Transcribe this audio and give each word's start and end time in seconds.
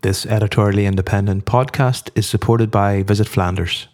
This 0.00 0.24
editorially 0.26 0.86
independent 0.86 1.44
podcast 1.44 2.10
is 2.14 2.24
supported 2.24 2.70
by 2.70 3.02
Visit 3.02 3.26
Flanders. 3.26 3.88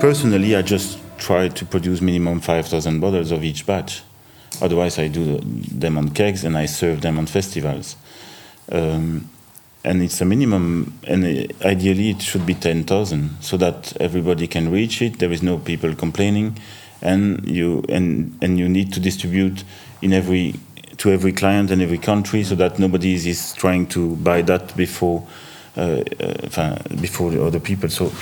Personally, 0.00 0.56
I 0.56 0.62
just 0.62 0.98
try 1.18 1.48
to 1.48 1.66
produce 1.66 2.00
minimum 2.00 2.40
5,000 2.40 3.00
bottles 3.00 3.32
of 3.32 3.44
each 3.44 3.66
batch. 3.66 4.00
Otherwise, 4.62 4.98
I 4.98 5.08
do 5.08 5.40
them 5.42 5.98
on 5.98 6.08
kegs 6.08 6.42
and 6.42 6.56
I 6.56 6.64
serve 6.66 7.02
them 7.02 7.18
on 7.18 7.26
festivals. 7.26 7.96
Um, 8.72 9.28
and 9.84 10.02
it's 10.02 10.22
a 10.22 10.24
minimum, 10.24 10.98
and 11.06 11.52
ideally 11.62 12.08
it 12.08 12.22
should 12.22 12.46
be 12.46 12.54
10,000 12.54 13.36
so 13.42 13.58
that 13.58 13.94
everybody 14.00 14.46
can 14.46 14.70
reach 14.70 15.02
it. 15.02 15.18
There 15.18 15.30
is 15.30 15.42
no 15.42 15.58
people 15.58 15.94
complaining, 15.94 16.56
and 17.04 17.46
you 17.48 17.84
and 17.88 18.36
and 18.42 18.58
you 18.58 18.68
need 18.68 18.92
to 18.92 19.00
distribute 19.00 19.64
in 20.02 20.12
every 20.12 20.54
to 20.98 21.10
every 21.10 21.32
client 21.32 21.70
and 21.70 21.82
every 21.82 21.98
country 21.98 22.42
so 22.44 22.54
that 22.54 22.78
nobody 22.78 23.14
is 23.14 23.52
trying 23.54 23.86
to 23.86 24.16
buy 24.16 24.42
that 24.42 24.76
before 24.76 25.26
uh, 25.76 26.02
uh, 26.20 26.78
before 27.00 27.30
the 27.30 27.44
other 27.44 27.60
people. 27.60 27.88
So 27.88 28.12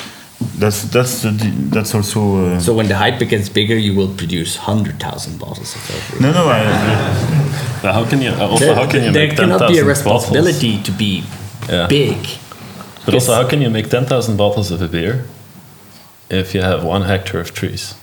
that's 0.59 0.83
that's 0.85 1.23
that's 1.71 1.95
also. 1.95 2.47
Uh, 2.47 2.61
so 2.61 2.75
when 2.75 2.89
the 2.89 2.97
hype 2.97 3.19
gets 3.29 3.49
bigger, 3.49 3.77
you 3.77 3.95
will 3.95 4.13
produce 4.15 4.57
hundred 4.57 4.99
thousand 4.99 5.39
bottles 5.39 5.75
of 5.77 5.91
every. 5.91 6.21
No, 6.21 6.33
no. 6.33 6.49
I, 6.49 6.63
how 7.93 8.05
can 8.09 8.21
you? 8.23 8.31
Also, 8.33 8.65
there, 8.65 8.75
how 8.75 8.91
can 8.91 9.05
you 9.05 9.13
there 9.13 9.29
make 9.29 9.37
cannot 9.37 9.69
be 9.69 9.79
a 9.79 9.85
responsibility 9.85 10.77
bottles? 10.77 10.87
to 10.87 10.93
be 10.93 11.25
yeah. 11.69 11.87
big. 11.87 12.19
But 13.05 13.15
also, 13.15 13.35
how 13.35 13.49
can 13.49 13.61
you 13.61 13.71
make 13.71 13.89
ten 13.91 14.07
thousand 14.07 14.37
bottles 14.37 14.71
of 14.71 14.81
a 14.83 14.89
beer 14.89 15.27
if 16.31 16.55
you 16.55 16.63
have 16.63 16.85
one 16.85 17.03
hectare 17.03 17.41
of 17.41 17.53
trees? 17.53 17.95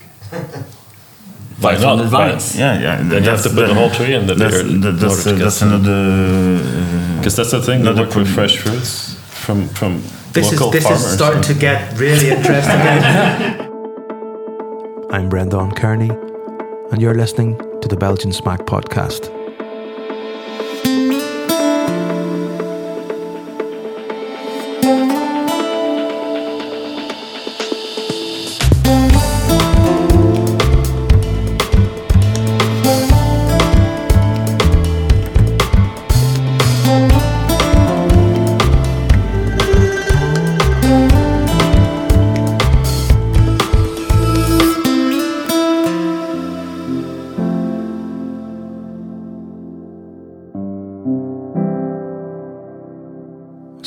Why 1.60 1.78
not? 1.78 2.06
Vines. 2.06 2.58
Yeah, 2.58 2.80
yeah. 2.80 3.02
Then 3.04 3.24
you 3.24 3.30
have 3.30 3.44
to 3.44 3.50
put 3.50 3.68
the 3.68 3.74
whole 3.74 3.90
tree 3.90 4.14
in 4.14 4.28
the 4.28 4.36
that's, 4.36 4.64
beer. 4.64 4.80
That, 4.80 4.92
that's, 4.92 5.28
uh, 5.28 5.34
that's 5.34 5.62
another. 5.62 7.18
Because 7.18 7.36
that's 7.36 7.52
the 7.52 7.62
thing. 7.62 7.82
Another 7.82 8.04
work 8.04 8.16
with 8.16 8.34
fresh 8.34 8.58
fruits 8.58 9.16
from 9.30 9.68
from 9.70 10.02
this 10.34 10.52
local 10.52 10.68
is 10.68 10.74
this 10.74 10.84
farmers. 10.84 11.06
is 11.06 11.14
starting 11.14 11.42
to 11.42 11.54
get 11.54 11.98
really 12.00 12.30
interesting. 12.36 12.80
I'm 15.12 15.28
Brendan 15.28 15.72
Kearney, 15.72 16.10
and 16.92 17.02
you're 17.02 17.16
listening 17.16 17.58
to 17.82 17.88
the 17.88 17.98
Belgian 17.98 18.32
Smaak 18.32 18.60
podcast. 18.66 19.39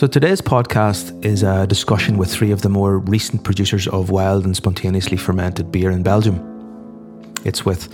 So 0.02 0.08
today's 0.08 0.40
podcast 0.40 1.24
is 1.24 1.44
a 1.44 1.64
discussion 1.64 2.18
with 2.18 2.28
three 2.28 2.50
of 2.50 2.62
the 2.62 2.68
more 2.68 2.98
recent 2.98 3.44
producers 3.44 3.86
of 3.86 4.10
wild 4.10 4.44
and 4.44 4.56
spontaneously 4.56 5.16
fermented 5.16 5.70
beer 5.70 5.92
in 5.92 6.02
Belgium. 6.02 6.40
It's 7.44 7.64
with 7.64 7.86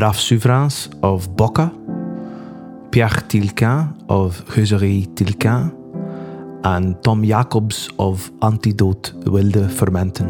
Raf 0.00 0.16
Souvereyns 0.16 0.86
of 1.02 1.28
Bokke, 1.30 1.68
Pierre 2.92 3.08
Tilquin 3.08 3.92
of 4.08 4.44
Gueuzerie 4.46 5.08
Tilquin, 5.16 5.72
and 6.64 7.02
Tom 7.02 7.24
Jacobs 7.24 7.90
of 7.98 8.30
Antidoot 8.42 9.12
Wilde 9.24 9.68
Fermenten. 9.68 10.28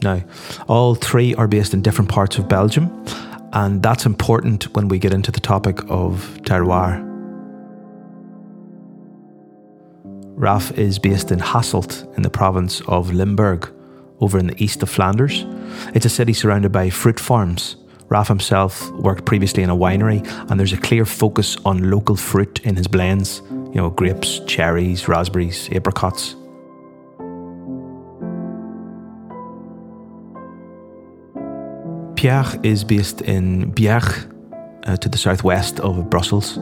Now, 0.00 0.24
all 0.68 0.94
three 0.94 1.34
are 1.34 1.46
based 1.46 1.74
in 1.74 1.82
different 1.82 2.08
parts 2.08 2.38
of 2.38 2.48
Belgium, 2.48 2.88
and 3.52 3.82
that's 3.82 4.06
important 4.06 4.74
when 4.74 4.88
we 4.88 4.98
get 4.98 5.12
into 5.12 5.32
the 5.32 5.40
topic 5.40 5.80
of 5.88 6.38
terroir. 6.42 7.04
Raf 10.36 10.70
is 10.78 10.98
based 10.98 11.32
in 11.32 11.40
Hasselt 11.40 12.16
in 12.16 12.22
the 12.22 12.30
province 12.30 12.80
of 12.86 13.12
Limburg, 13.12 13.72
over 14.20 14.38
in 14.38 14.48
the 14.48 14.62
east 14.62 14.82
of 14.82 14.90
Flanders. 14.90 15.44
It's 15.94 16.06
a 16.06 16.10
city 16.10 16.32
surrounded 16.32 16.72
by 16.72 16.90
fruit 16.90 17.18
farms. 17.18 17.76
Raf 18.08 18.28
himself 18.28 18.90
worked 18.92 19.24
previously 19.24 19.62
in 19.62 19.70
a 19.70 19.76
winery, 19.76 20.26
and 20.50 20.58
there's 20.58 20.72
a 20.72 20.78
clear 20.78 21.04
focus 21.04 21.56
on 21.64 21.90
local 21.90 22.16
fruit 22.16 22.60
in 22.64 22.76
his 22.76 22.86
blends 22.86 23.42
you 23.50 23.74
know, 23.74 23.90
grapes, 23.90 24.40
cherries, 24.46 25.08
raspberries, 25.08 25.68
apricots. 25.72 26.34
Pierre 32.18 32.58
is 32.64 32.82
based 32.82 33.20
in 33.20 33.72
Bierghes, 33.74 34.26
uh, 34.88 34.96
to 34.96 35.08
the 35.08 35.16
southwest 35.16 35.78
of 35.78 36.10
Brussels, 36.10 36.56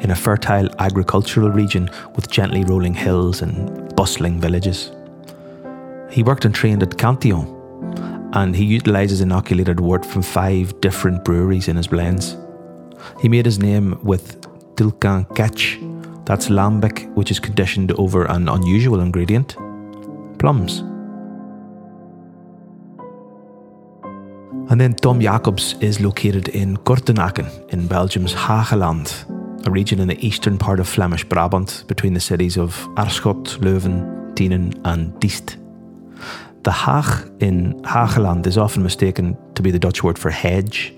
in 0.00 0.10
a 0.10 0.16
fertile 0.16 0.70
agricultural 0.78 1.50
region 1.50 1.90
with 2.14 2.30
gently 2.30 2.64
rolling 2.64 2.94
hills 2.94 3.42
and 3.42 3.94
bustling 3.94 4.40
villages. 4.40 4.90
He 6.10 6.22
worked 6.22 6.46
and 6.46 6.54
trained 6.54 6.82
at 6.82 6.96
Cantillon, 6.96 7.46
and 8.32 8.56
he 8.56 8.64
utilises 8.64 9.20
inoculated 9.20 9.80
wort 9.80 10.06
from 10.06 10.22
five 10.22 10.80
different 10.80 11.26
breweries 11.26 11.68
in 11.68 11.76
his 11.76 11.88
blends. 11.88 12.38
He 13.20 13.28
made 13.28 13.44
his 13.44 13.58
name 13.58 13.98
with 14.02 14.40
Tilquin 14.76 15.28
Quetsche, 15.36 15.76
that's 16.24 16.48
lambic, 16.48 17.12
which 17.16 17.30
is 17.30 17.38
conditioned 17.38 17.92
over 17.98 18.24
an 18.30 18.48
unusual 18.48 19.00
ingredient 19.00 19.58
plums. 20.38 20.82
And 24.72 24.80
then 24.80 24.94
Tom 24.94 25.20
Jacobs 25.20 25.74
is 25.82 26.00
located 26.00 26.48
in 26.48 26.78
Kortenaken 26.78 27.70
in 27.74 27.86
Belgium's 27.86 28.32
Hageland, 28.32 29.66
a 29.66 29.70
region 29.70 30.00
in 30.00 30.08
the 30.08 30.26
eastern 30.26 30.56
part 30.56 30.80
of 30.80 30.88
Flemish 30.88 31.24
Brabant 31.24 31.84
between 31.88 32.14
the 32.14 32.20
cities 32.20 32.56
of 32.56 32.74
Aarschot, 32.96 33.58
Leuven, 33.58 34.32
Tienen, 34.32 34.80
and 34.86 35.12
Diest. 35.20 35.58
The 36.62 36.70
Haag 36.70 37.42
in 37.42 37.82
Hageland 37.82 38.46
is 38.46 38.56
often 38.56 38.82
mistaken 38.82 39.36
to 39.56 39.62
be 39.62 39.70
the 39.70 39.78
Dutch 39.78 40.02
word 40.02 40.18
for 40.18 40.30
hedge, 40.30 40.94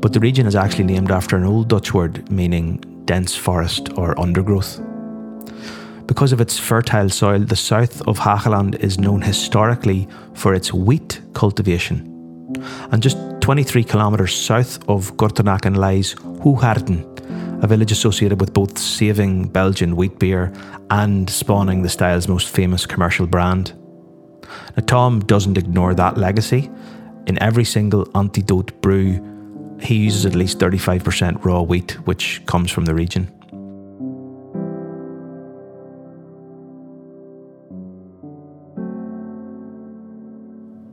but 0.00 0.12
the 0.12 0.18
region 0.18 0.48
is 0.48 0.56
actually 0.56 0.82
named 0.82 1.12
after 1.12 1.36
an 1.36 1.44
old 1.44 1.68
Dutch 1.68 1.94
word 1.94 2.28
meaning 2.32 2.78
dense 3.04 3.36
forest 3.36 3.90
or 3.96 4.18
undergrowth. 4.18 4.80
Because 6.08 6.32
of 6.32 6.40
its 6.40 6.58
fertile 6.58 7.10
soil, 7.10 7.38
the 7.38 7.54
south 7.54 8.02
of 8.08 8.18
Hageland 8.18 8.74
is 8.80 8.98
known 8.98 9.22
historically 9.22 10.08
for 10.34 10.52
its 10.52 10.72
wheat 10.72 11.20
cultivation 11.32 12.10
and 12.90 13.02
just 13.02 13.18
23 13.40 13.84
kilometres 13.84 14.34
south 14.34 14.78
of 14.88 15.16
Kortenaken 15.16 15.76
lies 15.76 16.14
Hoegaarden, 16.14 17.62
a 17.62 17.66
village 17.66 17.92
associated 17.92 18.40
with 18.40 18.54
both 18.54 18.78
saving 18.78 19.48
Belgian 19.48 19.96
wheat 19.96 20.18
beer 20.18 20.52
and 20.90 21.28
spawning 21.28 21.82
the 21.82 21.88
style's 21.88 22.28
most 22.28 22.48
famous 22.48 22.86
commercial 22.86 23.26
brand. 23.26 23.72
Now, 24.76 24.84
Tom 24.86 25.20
doesn't 25.20 25.58
ignore 25.58 25.94
that 25.94 26.16
legacy. 26.16 26.70
In 27.26 27.42
every 27.42 27.64
single 27.64 28.06
Antidoot 28.06 28.80
brew, 28.80 29.20
he 29.80 29.96
uses 29.96 30.26
at 30.26 30.34
least 30.34 30.58
35% 30.58 31.44
raw 31.44 31.62
wheat, 31.62 31.92
which 32.06 32.42
comes 32.46 32.70
from 32.70 32.84
the 32.84 32.94
region. 32.94 33.30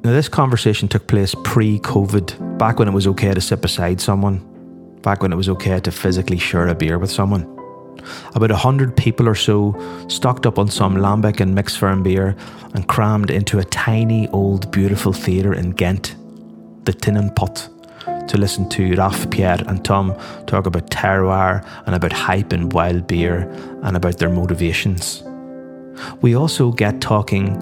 Now, 0.03 0.13
this 0.13 0.27
conversation 0.27 0.87
took 0.87 1.05
place 1.05 1.35
pre 1.43 1.77
COVID, 1.77 2.57
back 2.57 2.79
when 2.79 2.87
it 2.87 2.91
was 2.91 3.05
okay 3.05 3.35
to 3.35 3.41
sit 3.41 3.61
beside 3.61 4.01
someone, 4.01 4.39
back 5.03 5.21
when 5.21 5.31
it 5.31 5.35
was 5.35 5.47
okay 5.49 5.79
to 5.79 5.91
physically 5.91 6.39
share 6.39 6.67
a 6.67 6.73
beer 6.73 6.97
with 6.97 7.11
someone. 7.11 7.43
About 8.33 8.49
a 8.49 8.55
hundred 8.55 8.97
people 8.97 9.29
or 9.29 9.35
so 9.35 9.75
stocked 10.07 10.47
up 10.47 10.57
on 10.57 10.69
some 10.69 10.95
lambic 10.95 11.39
and 11.39 11.53
mixed 11.53 11.77
firm 11.77 12.01
beer 12.01 12.35
and 12.73 12.87
crammed 12.87 13.29
into 13.29 13.59
a 13.59 13.63
tiny, 13.63 14.27
old, 14.29 14.71
beautiful 14.71 15.13
theatre 15.13 15.53
in 15.53 15.69
Ghent, 15.69 16.15
the 16.85 16.93
Tinnenpot, 16.93 18.27
to 18.27 18.37
listen 18.39 18.67
to 18.69 18.95
Raf, 18.95 19.29
Pierre, 19.29 19.63
and 19.67 19.85
Tom 19.85 20.17
talk 20.47 20.65
about 20.65 20.89
terroir 20.89 21.63
and 21.85 21.93
about 21.93 22.11
hype 22.11 22.53
and 22.53 22.73
wild 22.73 23.05
beer 23.05 23.47
and 23.83 23.95
about 23.95 24.17
their 24.17 24.31
motivations. 24.31 25.21
We 26.21 26.35
also 26.35 26.71
get 26.71 27.01
talking 27.01 27.55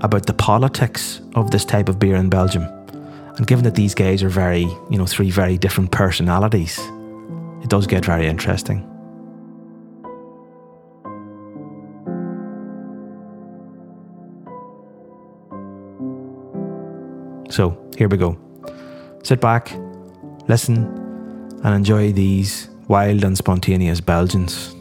about 0.00 0.26
the 0.26 0.34
politics 0.34 1.20
of 1.34 1.50
this 1.50 1.64
type 1.64 1.88
of 1.88 1.98
beer 1.98 2.16
in 2.16 2.28
Belgium. 2.28 2.62
And 3.36 3.46
given 3.46 3.64
that 3.64 3.74
these 3.74 3.94
guys 3.94 4.22
are 4.22 4.28
very, 4.28 4.62
you 4.90 4.98
know, 4.98 5.06
three 5.06 5.30
very 5.30 5.56
different 5.58 5.90
personalities, 5.90 6.78
it 7.62 7.68
does 7.68 7.86
get 7.86 8.04
very 8.04 8.26
interesting. 8.26 8.84
So 17.50 17.76
here 17.96 18.08
we 18.08 18.16
go. 18.16 18.38
Sit 19.24 19.40
back, 19.40 19.72
listen, 20.46 20.86
and 21.64 21.74
enjoy 21.74 22.12
these 22.12 22.68
wild 22.86 23.24
and 23.24 23.36
spontaneous 23.36 24.00
Belgians. 24.00 24.77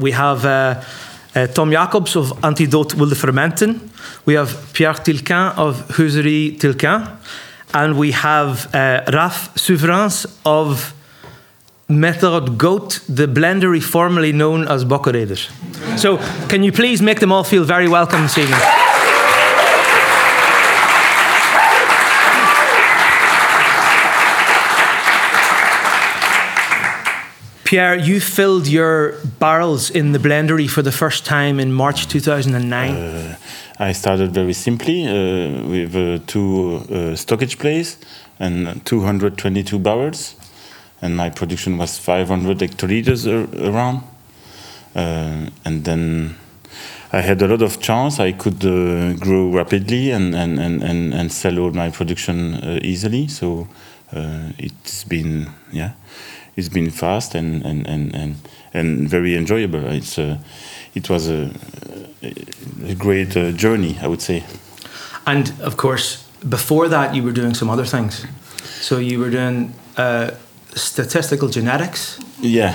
We 0.00 0.12
have 0.12 0.44
uh, 0.44 0.80
uh, 1.34 1.46
Tom 1.48 1.70
Jacobs 1.70 2.16
of 2.16 2.32
Antidoot 2.42 2.94
Wilde 2.94 3.16
Fermenten. 3.16 3.90
We 4.24 4.34
have 4.34 4.72
Pierre 4.72 4.94
Tilquin 4.94 5.56
of 5.56 5.86
Gueuzerie 5.88 6.58
Tilquin. 6.58 7.06
And 7.72 7.96
we 7.96 8.12
have 8.12 8.74
uh, 8.74 9.04
Raf 9.12 9.54
Souvereyns 9.54 10.26
of 10.44 10.94
Method 11.88 12.56
Goat, 12.56 13.00
the 13.08 13.26
blendery 13.26 13.82
formerly 13.82 14.32
known 14.32 14.66
as 14.68 14.84
Bokkereyder. 14.84 15.38
So, 15.98 16.18
can 16.48 16.62
you 16.62 16.72
please 16.72 17.02
make 17.02 17.20
them 17.20 17.32
all 17.32 17.44
feel 17.44 17.64
very 17.64 17.88
welcome 17.88 18.22
this 18.22 18.38
evening? 18.38 18.60
Pierre, 27.70 27.94
you 27.94 28.18
filled 28.18 28.66
your 28.66 29.14
barrels 29.38 29.90
in 29.90 30.10
the 30.10 30.18
blendery 30.18 30.68
for 30.68 30.82
the 30.82 30.90
first 30.90 31.24
time 31.24 31.60
in 31.60 31.72
March 31.72 32.08
2009. 32.08 32.96
Uh, 32.96 33.36
I 33.78 33.92
started 33.92 34.32
very 34.34 34.54
simply 34.54 35.06
uh, 35.06 35.68
with 35.68 35.94
uh, 35.94 36.18
two 36.26 36.84
uh, 36.90 37.14
stockage 37.14 37.60
plays 37.60 37.96
and 38.40 38.84
222 38.84 39.78
barrels, 39.78 40.34
and 41.00 41.16
my 41.16 41.30
production 41.30 41.78
was 41.78 41.96
500 41.96 42.58
hectoliters 42.58 43.24
ar- 43.28 43.70
around. 43.70 44.02
Uh, 44.96 45.48
and 45.64 45.84
then 45.84 46.34
I 47.12 47.20
had 47.20 47.40
a 47.40 47.46
lot 47.46 47.62
of 47.62 47.78
chance. 47.78 48.18
I 48.18 48.32
could 48.32 48.64
uh, 48.64 49.12
grow 49.12 49.48
rapidly 49.48 50.10
and, 50.10 50.34
and, 50.34 50.58
and, 50.58 50.82
and, 50.82 51.14
and 51.14 51.30
sell 51.30 51.56
all 51.60 51.70
my 51.70 51.90
production 51.90 52.80
easily. 52.82 53.28
So 53.28 53.68
it's 54.12 55.04
been 55.04 55.50
yeah, 55.70 55.92
it's 56.60 56.68
been 56.74 56.90
fast 56.90 57.34
and 57.34 57.64
and, 57.66 57.86
and, 57.88 58.14
and, 58.14 58.34
and 58.74 59.10
very 59.10 59.34
enjoyable. 59.36 59.84
It's 59.92 60.18
uh, 60.18 60.36
it 60.94 61.08
was 61.08 61.28
a, 61.28 61.50
a 62.86 62.94
great 62.94 63.36
uh, 63.36 63.52
journey, 63.52 63.96
I 64.02 64.06
would 64.06 64.22
say. 64.22 64.42
And 65.26 65.52
of 65.62 65.76
course, 65.76 66.16
before 66.48 66.88
that, 66.88 67.14
you 67.14 67.22
were 67.24 67.32
doing 67.34 67.54
some 67.54 67.72
other 67.72 67.86
things. 67.86 68.26
So 68.80 68.98
you 68.98 69.18
were 69.20 69.30
doing 69.30 69.72
uh, 69.96 70.30
statistical 70.74 71.48
genetics, 71.48 72.18
Yeah, 72.42 72.74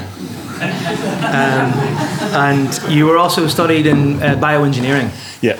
and 2.34 2.70
you 2.90 3.06
were 3.08 3.18
also 3.18 3.48
studied 3.48 3.86
in 3.86 4.22
uh, 4.22 4.36
bioengineering. 4.40 5.10
yeah, 5.42 5.58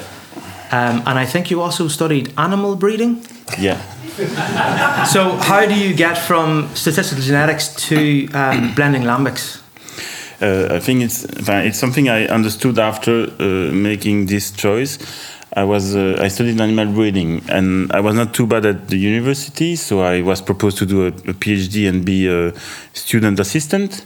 Um, 0.76 1.02
and 1.06 1.20
I 1.20 1.26
think 1.26 1.50
you 1.52 1.62
also 1.62 1.88
studied 1.88 2.34
animal 2.38 2.76
breeding. 2.76 3.22
yeah. 3.60 3.78
So, 5.06 5.22
how 5.50 5.66
do 5.68 5.76
you 5.76 5.94
get 5.94 6.18
from 6.18 6.70
statistical 6.74 7.24
genetics 7.24 7.68
to 7.88 8.28
um, 8.34 8.74
blending 8.76 9.04
lambics? 9.04 9.62
Uh, 10.42 10.76
I 10.76 10.80
think 10.80 11.02
it's 11.02 11.24
it's 11.68 11.80
something 11.80 12.10
I 12.10 12.28
understood 12.28 12.78
after 12.80 13.28
uh, 13.40 13.72
making 13.74 14.26
this 14.28 14.52
choice. 14.52 15.00
I 15.58 15.64
was 15.64 15.96
uh, 15.96 16.26
I 16.26 16.30
studied 16.30 16.60
animal 16.60 16.94
breeding 16.94 17.42
and 17.50 17.92
I 17.94 18.02
was 18.02 18.16
not 18.16 18.34
too 18.34 18.48
bad 18.48 18.66
at 18.66 18.88
the 18.90 18.98
university, 18.98 19.76
so 19.78 20.02
I 20.02 20.22
was 20.22 20.42
proposed 20.42 20.78
to 20.80 20.86
do 20.86 21.04
a, 21.04 21.08
a 21.08 21.34
PhD 21.34 21.88
and 21.88 22.04
be 22.04 22.28
a 22.28 22.54
student 22.94 23.40
assistant. 23.40 24.04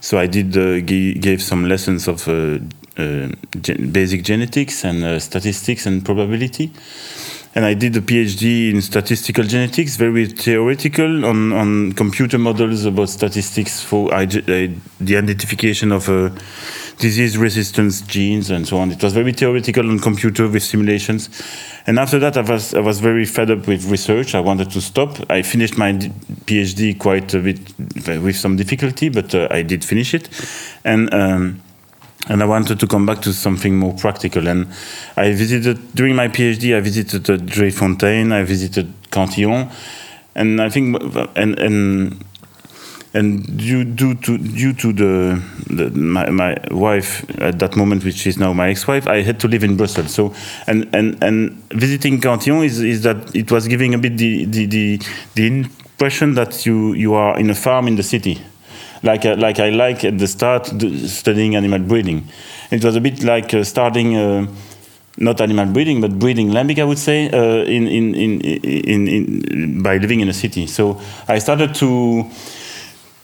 So 0.00 0.18
I 0.18 0.26
did 0.26 0.56
uh, 0.56 0.80
g- 0.80 1.14
gave 1.14 1.40
some 1.42 1.68
lessons 1.68 2.08
of 2.08 2.28
uh, 2.28 2.32
uh, 2.32 2.58
gen- 2.98 3.90
basic 3.92 4.24
genetics 4.24 4.84
and 4.84 5.04
uh, 5.04 5.18
statistics 5.18 5.86
and 5.86 6.04
probability. 6.04 6.72
And 7.54 7.64
I 7.64 7.74
did 7.74 7.96
a 7.96 8.00
PhD 8.00 8.70
in 8.72 8.82
statistical 8.82 9.42
genetics, 9.42 9.96
very 9.96 10.26
theoretical 10.26 11.24
on, 11.24 11.52
on 11.52 11.92
computer 11.92 12.38
models 12.38 12.84
about 12.84 13.08
statistics 13.08 13.82
for 13.82 14.12
uh, 14.14 14.26
the 14.26 15.16
identification 15.16 15.90
of 15.90 16.08
uh, 16.08 16.30
disease 16.98 17.38
resistance 17.38 18.02
genes 18.02 18.50
and 18.50 18.68
so 18.68 18.76
on. 18.78 18.92
It 18.92 19.02
was 19.02 19.12
very 19.12 19.32
theoretical 19.32 19.88
on 19.88 19.98
computer 19.98 20.46
with 20.46 20.62
simulations. 20.62 21.30
And 21.86 21.98
after 21.98 22.18
that, 22.18 22.36
I 22.36 22.42
was, 22.42 22.74
I 22.74 22.80
was 22.80 23.00
very 23.00 23.24
fed 23.24 23.50
up 23.50 23.66
with 23.66 23.90
research. 23.90 24.34
I 24.34 24.40
wanted 24.40 24.70
to 24.72 24.80
stop. 24.80 25.18
I 25.30 25.42
finished 25.42 25.78
my 25.78 25.92
PhD 25.92 26.98
quite 26.98 27.32
a 27.34 27.40
bit 27.40 27.60
with 28.06 28.36
some 28.36 28.56
difficulty, 28.56 29.08
but 29.08 29.34
uh, 29.34 29.48
I 29.50 29.62
did 29.62 29.84
finish 29.84 30.12
it. 30.12 30.28
And 30.84 31.12
um, 31.14 31.62
and 32.28 32.42
I 32.42 32.46
wanted 32.46 32.78
to 32.80 32.86
come 32.86 33.06
back 33.06 33.22
to 33.22 33.32
something 33.32 33.76
more 33.76 33.94
practical. 33.94 34.46
And 34.46 34.68
I 35.16 35.32
visited 35.32 35.94
during 35.94 36.14
my 36.14 36.28
PhD. 36.28 36.76
I 36.76 36.80
visited 36.80 37.28
uh, 37.30 37.70
Fontaine. 37.70 38.32
I 38.32 38.42
visited 38.42 38.92
Cantillon, 39.10 39.70
and 40.34 40.60
I 40.60 40.68
think 40.68 41.02
and 41.36 41.58
and 41.58 42.24
and 43.14 43.56
due, 43.56 43.84
due 43.84 44.14
to 44.14 44.38
due 44.38 44.72
to 44.74 44.92
the, 44.92 45.42
the 45.70 45.90
my, 45.90 46.28
my 46.30 46.56
wife 46.70 47.24
at 47.40 47.58
that 47.58 47.76
moment, 47.76 48.04
which 48.04 48.26
is 48.26 48.38
now 48.38 48.52
my 48.52 48.68
ex-wife, 48.68 49.06
I 49.06 49.22
had 49.22 49.40
to 49.40 49.48
live 49.48 49.64
in 49.64 49.76
Brussels. 49.76 50.12
So 50.12 50.34
and 50.66 50.88
and 50.94 51.22
and 51.22 51.62
visiting 51.70 52.20
Cantillon 52.20 52.64
is 52.64 52.80
is 52.80 53.02
that 53.02 53.34
it 53.34 53.50
was 53.50 53.66
giving 53.66 53.94
a 53.94 53.98
bit 53.98 54.18
the 54.18 54.44
the 54.44 54.66
the, 54.66 55.02
the 55.34 55.46
impression 55.46 56.34
that 56.34 56.66
you 56.66 56.92
you 56.92 57.14
are 57.14 57.38
in 57.38 57.50
a 57.50 57.54
farm 57.54 57.88
in 57.88 57.96
the 57.96 58.02
city 58.02 58.38
like 59.02 59.24
uh, 59.24 59.36
like 59.36 59.58
I 59.60 59.70
like 59.70 60.04
at 60.04 60.18
the 60.18 60.26
start 60.26 60.66
studying 61.06 61.56
animal 61.56 61.78
breeding. 61.80 62.28
It 62.70 62.84
was 62.84 62.96
a 62.96 63.00
bit 63.00 63.22
like 63.22 63.54
uh, 63.54 63.64
starting 63.64 64.16
uh, 64.16 64.46
not 65.16 65.40
animal 65.40 65.66
breeding 65.66 66.00
but 66.00 66.18
breeding 66.18 66.50
lambic, 66.50 66.78
I 66.78 66.84
would 66.84 66.98
say, 66.98 67.28
uh, 67.30 67.64
in, 67.64 67.88
in, 67.88 68.14
in, 68.14 68.40
in, 68.40 69.08
in 69.08 69.82
by 69.82 69.96
living 69.96 70.20
in 70.20 70.28
a 70.28 70.32
city. 70.32 70.66
So 70.66 71.00
I 71.26 71.38
started 71.40 71.74
to 71.76 72.24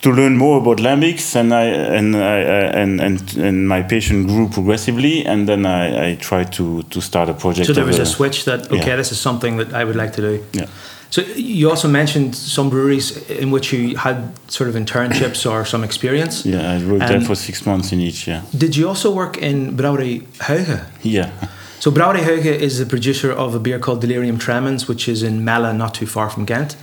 to 0.03 0.13
learn 0.13 0.37
more 0.37 0.59
about 0.59 0.79
lambics, 0.79 1.35
and 1.35 1.53
I 1.55 1.65
and 1.99 2.15
I, 2.17 2.21
I- 2.21 2.83
and, 2.83 3.01
and 3.01 3.37
and 3.39 3.67
my 3.69 3.83
patient 3.83 4.27
grew 4.27 4.49
progressively, 4.49 5.25
and 5.25 5.47
then 5.49 5.65
I, 5.65 6.11
I 6.11 6.15
tried 6.17 6.53
to 6.53 6.83
to 6.83 7.01
start 7.01 7.29
a 7.29 7.35
project. 7.35 7.67
So 7.67 7.73
there 7.73 7.87
was 7.87 7.99
a 7.99 8.07
switch 8.07 8.45
that 8.45 8.71
okay, 8.71 8.87
yeah. 8.89 8.97
this 8.97 9.13
is 9.13 9.21
something 9.21 9.57
that 9.59 9.73
I 9.73 9.85
would 9.85 9.97
like 9.97 10.13
to 10.15 10.21
do. 10.21 10.45
Yeah. 10.53 10.67
So 11.15 11.23
you 11.37 11.71
also 11.71 11.87
mentioned 11.87 12.35
some 12.35 12.71
breweries 12.71 13.17
in 13.31 13.53
which 13.53 13.73
you 13.73 13.97
had 13.97 14.17
sort 14.49 14.69
of 14.69 14.75
internships 14.75 15.49
or 15.49 15.65
some 15.65 15.85
experience. 15.85 16.45
Yeah, 16.45 16.73
I 16.73 16.85
worked 16.85 17.07
there 17.07 17.19
Um, 17.19 17.25
for 17.25 17.37
six 17.37 17.65
months 17.65 17.93
in 17.93 18.01
each. 18.01 18.27
Yeah, 18.27 18.41
Did 18.51 18.75
you 18.75 18.89
also 18.89 19.13
work 19.15 19.37
in 19.37 19.77
Brouwerij 19.77 20.23
Huige? 20.41 20.81
yeah. 21.03 21.31
So 21.79 21.93
Brouwerij 21.93 22.25
Huige 22.25 22.53
is 22.61 22.79
the 22.79 22.87
producer 22.87 23.31
of 23.31 23.55
a 23.55 23.59
beer 23.61 23.79
called 23.79 24.01
Delirium 24.01 24.39
Tremens, 24.39 24.89
which 24.89 25.07
is 25.09 25.23
in 25.23 25.45
Melle, 25.45 25.73
not 25.73 25.95
too 25.95 26.07
far 26.07 26.31
from 26.31 26.45
Ghent. 26.47 26.77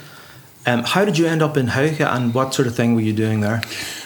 Um, 0.65 0.83
how 0.85 1.03
did 1.03 1.17
you 1.17 1.27
end 1.27 1.41
up 1.41 1.57
in 1.57 1.67
Huige, 1.67 2.05
and 2.05 2.33
what 2.33 2.53
sort 2.53 2.67
of 2.69 2.73
thing 2.75 2.95
were 2.95 3.03
you 3.09 3.13
doing 3.13 3.41
there? 3.41 3.59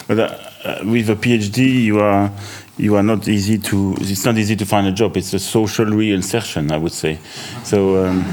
Uh, 0.09 0.13
uh, 0.15 0.91
with 0.91 1.07
a 1.09 1.15
PhD, 1.15 1.57
you 1.83 1.99
are 1.99 2.31
you 2.77 2.95
are 2.97 3.03
not 3.03 3.27
easy 3.27 3.59
to. 3.59 3.77
It's 4.01 4.25
not 4.25 4.37
easy 4.37 4.55
to 4.55 4.65
find 4.65 4.87
a 4.87 4.91
job. 4.91 5.17
It's 5.17 5.33
a 5.35 5.39
social 5.39 5.85
reinsertion, 5.85 6.71
I 6.71 6.77
would 6.77 6.93
say. 6.93 7.19
So 7.63 7.77
um, 8.05 8.25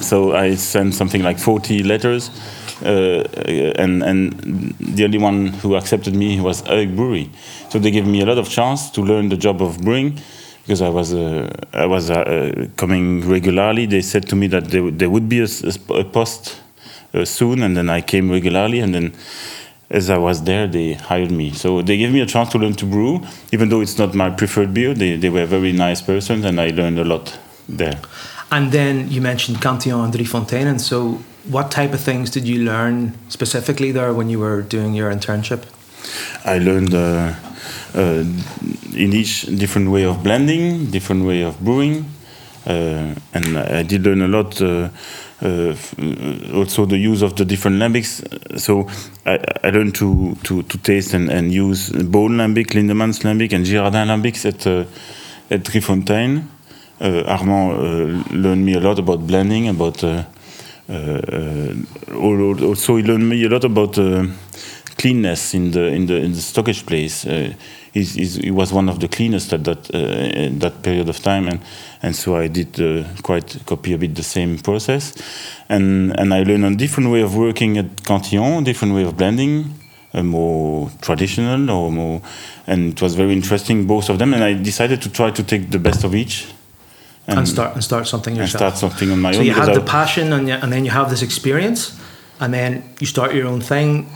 so 0.00 0.34
I 0.34 0.54
sent 0.56 0.94
something 0.94 1.22
like 1.22 1.38
forty 1.38 1.82
letters, 1.82 2.30
uh, 2.84 3.24
and 3.78 4.02
and 4.02 4.74
the 4.80 5.04
only 5.04 5.18
one 5.18 5.48
who 5.48 5.76
accepted 5.76 6.14
me 6.14 6.40
was 6.40 6.62
Eric 6.68 6.94
Brewery. 6.96 7.30
So 7.70 7.78
they 7.78 7.90
gave 7.90 8.06
me 8.06 8.20
a 8.22 8.26
lot 8.26 8.38
of 8.38 8.48
chance 8.48 8.90
to 8.92 9.02
learn 9.02 9.28
the 9.28 9.36
job 9.36 9.62
of 9.62 9.80
brewing. 9.82 10.18
Because 10.64 10.80
I 10.80 10.90
was 10.90 11.12
uh, 11.12 11.50
I 11.72 11.86
was 11.86 12.08
uh, 12.10 12.68
coming 12.76 13.28
regularly, 13.28 13.86
they 13.86 14.00
said 14.00 14.28
to 14.28 14.36
me 14.36 14.46
that 14.48 14.66
there, 14.70 14.82
would- 14.84 14.98
there 15.00 15.10
would 15.10 15.28
be 15.28 15.40
a, 15.40 15.48
a 15.90 16.04
post 16.04 16.60
uh, 17.14 17.24
soon, 17.24 17.62
and 17.64 17.76
then 17.76 17.90
I 17.90 18.00
came 18.00 18.30
regularly, 18.30 18.78
and 18.78 18.94
then 18.94 19.12
as 19.90 20.08
I 20.08 20.18
was 20.18 20.44
there, 20.44 20.68
they 20.68 20.92
hired 20.94 21.32
me. 21.32 21.50
So 21.52 21.82
they 21.82 21.96
gave 21.96 22.12
me 22.12 22.20
a 22.20 22.26
chance 22.26 22.48
to 22.50 22.58
learn 22.58 22.74
to 22.74 22.86
brew, 22.86 23.22
even 23.52 23.70
though 23.70 23.80
it's 23.80 23.98
not 23.98 24.14
my 24.14 24.30
preferred 24.30 24.72
beer. 24.72 24.94
They, 24.94 25.16
they 25.16 25.30
were 25.30 25.46
very 25.46 25.72
nice 25.72 26.00
persons, 26.00 26.44
and 26.44 26.60
I 26.60 26.68
learned 26.70 26.98
a 27.00 27.04
lot 27.04 27.36
there. 27.68 27.98
And 28.52 28.70
then 28.70 29.10
you 29.10 29.22
mentioned 29.22 29.62
Cantillon 29.62 30.04
and 30.04 30.12
Driefonteinen. 30.12 30.78
So 30.78 31.18
what 31.48 31.70
type 31.70 31.94
of 31.94 32.00
things 32.00 32.30
did 32.30 32.46
you 32.46 32.64
learn 32.64 33.18
specifically 33.30 33.92
there 33.92 34.12
when 34.12 34.28
you 34.28 34.38
were 34.38 34.60
doing 34.60 34.92
your 34.92 35.10
internship? 35.10 35.64
I 36.44 36.58
learned 36.58 36.94
uh, 36.94 37.34
uh, 37.94 38.24
in 38.94 39.12
each 39.14 39.42
different 39.56 39.90
way 39.90 40.04
of 40.04 40.22
blending, 40.22 40.90
different 40.90 41.24
way 41.24 41.40
of 41.42 41.58
brewing, 41.60 42.04
uh, 42.66 43.14
and 43.32 43.56
I 43.56 43.82
did 43.84 44.02
learn 44.02 44.20
a 44.20 44.28
lot. 44.28 44.60
Uh, 44.60 44.90
uh, 45.40 45.74
also 46.54 46.86
the 46.86 46.98
use 46.98 47.20
of 47.22 47.34
the 47.34 47.44
different 47.44 47.78
lambics. 47.78 48.22
So 48.60 48.86
I, 49.26 49.40
I 49.64 49.70
learned 49.70 49.96
to, 49.96 50.36
to, 50.44 50.62
to 50.62 50.78
taste 50.78 51.14
and, 51.14 51.30
and 51.30 51.52
use 51.52 51.90
Boon 51.90 52.36
lambic, 52.36 52.74
Lindemans 52.74 53.22
lambic, 53.24 53.52
and 53.52 53.66
Girardin 53.66 54.06
lambics 54.06 54.46
at 54.46 54.66
uh, 54.66 54.84
at 55.50 55.64
Driefontein. 55.64 56.44
Uh, 57.02 57.24
Armand 57.26 57.72
uh, 57.72 58.34
learned 58.34 58.64
me 58.64 58.74
a 58.74 58.80
lot 58.80 58.98
about 58.98 59.26
blending, 59.26 59.68
about 59.68 60.04
uh, 60.04 60.22
also, 62.14 62.96
he 62.96 63.02
learned 63.02 63.28
me 63.28 63.44
a 63.44 63.48
lot 63.48 63.64
about 63.64 63.98
cleanness 65.02 65.54
in 65.54 65.72
the 65.72 65.86
in 65.88 66.06
the 66.06 66.16
in 66.16 66.32
the 66.32 66.40
stockage 66.40 66.86
place. 66.86 67.26
Uh, 67.26 67.52
he's, 67.92 68.14
he's, 68.14 68.34
he 68.36 68.50
was 68.50 68.72
one 68.72 68.88
of 68.88 68.98
the 69.00 69.08
cleanest 69.08 69.52
at 69.52 69.64
that 69.64 69.90
uh, 69.94 70.58
that 70.60 70.82
period 70.82 71.08
of 71.08 71.18
time, 71.20 71.48
and 71.48 71.60
and 72.02 72.14
so 72.14 72.36
I 72.36 72.48
did 72.48 72.80
uh, 72.80 73.04
quite 73.22 73.58
copy 73.66 73.94
a 73.94 73.98
bit 73.98 74.14
the 74.14 74.22
same 74.22 74.58
process, 74.58 75.14
and 75.68 76.18
and 76.18 76.32
I 76.32 76.44
learned 76.44 76.64
a 76.64 76.76
different 76.76 77.10
way 77.10 77.22
of 77.22 77.34
working 77.34 77.78
at 77.78 78.04
Cantillon, 78.04 78.64
different 78.64 78.94
way 78.94 79.04
of 79.04 79.16
blending, 79.16 79.74
a 80.12 80.22
more 80.22 80.90
traditional 81.00 81.70
or 81.70 81.90
more, 81.90 82.22
and 82.66 82.92
it 82.92 83.02
was 83.02 83.14
very 83.14 83.32
interesting 83.32 83.86
both 83.86 84.08
of 84.08 84.18
them, 84.18 84.34
and 84.34 84.44
I 84.44 84.54
decided 84.54 85.02
to 85.02 85.10
try 85.10 85.32
to 85.32 85.42
take 85.42 85.70
the 85.70 85.78
best 85.78 86.04
of 86.04 86.14
each. 86.14 86.46
And 87.26 87.48
start 87.48 87.74
and 87.74 87.84
start 87.84 88.08
something 88.08 88.34
yourself. 88.34 88.62
and 88.62 88.76
start 88.76 88.92
something 88.92 89.10
on 89.12 89.20
my 89.20 89.32
so 89.32 89.38
own. 89.38 89.44
you 89.46 89.52
have 89.52 89.74
the 89.74 89.80
passion, 89.80 90.32
and, 90.32 90.48
you, 90.48 90.54
and 90.54 90.72
then 90.72 90.84
you 90.84 90.90
have 90.90 91.08
this 91.08 91.22
experience, 91.22 91.98
and 92.40 92.52
then 92.52 92.82
you 92.98 93.06
start 93.06 93.32
your 93.34 93.46
own 93.46 93.60
thing. 93.60 94.10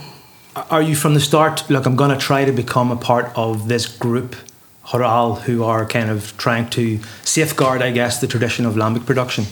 Are 0.69 0.81
you 0.81 0.95
from 0.95 1.13
the 1.13 1.19
start? 1.19 1.69
Look, 1.69 1.85
I'm 1.85 1.95
going 1.95 2.09
to 2.09 2.17
try 2.17 2.43
to 2.43 2.51
become 2.51 2.91
a 2.91 2.97
part 2.97 3.31
of 3.35 3.69
this 3.69 3.85
group, 3.85 4.35
HORAL, 4.83 5.35
who 5.45 5.63
are 5.63 5.85
kind 5.85 6.09
of 6.09 6.35
trying 6.37 6.69
to 6.71 6.99
safeguard, 7.23 7.81
I 7.81 7.91
guess, 7.91 8.19
the 8.19 8.27
tradition 8.27 8.65
of 8.65 8.75
lambic 8.75 9.05
production. 9.05 9.45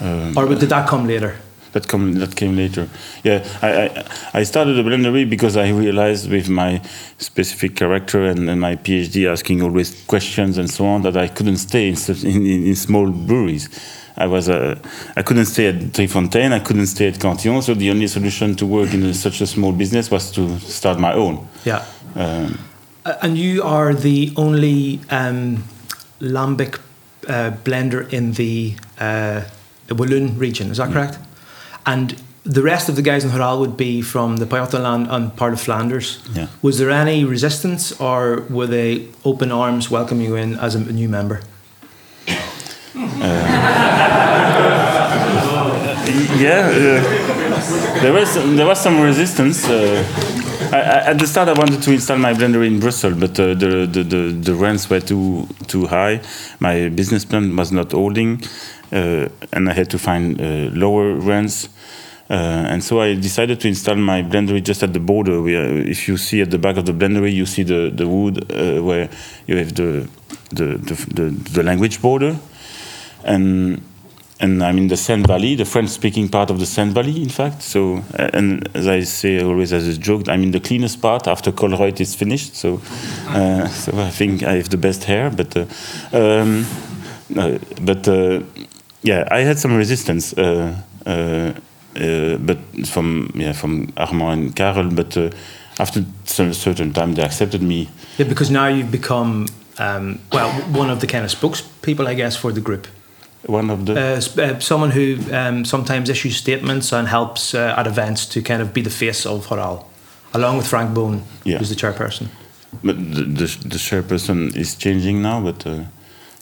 Um, 0.00 0.36
or 0.36 0.46
did 0.48 0.68
that 0.70 0.88
come 0.88 1.06
later? 1.06 1.36
That 1.76 1.88
come 1.88 2.14
that 2.14 2.34
came 2.36 2.56
later. 2.56 2.88
Yeah, 3.22 3.38
I, 3.62 3.68
I 3.70 4.40
I 4.40 4.44
started 4.44 4.78
a 4.78 4.82
blendery 4.82 5.24
because 5.28 5.56
I 5.56 5.68
realized 5.70 6.30
with 6.30 6.48
my 6.48 6.80
specific 7.18 7.76
character 7.76 8.24
and, 8.24 8.48
and 8.50 8.60
my 8.60 8.76
PhD 8.76 9.30
asking 9.30 9.62
always 9.62 10.04
questions 10.06 10.58
and 10.58 10.68
so 10.70 10.86
on 10.86 11.02
that 11.02 11.16
I 11.16 11.28
couldn't 11.28 11.58
stay 11.58 11.88
in 11.88 11.96
in, 12.24 12.66
in, 12.70 12.76
small 12.76 13.10
breweries. 13.10 13.68
I 14.16 14.26
was 14.26 14.48
uh, 14.48 14.74
I 15.16 15.22
couldn't 15.22 15.46
stay 15.46 15.66
at 15.68 15.92
Trifontaine. 15.92 16.52
I 16.52 16.60
couldn't 16.60 16.86
stay 16.86 17.08
at 17.08 17.20
Cantillon. 17.20 17.62
So 17.62 17.74
the 17.74 17.90
only 17.90 18.08
solution 18.08 18.54
to 18.56 18.66
work 18.66 18.94
in 18.94 19.02
a, 19.04 19.12
such 19.14 19.42
a 19.42 19.46
small 19.46 19.72
business 19.72 20.10
was 20.10 20.32
to 20.32 20.58
start 20.60 20.98
my 20.98 21.12
own. 21.12 21.46
Yeah. 21.64 21.84
Um, 22.14 22.58
And 23.22 23.38
you 23.38 23.62
are 23.62 23.94
the 23.94 24.32
only 24.34 24.98
um, 25.10 25.62
lambic 26.20 26.80
uh, 27.28 27.52
blender 27.64 28.12
in 28.12 28.32
the 28.32 28.74
uh, 28.98 29.42
Walloon 29.90 30.38
region, 30.38 30.70
is 30.70 30.78
that 30.78 30.92
correct? 30.92 31.18
And 31.86 32.20
the 32.42 32.62
rest 32.62 32.88
of 32.88 32.96
the 32.96 33.02
guys 33.02 33.24
in 33.24 33.30
HORAL 33.30 33.58
would 33.60 33.76
be 33.76 34.02
from 34.02 34.36
the 34.36 34.46
Pajottenland 34.46 35.10
and 35.10 35.34
part 35.36 35.52
of 35.52 35.60
Flanders. 35.60 36.20
Yeah. 36.32 36.46
Was 36.62 36.78
there 36.78 36.90
any 36.90 37.24
resistance 37.24 37.92
or 38.00 38.44
were 38.48 38.66
they 38.66 39.08
open 39.24 39.50
arms 39.50 39.90
welcoming 39.90 40.26
you 40.26 40.36
in 40.36 40.54
as 40.56 40.74
a 40.74 40.80
new 40.80 41.08
member? 41.08 41.40
yeah, 46.38 46.70
uh, 46.70 48.00
there 48.00 48.12
was 48.12 48.34
there 48.34 48.66
was 48.66 48.80
some 48.80 49.00
resistance. 49.00 49.68
Uh, 49.68 50.02
I, 50.76 51.10
at 51.10 51.18
the 51.18 51.26
start, 51.26 51.48
I 51.48 51.52
wanted 51.52 51.82
to 51.82 51.92
install 51.92 52.18
my 52.18 52.34
blender 52.34 52.66
in 52.66 52.80
Brussels, 52.80 53.14
but 53.18 53.38
uh, 53.40 53.54
the, 53.54 53.86
the, 53.90 54.02
the 54.02 54.32
the 54.32 54.54
rents 54.54 54.88
were 54.90 55.00
too 55.00 55.48
too 55.66 55.86
high. 55.86 56.20
My 56.60 56.88
business 56.88 57.24
plan 57.24 57.54
was 57.56 57.72
not 57.72 57.92
holding, 57.92 58.42
uh, 58.92 59.28
and 59.52 59.68
I 59.68 59.72
had 59.72 59.88
to 59.90 59.98
find 59.98 60.40
uh, 60.40 60.44
lower 60.72 61.14
rents. 61.14 61.68
Uh, 62.28 62.72
and 62.72 62.82
so 62.82 63.00
I 63.00 63.14
decided 63.14 63.60
to 63.60 63.68
install 63.68 63.96
my 63.96 64.22
blendery 64.22 64.60
just 64.60 64.82
at 64.82 64.92
the 64.92 65.00
border. 65.00 65.40
Where, 65.40 65.78
if 65.78 66.08
you 66.08 66.16
see 66.16 66.40
at 66.42 66.50
the 66.50 66.58
back 66.58 66.76
of 66.76 66.84
the 66.84 66.92
blendery, 66.92 67.32
you 67.32 67.46
see 67.46 67.62
the 67.62 67.90
the 67.90 68.06
wood 68.06 68.50
uh, 68.50 68.82
where 68.82 69.08
you 69.46 69.56
have 69.56 69.74
the, 69.74 70.08
the 70.50 70.78
the 71.14 71.30
the 71.52 71.62
language 71.62 72.02
border, 72.02 72.36
and 73.24 73.80
and 74.38 74.62
I'm 74.62 74.78
in 74.78 74.88
the 74.88 74.96
Senne 74.96 75.24
Valley, 75.26 75.54
the 75.54 75.64
French-speaking 75.64 76.28
part 76.28 76.50
of 76.50 76.58
the 76.58 76.66
Senne 76.66 76.92
Valley, 76.92 77.22
in 77.22 77.28
fact. 77.28 77.62
So, 77.62 78.02
uh, 78.18 78.28
and 78.34 78.68
as 78.74 78.86
I 78.86 79.00
say 79.00 79.42
always 79.42 79.72
as 79.72 79.88
a 79.88 79.98
joke, 79.98 80.28
I'm 80.28 80.42
in 80.42 80.50
the 80.50 80.60
cleanest 80.60 81.00
part 81.00 81.26
after 81.26 81.52
Colruyt 81.52 82.00
is 82.00 82.14
finished. 82.14 82.54
So, 82.54 82.80
uh, 83.28 83.66
so 83.82 83.98
I 83.98 84.10
think 84.10 84.42
I 84.42 84.54
have 84.56 84.68
the 84.68 84.76
best 84.76 85.04
hair. 85.04 85.30
But, 85.30 85.56
uh, 85.56 85.66
um, 86.12 86.66
no, 87.30 87.58
but 87.80 88.06
uh, 88.08 88.42
yeah, 89.02 89.26
I 89.30 89.40
had 89.40 89.58
some 89.58 89.76
resistance. 89.76 90.36
Uh, 90.36 90.76
uh, 91.06 91.52
uh, 91.98 92.36
but 92.36 92.58
from 92.86 93.30
yeah 93.34 93.52
from 93.52 93.90
Armand 93.96 94.42
and 94.42 94.56
Carol. 94.56 94.90
but 94.90 95.16
uh, 95.16 95.30
after 95.78 96.04
some 96.24 96.52
certain 96.52 96.92
time 96.92 97.14
they 97.14 97.22
accepted 97.22 97.62
me. 97.62 97.88
Yeah, 98.18 98.28
because 98.28 98.50
now 98.50 98.66
you've 98.68 98.90
become, 98.90 99.46
um, 99.78 100.18
well, 100.32 100.50
one 100.72 100.90
of 100.90 101.00
the 101.00 101.06
kind 101.06 101.24
of 101.24 101.30
spokespeople, 101.30 102.06
I 102.06 102.14
guess, 102.14 102.36
for 102.36 102.52
the 102.52 102.60
group. 102.60 102.86
One 103.48 103.70
of 103.72 103.84
the 103.86 103.92
Uh, 103.92 104.42
uh, 104.42 104.58
someone 104.60 104.90
who 104.90 105.16
um, 105.32 105.64
sometimes 105.64 106.08
issues 106.08 106.36
statements 106.36 106.92
and 106.92 107.08
helps 107.08 107.54
uh, 107.54 107.74
at 107.78 107.86
events 107.86 108.26
to 108.26 108.40
kind 108.42 108.60
of 108.62 108.72
be 108.72 108.82
the 108.82 108.90
face 108.90 109.24
of 109.28 109.46
HORAL, 109.46 109.84
along 110.32 110.56
with 110.58 110.66
Frank 110.66 110.94
Boon, 110.94 111.22
Yeah. 111.44 111.58
who's 111.58 111.68
the 111.68 111.76
chairperson. 111.76 112.26
But 112.82 112.96
the, 112.96 113.22
the, 113.22 113.46
the 113.68 113.78
chairperson 113.78 114.54
is 114.56 114.74
changing 114.76 115.22
now, 115.22 115.40
but 115.40 115.66
uh, 115.66 115.70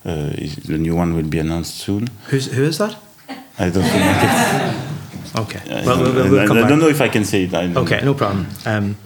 uh, 0.05 0.31
the 0.69 0.79
new 0.79 0.97
one 0.97 1.15
will 1.15 1.29
be 1.29 1.39
announced 1.39 1.77
soon. 1.85 2.09
Who's, 2.31 2.47
who 2.57 2.63
is 2.65 2.79
that? 2.79 2.97
I 3.59 3.71
don't 3.71 3.85
think 3.85 4.03
I. 4.05 4.75
Okay. 5.37 5.61
I, 5.69 5.85
well, 5.85 5.99
we'll, 6.03 6.31
we'll, 6.31 6.41
I- 6.41 6.47
come 6.47 6.59
I 6.59 6.61
back. 6.61 6.69
don't 6.71 6.79
know 6.79 6.89
if 6.91 7.01
I 7.01 7.09
can 7.09 7.25
say 7.25 7.43
it. 7.45 7.55
I 7.55 7.65
Okay, 7.75 7.99
know. 7.99 8.13
no 8.13 8.15
problem. 8.15 8.47
Um, 8.67 8.97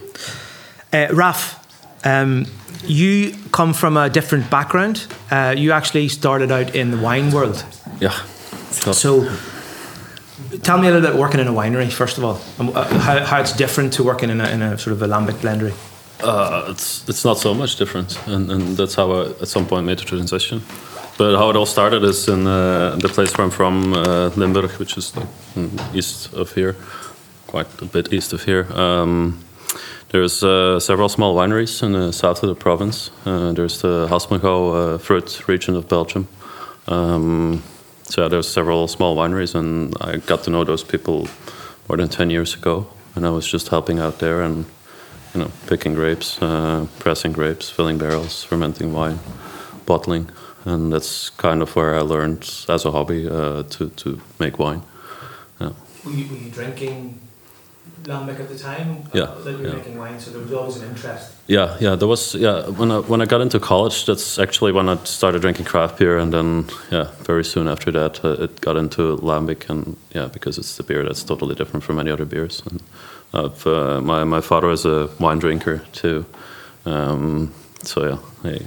uh, 0.93 1.07
Raf, 1.12 1.57
um, 2.05 2.45
you 2.85 3.35
come 3.50 3.73
from 3.75 3.97
a 3.97 4.09
different 4.11 4.50
background. 4.50 5.07
Uh, 5.31 5.55
you 5.57 5.73
actually 5.73 6.09
started 6.09 6.50
out 6.52 6.75
in 6.75 6.90
the 6.90 6.99
wine 6.99 7.31
world. 7.33 7.64
Yeah. 8.00 8.12
So, 8.71 9.28
tell 10.62 10.78
me 10.78 10.88
a 10.88 10.93
little 10.93 11.11
bit 11.11 11.19
working 11.19 11.40
in 11.40 11.49
a 11.49 11.52
winery, 11.52 11.90
first 11.90 12.19
of 12.19 12.25
all, 12.25 12.40
uh, 12.59 12.99
how, 12.99 13.25
how 13.25 13.40
it's 13.40 13.52
different 13.52 13.93
to 13.95 14.05
working 14.05 14.31
in 14.31 14.40
a, 14.40 14.49
in 14.49 14.62
a 14.62 14.78
sort 14.78 14.93
of 14.93 15.02
a 15.02 15.07
lambic 15.07 15.40
blendery. 15.40 15.75
Uh, 16.23 16.67
it's 16.69 17.09
it's 17.09 17.25
not 17.25 17.38
so 17.38 17.55
much 17.55 17.76
different, 17.76 18.19
and, 18.26 18.50
and 18.50 18.76
that's 18.76 18.95
how 18.95 19.12
I 19.12 19.26
at 19.40 19.49
some 19.49 19.67
point 19.67 19.87
made 19.87 19.99
the 19.99 20.05
transition. 20.05 20.62
But 21.17 21.37
how 21.37 21.50
it 21.50 21.57
all 21.57 21.67
started 21.67 22.02
is 22.05 22.28
in 22.28 22.47
uh, 22.47 22.97
the 22.97 23.09
place 23.09 23.37
where 23.37 23.45
I'm 23.45 23.50
from, 23.50 23.93
uh, 23.93 24.31
Limburg, 24.37 24.71
which 24.78 24.97
is 24.97 25.17
like 25.17 25.28
mm, 25.55 25.95
east 25.95 26.33
of 26.33 26.52
here, 26.52 26.76
quite 27.47 27.67
a 27.83 27.85
bit 27.85 28.12
east 28.12 28.33
of 28.33 28.45
here. 28.45 28.67
Um, 28.73 29.38
there's 30.11 30.43
uh, 30.43 30.81
several 30.81 31.09
small 31.09 31.37
wineries 31.37 31.83
in 31.83 31.93
the 31.93 32.12
south 32.12 32.43
of 32.43 32.49
the 32.49 32.55
province. 32.55 33.11
Uh, 33.25 33.52
there's 33.52 33.83
the 33.83 34.07
Haspengouw 34.09 34.95
uh, 34.95 34.99
fruit 34.99 35.49
region 35.49 35.76
of 35.76 35.88
Belgium. 35.88 36.26
Um, 36.87 37.62
so 38.09 38.29
there's 38.29 38.49
several 38.49 38.88
small 38.88 39.17
wineries, 39.17 39.55
and 39.55 39.95
I 40.00 40.17
got 40.17 40.43
to 40.45 40.50
know 40.50 40.65
those 40.65 40.83
people 40.83 41.29
more 41.88 41.97
than 41.97 42.09
10 42.09 42.31
years 42.31 42.55
ago. 42.55 42.87
And 43.15 43.27
I 43.27 43.31
was 43.31 43.47
just 43.47 43.69
helping 43.69 43.99
out 43.99 44.19
there 44.19 44.43
and 44.43 44.65
you 45.35 45.41
know, 45.41 45.50
picking 45.67 45.95
grapes, 45.95 46.41
uh, 46.41 46.87
pressing 46.99 47.33
grapes, 47.33 47.69
filling 47.69 47.99
barrels, 47.99 48.43
fermenting 48.45 48.93
wine, 48.93 49.19
bottling, 49.85 50.31
and 50.65 50.93
that's 50.93 51.31
kind 51.31 51.62
of 51.62 51.77
where 51.77 51.95
I 51.95 52.00
learned 52.00 52.49
as 52.69 52.85
a 52.85 52.91
hobby 52.91 53.29
uh, 53.29 53.62
to 53.62 53.91
to 53.91 54.21
make 54.38 54.59
wine. 54.59 54.83
Yeah. 55.61 55.73
Were 56.05 56.12
you, 56.12 56.29
were 56.29 56.37
you 56.37 56.50
drinking 56.50 57.21
lambic 58.09 58.41
at 58.41 58.49
the 58.49 58.59
time? 58.59 58.88
Yeah, 59.12 59.23
Uh, 59.25 59.45
that 59.45 59.53
you 59.53 59.59
were 59.59 59.69
yeah. 59.69 59.75
making 59.79 59.99
wine, 59.99 60.19
so 60.21 60.31
there 60.31 60.41
was 60.43 60.53
always 60.53 60.77
an 60.77 60.88
interest. 60.88 61.31
Yeah, 61.47 61.77
yeah. 61.81 61.97
There 61.97 62.09
was 62.09 62.35
yeah 62.35 62.69
when 62.79 62.91
I 62.91 62.99
when 63.11 63.21
I 63.23 63.27
got 63.27 63.41
into 63.41 63.59
college. 63.61 64.05
That's 64.07 64.38
actually 64.38 64.73
when 64.73 64.88
I 64.88 64.97
started 65.05 65.41
drinking 65.43 65.67
craft 65.67 65.99
beer, 65.99 66.19
and 66.19 66.33
then 66.33 66.65
yeah, 66.91 67.07
very 67.27 67.45
soon 67.45 67.69
after 67.69 67.91
that, 67.93 68.25
uh, 68.25 68.45
it 68.45 68.61
got 68.61 68.77
into 68.77 69.17
lambic, 69.23 69.71
and 69.71 69.97
yeah, 70.15 70.29
because 70.33 70.61
it's 70.61 70.77
the 70.77 70.83
beer 70.83 71.05
that's 71.05 71.25
totally 71.25 71.55
different 71.55 71.85
from 71.85 71.99
any 71.99 72.11
other 72.11 72.25
beers. 72.27 72.62
And 72.71 72.81
I've, 73.33 73.67
uh, 73.67 74.00
my 74.00 74.25
my 74.25 74.41
father 74.41 74.71
is 74.71 74.85
a 74.87 75.09
wine 75.21 75.38
drinker 75.38 75.79
too, 75.93 76.25
um, 76.87 77.53
so 77.83 78.05
yeah, 78.09 78.19
I, 78.50 78.61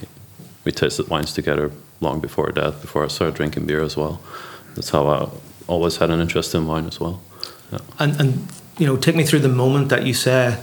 we 0.65 0.71
tasted 0.71 1.07
wines 1.09 1.33
together 1.33 1.71
long 1.99 2.21
before 2.21 2.51
that. 2.53 2.81
Before 2.81 3.05
I 3.05 3.09
started 3.09 3.35
drinking 3.35 3.65
beer 3.67 3.83
as 3.83 3.95
well, 3.97 4.19
that's 4.75 4.89
how 4.91 5.07
I 5.07 5.27
always 5.67 5.97
had 5.97 6.09
an 6.09 6.19
interest 6.21 6.55
in 6.55 6.67
wine 6.67 6.87
as 6.87 6.99
well. 6.99 7.19
Yeah. 7.71 7.79
And, 7.99 8.19
and 8.19 8.47
you 8.81 8.87
know, 8.87 8.97
take 8.97 9.15
me 9.15 9.23
through 9.23 9.41
the 9.41 9.55
moment 9.63 9.89
that 9.89 10.07
you 10.07 10.13
say, 10.13 10.57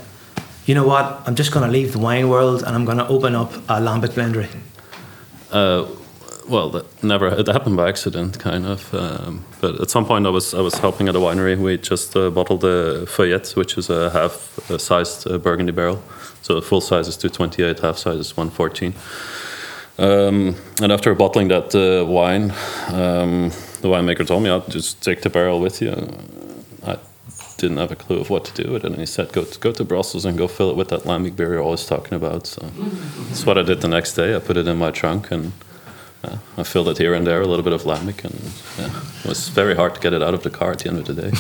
you 0.66 0.74
know 0.74 0.84
what, 0.84 1.22
I'm 1.24 1.36
just 1.36 1.52
going 1.52 1.64
to 1.64 1.70
leave 1.70 1.92
the 1.92 2.00
wine 2.00 2.28
world 2.28 2.64
and 2.64 2.74
I'm 2.74 2.84
going 2.84 2.98
to 2.98 3.06
open 3.06 3.36
up 3.36 3.52
a 3.68 3.78
lambic 3.78 4.14
blendery. 4.16 4.48
Uh, 5.52 5.86
well, 6.48 6.68
that 6.70 7.04
never 7.04 7.28
it 7.28 7.46
happened 7.46 7.76
by 7.76 7.88
accident, 7.88 8.40
kind 8.40 8.66
of. 8.66 8.92
Um, 8.92 9.44
but 9.60 9.80
at 9.80 9.90
some 9.90 10.04
point, 10.04 10.26
I 10.26 10.30
was 10.30 10.52
I 10.52 10.60
was 10.60 10.74
helping 10.74 11.08
at 11.08 11.14
a 11.14 11.20
winery. 11.20 11.56
We 11.56 11.76
just 11.76 12.16
uh, 12.16 12.30
bottled 12.30 12.62
the 12.62 13.06
Feuillette, 13.06 13.54
which 13.54 13.78
is 13.78 13.88
a 13.88 14.10
half-sized 14.10 15.30
uh, 15.30 15.38
Burgundy 15.38 15.72
barrel. 15.72 16.02
So 16.42 16.60
full 16.60 16.80
size 16.80 17.06
is 17.06 17.16
228, 17.16 17.80
half 17.80 17.98
size 17.98 18.18
is 18.18 18.36
114. 18.36 18.94
Um, 19.98 20.56
and 20.82 20.90
after 20.90 21.14
bottling 21.14 21.48
that 21.48 21.74
uh, 21.74 22.04
wine, 22.04 22.50
um, 22.88 23.50
the 23.82 23.88
winemaker 23.88 24.26
told 24.26 24.42
me, 24.42 24.50
"I'll 24.50 24.68
just 24.68 25.02
take 25.02 25.20
the 25.20 25.30
barrel 25.30 25.60
with 25.60 25.80
you." 25.80 25.92
Didn't 27.58 27.76
have 27.78 27.90
a 27.90 27.96
clue 27.96 28.20
of 28.20 28.30
what 28.30 28.44
to 28.46 28.62
do 28.62 28.72
with 28.72 28.84
it, 28.84 28.92
and 28.92 29.00
he 29.00 29.06
said, 29.06 29.32
"Go 29.32 29.44
to, 29.44 29.58
go 29.58 29.72
to 29.72 29.84
Brussels 29.84 30.24
and 30.24 30.38
go 30.38 30.46
fill 30.48 30.70
it 30.70 30.76
with 30.76 30.88
that 30.88 31.02
lambic 31.02 31.34
beer 31.36 31.54
you're 31.54 31.62
always 31.62 31.84
talking 31.84 32.14
about." 32.14 32.46
So 32.46 32.62
that's 33.26 33.44
what 33.44 33.58
I 33.58 33.62
did 33.62 33.80
the 33.80 33.88
next 33.88 34.14
day. 34.14 34.34
I 34.36 34.38
put 34.38 34.56
it 34.56 34.66
in 34.68 34.76
my 34.78 34.90
trunk 34.92 35.30
and 35.32 35.52
uh, 36.24 36.36
I 36.56 36.62
filled 36.62 36.88
it 36.88 36.98
here 36.98 37.14
and 37.14 37.26
there, 37.26 37.40
a 37.40 37.46
little 37.46 37.64
bit 37.64 37.72
of 37.72 37.82
lambic, 37.82 38.24
and 38.24 38.34
yeah, 38.78 39.00
it 39.22 39.28
was 39.28 39.48
very 39.48 39.74
hard 39.76 39.94
to 39.94 40.00
get 40.00 40.12
it 40.12 40.22
out 40.22 40.34
of 40.34 40.42
the 40.42 40.50
car 40.50 40.72
at 40.72 40.80
the 40.80 40.88
end 40.88 40.98
of 40.98 41.06
the 41.06 41.14
day. 41.14 41.30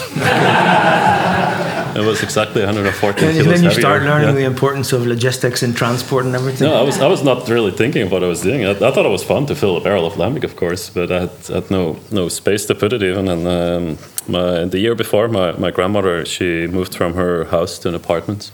it 2.00 2.06
was 2.06 2.22
exactly 2.22 2.62
114 2.62 3.24
And 3.28 3.36
kilos 3.36 3.46
then 3.46 3.62
you 3.62 3.68
heavier, 3.68 3.80
start 3.80 4.02
learning 4.02 4.28
yeah. 4.28 4.34
the 4.34 4.44
importance 4.44 4.92
of 4.92 5.06
logistics 5.06 5.62
and 5.62 5.76
transport 5.76 6.26
and 6.26 6.34
everything. 6.34 6.68
No, 6.68 6.74
I 6.74 6.82
was 6.82 7.00
I 7.00 7.08
was 7.08 7.24
not 7.24 7.48
really 7.48 7.72
thinking 7.72 8.02
of 8.02 8.12
what 8.12 8.22
I 8.22 8.28
was 8.28 8.42
doing. 8.42 8.64
I, 8.64 8.70
I 8.70 8.90
thought 8.92 9.06
it 9.06 9.10
was 9.10 9.24
fun 9.24 9.46
to 9.46 9.54
fill 9.54 9.76
a 9.76 9.80
barrel 9.80 10.06
of 10.06 10.14
lambic, 10.14 10.44
of 10.44 10.54
course, 10.56 10.90
but 10.90 11.10
I 11.10 11.20
had, 11.20 11.46
had 11.48 11.70
no 11.70 11.96
no 12.10 12.28
space 12.28 12.66
to 12.66 12.74
put 12.74 12.92
it 12.92 13.02
even. 13.02 13.28
And 13.28 13.46
um, 13.46 13.98
my, 14.28 14.64
the 14.64 14.78
year 14.78 14.94
before, 14.94 15.28
my, 15.28 15.52
my 15.52 15.70
grandmother 15.70 16.24
she 16.24 16.66
moved 16.66 16.94
from 16.94 17.14
her 17.14 17.44
house 17.46 17.78
to 17.80 17.88
an 17.88 17.94
apartment. 17.94 18.50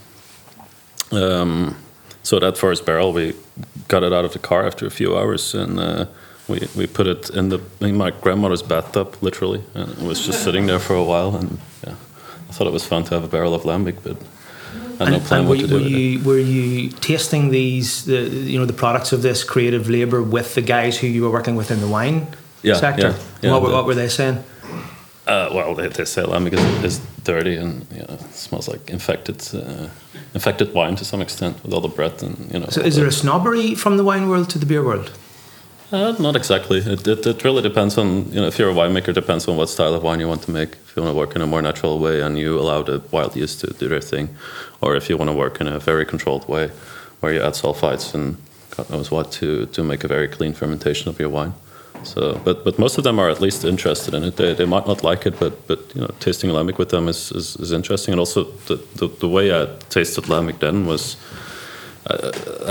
Um, 1.13 1.77
so 2.23 2.39
that 2.41 2.57
first 2.57 2.87
barrel, 2.87 3.13
we 3.13 3.35
got 3.89 4.03
it 4.03 4.13
out 4.13 4.25
of 4.25 4.33
the 4.33 4.39
car 4.39 4.67
after 4.67 4.87
a 4.87 4.91
few 4.91 5.17
hours, 5.17 5.55
and 5.55 5.79
uh, 5.79 6.07
we 6.49 6.67
we 6.75 6.87
put 6.87 7.07
it 7.07 7.31
in 7.31 7.51
the 7.51 7.61
in 7.81 7.97
my 7.97 8.11
grandmother's 8.11 8.63
bathtub, 8.63 9.17
literally, 9.21 9.63
and 9.75 9.91
it 9.91 9.99
was 9.99 10.25
just 10.27 10.43
sitting 10.43 10.67
there 10.67 10.79
for 10.79 10.95
a 10.95 11.05
while. 11.05 11.37
And 11.37 11.59
yeah, 11.87 11.95
I 12.49 12.53
thought 12.53 12.67
it 12.67 12.73
was 12.73 12.85
fun 12.87 13.05
to 13.05 13.15
have 13.15 13.25
a 13.25 13.29
barrel 13.29 13.55
of 13.55 13.63
lambic, 13.65 13.97
but. 14.03 14.17
I 15.01 15.05
had 15.05 15.13
no 15.13 15.21
plan 15.21 15.41
and 15.41 15.49
what 15.49 15.59
to 15.59 15.67
do 15.67 15.75
were 15.75 15.81
you 15.81 16.25
were 16.25 16.39
you 16.39 16.89
tasting 16.91 17.51
these 17.51 18.05
the 18.05 18.21
you 18.53 18.59
know 18.59 18.65
the 18.67 18.73
products 18.73 19.13
of 19.13 19.23
this 19.23 19.43
creative 19.45 19.89
labor 19.89 20.23
with 20.23 20.55
the 20.55 20.63
guys 20.63 20.97
who 20.99 21.07
you 21.09 21.23
were 21.23 21.31
working 21.31 21.57
with 21.57 21.71
in 21.73 21.81
the 21.81 21.89
wine 21.89 22.27
Yeah, 22.63 22.75
sector? 22.75 23.09
yeah, 23.11 23.19
yeah, 23.43 23.53
what, 23.53 23.63
were, 23.63 23.69
the- 23.69 23.75
what 23.75 23.87
were 23.87 23.95
they 23.95 24.09
saying? 24.09 24.39
Uh, 25.27 25.49
well, 25.55 25.75
they, 25.75 25.89
they 25.89 26.05
say 26.05 26.23
lambic 26.23 26.53
is, 26.53 26.85
is 26.85 26.99
dirty 27.25 27.57
and 27.57 27.87
you 27.91 28.01
know, 28.01 28.15
it 28.15 28.35
smells 28.35 28.69
like 28.69 28.91
infected, 28.91 29.37
uh, 29.55 29.89
infected 30.35 30.75
wine 30.75 30.97
to 30.97 31.05
some 31.05 31.23
extent 31.23 31.57
with 31.63 31.73
all 31.73 31.81
the 31.81 31.89
bread 31.89 32.23
and 32.23 32.37
you 32.53 32.59
know. 32.59 32.67
So 32.69 32.83
is 32.83 32.95
the- 32.95 33.01
there 33.01 33.09
a 33.09 33.13
snobbery 33.13 33.75
from 33.75 33.97
the 33.97 34.05
wine 34.05 34.29
world 34.29 34.51
to 34.51 34.59
the 34.59 34.67
beer 34.67 34.83
world? 34.85 35.11
Uh, 35.93 36.15
not 36.19 36.35
exactly. 36.37 36.79
It, 36.79 37.07
it, 37.07 37.27
it 37.27 37.45
really 37.45 37.63
depends 37.63 37.97
on 37.99 38.31
you 38.33 38.41
know 38.41 38.47
if 38.49 38.59
you're 38.59 38.71
a 38.71 38.75
winemaker, 38.75 39.09
it 39.09 39.15
depends 39.15 39.49
on 39.49 39.57
what 39.57 39.69
style 39.69 39.95
of 39.95 40.03
wine 40.03 40.21
you 40.21 40.29
want 40.29 40.43
to 40.43 40.51
make. 40.51 40.73
If 40.73 40.93
you 40.97 41.03
want 41.03 41.15
to 41.15 41.19
work 41.19 41.37
in 41.37 41.43
a 41.43 41.47
more 41.47 41.63
natural 41.63 41.99
way 41.99 42.21
and 42.21 42.39
you 42.39 42.59
allow 42.59 42.83
the 42.83 43.01
wild 43.11 43.35
yeast 43.37 43.61
to 43.61 43.69
do 43.69 43.89
their 43.89 44.01
thing, 44.03 44.29
or 44.83 44.97
if 44.97 45.09
you 45.09 45.17
want 45.17 45.31
to 45.31 45.37
work 45.37 45.61
in 45.61 45.69
a 45.69 45.79
very 45.79 46.05
controlled 46.05 46.49
way, 46.49 46.71
where 47.21 47.33
you 47.33 47.41
add 47.41 47.55
sulfites 47.55 48.13
and 48.15 48.37
God 48.77 48.91
knows 48.91 49.11
what 49.11 49.31
to 49.33 49.67
to 49.67 49.83
make 49.83 50.05
a 50.05 50.09
very 50.09 50.29
clean 50.29 50.53
fermentation 50.53 51.09
of 51.09 51.19
your 51.19 51.31
wine. 51.31 51.55
So, 52.05 52.41
but 52.45 52.65
but 52.65 52.79
most 52.79 52.99
of 52.99 53.05
them 53.05 53.19
are 53.19 53.31
at 53.31 53.41
least 53.41 53.65
interested 53.65 54.15
in 54.15 54.25
it. 54.25 54.37
They, 54.37 54.55
they 54.55 54.67
might 54.67 54.87
not 54.87 55.03
like 55.03 55.27
it, 55.27 55.39
but 55.39 55.67
but 55.67 55.79
you 55.95 56.01
know, 56.03 56.11
tasting 56.21 56.51
lambic 56.51 56.79
with 56.79 56.89
them 56.91 57.09
is, 57.09 57.33
is, 57.33 57.57
is 57.57 57.73
interesting. 57.73 58.13
And 58.13 58.21
also 58.21 58.45
the, 58.67 58.77
the 58.97 59.09
the 59.09 59.29
way 59.29 59.53
I 59.53 59.67
tasted 59.91 60.25
lambic 60.25 60.59
then 60.59 60.87
was. 60.87 61.17
I, 62.07 62.15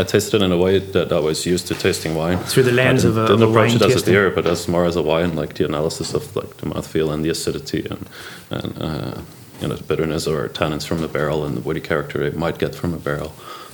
I 0.01 0.03
tasted 0.03 0.41
it 0.41 0.45
in 0.45 0.51
a 0.51 0.57
way 0.57 0.77
that 0.77 1.11
I 1.11 1.19
was 1.19 1.43
used 1.47 1.65
to 1.69 1.73
tasting 1.73 2.13
wine 2.13 2.37
Through 2.37 2.63
the 2.63 2.71
lens 2.71 3.03
of 3.03 3.17
a- 3.17 3.25
didn't 3.27 3.41
of 3.41 3.49
a 3.49 3.51
approach 3.51 3.71
wine 3.71 3.81
it 3.81 3.95
as 3.95 4.03
a 4.03 4.05
beer, 4.05 4.29
but 4.29 4.45
as 4.45 4.67
more 4.67 4.85
as 4.85 4.95
a 4.95 5.01
wine, 5.01 5.35
like 5.35 5.55
the 5.55 5.65
analysis 5.65 6.13
of 6.13 6.35
like 6.35 6.57
the 6.57 6.67
mouthfeel 6.67 7.11
and 7.11 7.25
the 7.25 7.29
acidity 7.29 7.83
and 7.89 8.07
and 8.51 8.77
uh, 8.79 9.21
you 9.59 9.67
know 9.67 9.75
the 9.75 9.83
bitterness 9.83 10.27
or 10.27 10.49
tannins 10.49 10.85
from 10.85 11.01
the 11.01 11.07
barrel 11.07 11.45
and 11.45 11.57
the 11.57 11.61
woody 11.61 11.81
character 11.81 12.21
it 12.21 12.35
might 12.35 12.59
get 12.59 12.75
from 12.75 12.93
a 12.93 12.97
barrel. 12.99 13.31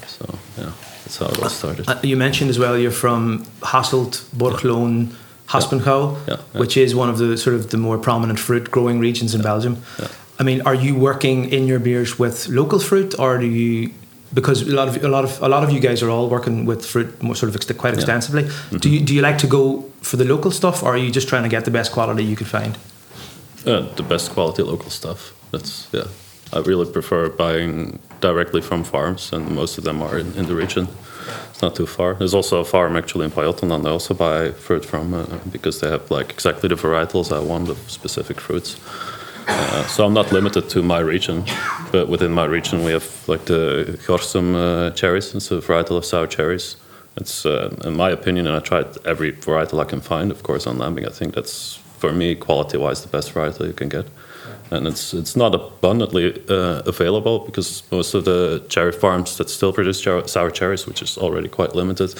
So 0.08 0.26
yeah, 0.58 0.72
that's 1.04 1.18
how 1.18 1.26
it 1.28 1.44
all 1.44 1.50
started. 1.50 1.90
Uh, 1.90 2.00
you 2.04 2.16
mentioned 2.16 2.50
as 2.50 2.58
well 2.58 2.78
you're 2.78 2.92
from 3.06 3.44
Hasselt, 3.62 4.24
Borgloon, 4.38 5.14
Haspengouw, 5.50 6.16
Yeah, 6.28 6.38
yeah. 6.54 6.60
which 6.60 6.78
is 6.78 6.94
one 6.94 7.10
of 7.10 7.18
the 7.18 7.38
sort 7.38 7.56
of 7.56 7.70
the 7.72 7.78
more 7.78 7.98
prominent 7.98 8.40
fruit 8.40 8.70
growing 8.72 9.00
regions 9.00 9.34
in 9.34 9.42
Belgium. 9.42 9.78
I 10.40 10.44
mean, 10.44 10.62
are 10.62 10.76
you 10.76 10.96
working 10.96 11.50
in 11.52 11.68
your 11.68 11.80
beers 11.80 12.18
with 12.20 12.48
local 12.48 12.80
fruit, 12.80 13.20
or 13.20 13.38
do 13.40 13.46
you? 13.46 13.92
Because 14.32 14.62
a 14.62 14.76
lot 14.76 14.88
of 14.88 15.04
a 15.04 15.08
lot 15.08 15.24
of 15.26 15.42
a 15.42 15.50
lot 15.50 15.64
of 15.64 15.72
you 15.72 15.80
guys 15.80 16.04
are 16.04 16.10
all 16.10 16.30
working 16.30 16.66
with 16.68 16.86
fruit 16.86 17.22
more 17.22 17.36
sort 17.36 17.54
of 17.56 17.78
quite 17.78 17.96
extensively. 17.96 18.48
Do 18.80 18.90
you 18.90 19.00
do 19.00 19.14
you 19.16 19.22
like 19.22 19.38
to 19.40 19.48
go 19.48 19.84
for 20.02 20.18
the 20.18 20.26
local 20.26 20.52
stuff, 20.52 20.84
or 20.84 20.94
are 20.94 20.98
you 20.98 21.12
just 21.12 21.28
trying 21.28 21.44
to 21.44 21.50
get 21.50 21.66
the 21.66 21.72
best 21.72 21.92
quality 21.92 22.24
you 22.24 22.36
could 22.36 22.48
find? 22.48 22.78
Uh, 23.66 23.82
the 23.96 24.04
best 24.04 24.32
quality 24.32 24.64
local 24.64 24.90
stuff. 24.90 25.34
That's 25.52 25.88
yeah. 25.92 26.08
I 26.54 26.60
really 26.60 26.92
prefer 26.92 27.30
buying 27.30 28.00
directly 28.22 28.62
from 28.62 28.84
farms, 28.84 29.34
and 29.34 29.56
most 29.56 29.78
of 29.78 29.84
them 29.84 30.02
are 30.02 30.18
in, 30.20 30.34
in 30.34 30.46
the 30.46 30.56
region. 30.56 30.88
Not 31.62 31.76
too 31.76 31.86
far. 31.86 32.14
There's 32.14 32.34
also 32.34 32.62
a 32.62 32.66
farm 32.66 32.96
actually 32.96 33.26
in 33.26 33.32
Pajottenland 33.32 33.86
I 33.86 33.90
also 33.90 34.14
buy 34.14 34.52
fruit 34.52 34.86
from 34.86 35.14
uh, 35.14 35.26
because 35.52 35.82
they 35.82 35.90
have 35.90 36.10
like 36.10 36.30
exactly 36.30 36.70
the 36.70 36.76
varietals 36.76 37.36
I 37.36 37.40
want 37.40 37.70
of 37.70 37.78
specific 37.90 38.40
fruits. 38.40 38.80
Uh, 39.48 39.84
so 39.88 40.06
I'm 40.06 40.14
not 40.14 40.32
limited 40.32 40.70
to 40.70 40.84
my 40.84 41.00
region, 41.00 41.44
but 41.92 42.08
within 42.08 42.32
my 42.32 42.46
region 42.46 42.86
we 42.86 42.92
have 42.92 43.28
like 43.28 43.46
the 43.46 43.98
Gorsem 44.06 44.56
uh, 44.56 44.92
cherries. 44.92 45.36
It's 45.36 45.52
a 45.52 45.56
varietal 45.56 45.98
of 45.98 46.06
sour 46.06 46.28
cherries. 46.28 46.78
It's 47.18 47.46
uh, 47.46 47.76
in 47.84 47.96
my 47.98 48.12
opinion, 48.12 48.48
and 48.48 48.56
I 48.56 48.60
tried 48.60 48.86
every 49.06 49.34
varietal 49.34 49.82
I 49.82 49.86
can 49.86 50.02
find, 50.02 50.32
of 50.32 50.44
course, 50.44 50.68
on 50.68 50.78
Lambing. 50.78 51.06
I 51.06 51.10
think 51.10 51.34
that's 51.34 51.80
for 51.98 52.14
me 52.14 52.36
quality-wise 52.36 53.02
the 53.02 53.10
best 53.10 53.34
varietal 53.34 53.68
you 53.68 53.74
can 53.74 53.90
get, 53.90 54.06
and 54.72 54.88
it's 54.88 55.14
it's 55.14 55.36
not 55.36 55.56
abundantly 55.56 56.34
uh, 56.50 56.82
available 56.86 57.40
because 57.40 57.84
most 57.92 58.14
of 58.14 58.26
the 58.26 58.64
cherry 58.70 58.92
farms 58.92 59.38
that 59.38 59.50
still 59.50 59.74
produce 59.74 60.00
cher- 60.00 60.28
sour 60.28 60.52
cherries, 60.52 60.86
which 60.88 61.02
is 61.02 61.18
already 61.18 61.48
quite 61.48 61.76
limited, 61.76 62.14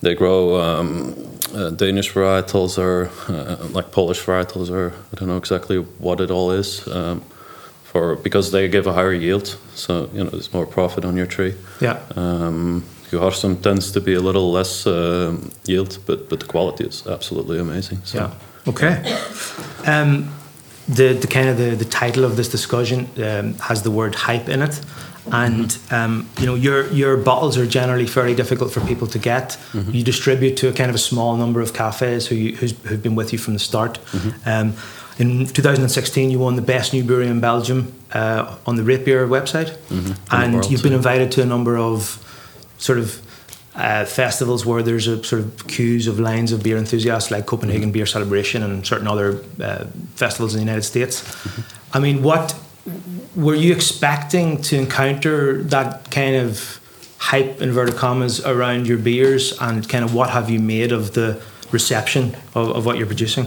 they 0.00 0.14
grow 0.14 0.60
um, 0.60 1.14
uh, 1.54 1.70
Danish 1.70 2.12
varietals 2.12 2.78
or 2.78 3.10
uh, 3.28 3.56
like 3.72 3.90
Polish 3.90 4.24
varietals 4.24 4.70
or 4.70 4.92
I 5.12 5.16
don't 5.16 5.28
know 5.28 5.36
exactly 5.36 5.78
what 5.98 6.20
it 6.20 6.30
all 6.30 6.50
is. 6.50 6.86
Um, 6.88 7.22
for 7.84 8.16
because 8.16 8.50
they 8.50 8.68
give 8.68 8.86
a 8.86 8.92
higher 8.92 9.14
yield, 9.14 9.56
so 9.74 10.10
you 10.12 10.22
know 10.22 10.30
there's 10.30 10.52
more 10.52 10.66
profit 10.66 11.04
on 11.04 11.16
your 11.16 11.26
tree. 11.26 11.54
Yeah. 11.80 11.98
Um, 12.16 12.84
tends 13.62 13.90
to 13.92 14.00
be 14.00 14.14
a 14.14 14.20
little 14.20 14.52
less 14.52 14.86
um 14.86 15.50
yield, 15.64 15.98
but 16.06 16.28
but 16.28 16.40
the 16.40 16.46
quality 16.46 16.84
is 16.84 17.06
absolutely 17.06 17.58
amazing. 17.58 17.98
So. 18.04 18.18
Yeah. 18.18 18.30
Okay. 18.66 19.02
Um, 19.86 20.28
the 20.88 21.12
the 21.12 21.26
kind 21.26 21.48
of 21.48 21.56
the, 21.58 21.74
the 21.76 21.84
title 21.84 22.24
of 22.24 22.36
this 22.36 22.48
discussion 22.48 23.08
um, 23.22 23.54
has 23.54 23.82
the 23.82 23.90
word 23.90 24.14
hype 24.14 24.48
in 24.48 24.62
it, 24.62 24.80
and 25.30 25.78
um, 25.90 26.28
you 26.40 26.46
know 26.46 26.54
your 26.54 26.86
your 26.92 27.16
bottles 27.16 27.58
are 27.58 27.66
generally 27.66 28.06
fairly 28.06 28.34
difficult 28.34 28.72
for 28.72 28.80
people 28.80 29.06
to 29.08 29.18
get. 29.18 29.58
You 29.94 30.02
distribute 30.02 30.56
to 30.58 30.68
a 30.68 30.72
kind 30.72 30.88
of 30.88 30.94
a 30.94 30.98
small 30.98 31.36
number 31.36 31.60
of 31.60 31.72
cafes 31.74 32.26
who 32.28 32.34
you, 32.34 32.56
who's, 32.56 32.72
who've 32.84 33.02
been 33.02 33.14
with 33.16 33.32
you 33.32 33.38
from 33.38 33.52
the 33.54 33.60
start. 33.60 33.98
Um, 34.46 34.74
in 35.18 35.46
2016, 35.46 36.30
you 36.30 36.38
won 36.38 36.54
the 36.56 36.62
best 36.62 36.92
new 36.92 37.02
brewery 37.02 37.26
in 37.26 37.40
Belgium 37.40 37.92
uh, 38.12 38.56
on 38.66 38.76
the 38.76 38.82
RateBeer 38.82 39.28
website, 39.28 39.76
and 40.30 40.54
you've 40.70 40.82
been 40.82 40.92
invited 40.92 41.32
to 41.32 41.42
a 41.42 41.46
number 41.46 41.76
of 41.76 42.24
sort 42.78 42.98
of 42.98 43.20
uh, 43.78 44.04
festivals 44.04 44.66
where 44.66 44.82
there's 44.82 45.06
a 45.06 45.22
sort 45.22 45.40
of 45.40 45.66
queues 45.68 46.08
of 46.08 46.18
lines 46.18 46.50
of 46.50 46.62
beer 46.62 46.76
enthusiasts 46.76 47.30
like 47.30 47.46
Copenhagen 47.46 47.92
Beer 47.92 48.06
Celebration 48.06 48.62
and 48.62 48.84
certain 48.84 49.06
other 49.06 49.42
uh, 49.62 49.84
festivals 50.16 50.54
in 50.54 50.58
the 50.58 50.64
United 50.64 50.82
States. 50.82 51.24
I 51.92 52.00
mean, 52.00 52.22
what 52.22 52.58
were 53.36 53.54
you 53.54 53.72
expecting 53.72 54.60
to 54.62 54.76
encounter 54.76 55.62
that 55.62 56.10
kind 56.10 56.34
of 56.34 56.80
hype 57.18 57.60
inverted 57.62 57.94
commas 57.94 58.44
around 58.44 58.88
your 58.88 58.98
beers 58.98 59.56
and 59.60 59.88
kind 59.88 60.04
of 60.04 60.12
what 60.12 60.30
have 60.30 60.50
you 60.50 60.58
made 60.58 60.90
of 60.90 61.14
the 61.14 61.40
reception 61.70 62.36
of, 62.54 62.70
of 62.70 62.84
what 62.84 62.98
you're 62.98 63.06
producing? 63.06 63.46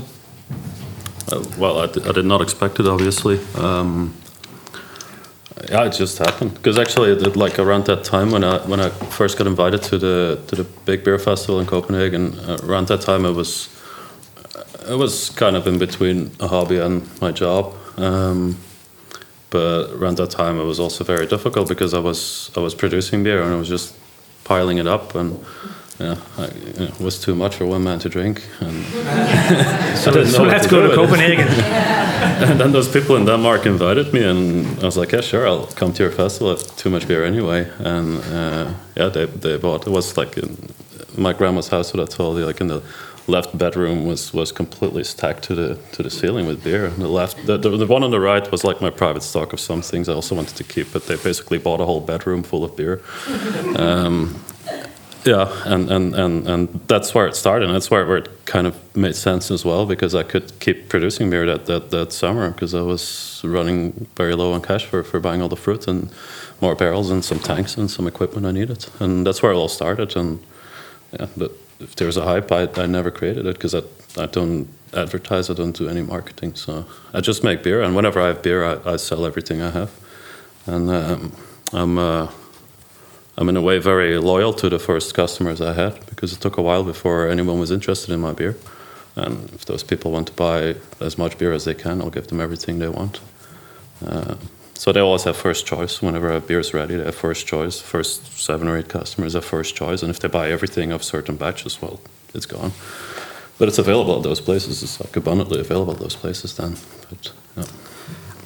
Uh, 1.32 1.44
well, 1.58 1.80
I, 1.80 1.88
did 1.88 2.26
not 2.26 2.42
expect 2.42 2.80
it, 2.80 2.88
obviously. 2.88 3.40
Um, 3.56 4.14
yeah, 5.70 5.86
it 5.86 5.92
just 5.92 6.18
happened 6.18 6.54
because 6.54 6.78
actually, 6.78 7.12
it, 7.12 7.36
like 7.36 7.60
around 7.60 7.86
that 7.86 8.04
time 8.04 8.32
when 8.32 8.44
I 8.44 8.60
when 8.68 8.80
I 8.80 8.90
first 8.90 9.38
got 9.38 9.48
invited 9.48 9.82
to 9.84 9.98
the 9.98 10.42
to 10.48 10.56
the 10.56 10.64
big 10.86 11.04
beer 11.04 11.20
festival 11.20 11.60
in 11.60 11.68
Copenhagen, 11.68 12.38
uh, 12.40 12.58
around 12.64 12.88
that 12.88 13.02
time 13.02 13.26
it 13.26 13.32
was 13.32 13.70
it 14.88 14.96
was 14.96 15.30
kind 15.32 15.56
of 15.56 15.68
in 15.68 15.78
between 15.78 16.32
a 16.40 16.48
hobby 16.48 16.78
and 16.78 17.08
my 17.22 17.32
job. 17.32 17.74
Um, 17.98 18.58
but 19.50 19.92
around 19.92 20.18
that 20.18 20.32
time, 20.32 20.60
it 20.60 20.64
was 20.64 20.80
also 20.80 21.04
very 21.04 21.28
difficult 21.28 21.68
because 21.68 21.94
I 21.94 22.00
was 22.00 22.52
I 22.56 22.60
was 22.60 22.74
producing 22.74 23.24
beer 23.24 23.42
and 23.42 23.54
I 23.54 23.58
was 23.58 23.70
just 23.70 23.96
piling 24.44 24.78
it 24.78 24.88
up 24.88 25.16
and. 25.16 25.44
Yeah, 26.02 26.18
I, 26.38 26.46
you 26.46 26.74
know, 26.80 26.86
it 26.86 27.00
was 27.00 27.20
too 27.20 27.36
much 27.36 27.56
for 27.56 27.66
one 27.66 27.84
man 27.84 28.00
to 28.00 28.10
drink, 28.10 28.42
and 28.60 28.86
so, 29.98 30.12
I 30.12 30.14
didn't 30.14 30.28
So 30.28 30.44
let's 30.44 30.66
to 30.66 30.72
go 30.72 30.82
to 30.88 30.92
it. 30.92 30.96
Copenhagen. 30.96 31.48
And 32.22 32.60
then 32.60 32.72
those 32.72 32.88
people 32.88 33.16
in 33.16 33.26
Denmark 33.26 33.66
invited 33.66 34.14
me, 34.14 34.24
and 34.24 34.66
I 34.82 34.86
was 34.86 34.98
like, 34.98 35.12
"Yeah, 35.12 35.22
sure, 35.22 35.48
I'll 35.48 35.68
come 35.80 35.92
to 35.94 36.04
your 36.04 36.12
festival. 36.12 36.48
I 36.50 36.52
have 36.52 36.76
too 36.76 36.90
much 36.90 37.08
beer 37.08 37.24
anyway." 37.26 37.68
And 37.80 38.18
uh, 38.34 38.74
yeah, 38.96 39.10
they 39.10 39.26
they 39.26 39.58
bought. 39.58 39.88
It 39.88 39.92
was 39.92 40.18
like 40.18 40.38
in 40.38 40.58
my 41.18 41.34
grandma's 41.34 41.70
house. 41.70 41.94
What 41.94 42.02
I 42.04 42.16
told 42.16 42.38
you, 42.38 42.46
like 42.48 42.62
in 42.62 42.68
the 42.68 42.82
left 43.28 43.58
bedroom 43.58 44.06
was 44.08 44.34
was 44.34 44.52
completely 44.52 45.04
stacked 45.04 45.44
to 45.48 45.56
the 45.56 45.78
to 45.96 46.04
the 46.04 46.10
ceiling 46.10 46.48
with 46.48 46.64
beer. 46.64 46.86
And 46.86 46.98
the 46.98 47.08
left, 47.08 47.46
the, 47.46 47.58
the, 47.58 47.70
the 47.70 47.88
one 47.94 48.04
on 48.06 48.12
the 48.12 48.20
right 48.20 48.52
was 48.52 48.64
like 48.64 48.82
my 48.82 48.92
private 48.92 49.24
stock 49.24 49.54
of 49.54 49.60
some 49.60 49.82
things 49.82 50.08
I 50.10 50.14
also 50.14 50.36
wanted 50.36 50.56
to 50.58 50.64
keep. 50.64 50.92
But 50.94 51.04
they 51.06 51.16
basically 51.16 51.60
bought 51.60 51.82
a 51.82 51.86
whole 51.86 52.02
bedroom 52.02 52.44
full 52.44 52.64
of 52.64 52.76
beer. 52.76 53.02
Um, 53.76 54.36
yeah, 55.24 55.52
and, 55.66 55.92
and, 55.92 56.16
and, 56.16 56.48
and 56.48 56.68
that's 56.88 57.14
where 57.14 57.28
it 57.28 57.36
started, 57.36 57.66
and 57.66 57.76
that's 57.76 57.92
where, 57.92 58.06
where 58.06 58.18
it 58.18 58.46
kind 58.46 58.66
of 58.66 58.96
made 58.96 59.16
sense 59.16 59.52
as 59.52 59.64
well 59.64 59.86
because 59.86 60.16
I 60.16 60.24
could 60.24 60.60
keep 60.60 60.90
producing 60.90 61.30
beer 61.30 61.46
that, 61.46 61.68
that, 61.68 61.92
that 61.92 62.12
summer 62.12 62.52
because 62.52 62.74
I 62.74 62.82
was 62.82 63.42
running 63.44 64.08
very 64.16 64.34
low 64.36 64.54
on 64.54 64.62
cash 64.62 64.86
for, 64.86 65.04
for 65.04 65.20
buying 65.20 65.42
all 65.42 65.50
the 65.50 65.56
fruit 65.56 65.88
and 65.88 66.10
more 66.60 66.76
barrels 66.76 67.12
and 67.12 67.24
some 67.24 67.40
tanks 67.40 67.78
and 67.78 67.90
some 67.90 68.08
equipment 68.08 68.46
I 68.46 68.52
needed, 68.52 68.88
and 69.00 69.26
that's 69.26 69.44
where 69.44 69.52
it 69.52 69.56
all 69.56 69.70
started. 69.70 70.16
And 70.16 70.42
yeah, 71.14 71.28
but 71.38 71.52
if 71.80 71.96
there's 71.96 72.18
a 72.18 72.24
hype, 72.24 72.52
I, 72.52 72.68
I 72.76 72.86
never 72.86 73.12
created 73.12 73.46
it 73.46 73.56
because 73.56 73.76
I, 73.76 73.82
I 74.18 74.26
don't 74.26 74.68
advertise, 74.94 75.50
I 75.50 75.54
don't 75.54 75.76
do 75.76 75.88
any 75.88 76.02
marketing. 76.02 76.56
So 76.56 76.86
I 77.14 77.22
just 77.22 77.44
make 77.44 77.64
beer, 77.64 77.82
and 77.82 77.96
whenever 77.96 78.20
I 78.20 78.28
have 78.28 78.42
beer, 78.42 78.64
I, 78.66 78.94
I 78.94 78.96
sell 78.98 79.26
everything 79.26 79.62
I 79.62 79.70
have. 79.70 79.92
And 80.66 80.90
um, 80.90 81.36
I'm, 81.74 81.98
uh, 81.98 82.32
I'm 83.38 83.50
in 83.50 83.58
a 83.58 83.62
way 83.62 83.80
very 83.80 84.18
loyal 84.18 84.54
to 84.54 84.70
the 84.70 84.80
first 84.80 85.14
customers 85.14 85.62
I 85.62 85.74
had 85.74 86.06
because 86.08 86.34
it 86.34 86.42
took 86.42 86.58
a 86.58 86.62
while 86.62 86.84
before 86.84 87.30
anyone 87.30 87.60
was 87.60 87.72
interested 87.72 88.14
in 88.14 88.20
my 88.20 88.34
beer. 88.34 88.58
And 89.16 89.50
if 89.54 89.66
those 89.66 89.84
people 89.84 90.12
want 90.12 90.28
to 90.28 90.34
buy 90.34 90.76
as 91.00 91.18
much 91.18 91.38
beer 91.38 91.54
as 91.54 91.66
they 91.66 91.74
can, 91.74 92.02
I'll 92.02 92.10
give 92.10 92.28
them 92.28 92.40
everything 92.40 92.80
they 92.80 92.90
want. 92.90 93.20
Uh, 94.06 94.36
so 94.74 94.92
they 94.92 95.00
always 95.00 95.24
have 95.24 95.38
first 95.38 95.66
choice. 95.66 96.02
Whenever 96.02 96.32
a 96.32 96.40
beer 96.40 96.60
is 96.60 96.74
ready, 96.74 96.96
they 96.96 97.06
have 97.06 97.16
first 97.16 97.46
choice. 97.46 97.80
First 97.80 98.40
seven 98.40 98.68
or 98.68 98.78
eight 98.78 98.90
customers 98.90 99.34
have 99.34 99.46
first 99.46 99.76
choice. 99.76 100.02
And 100.02 100.10
if 100.10 100.20
they 100.20 100.28
buy 100.28 100.50
everything 100.50 100.92
of 100.92 101.04
certain 101.04 101.36
batches, 101.36 101.82
well, 101.82 102.00
it's 102.34 102.46
gone. 102.46 102.72
But 103.58 103.68
it's 103.68 103.78
available 103.78 104.18
at 104.18 104.24
those 104.24 104.42
places. 104.42 104.82
It's 104.82 105.00
like 105.00 105.16
abundantly 105.16 105.60
available 105.60 105.94
at 105.94 106.00
those 106.00 106.16
places 106.16 106.56
then. 106.58 106.78
But, 107.10 107.32
yeah. 107.56 107.66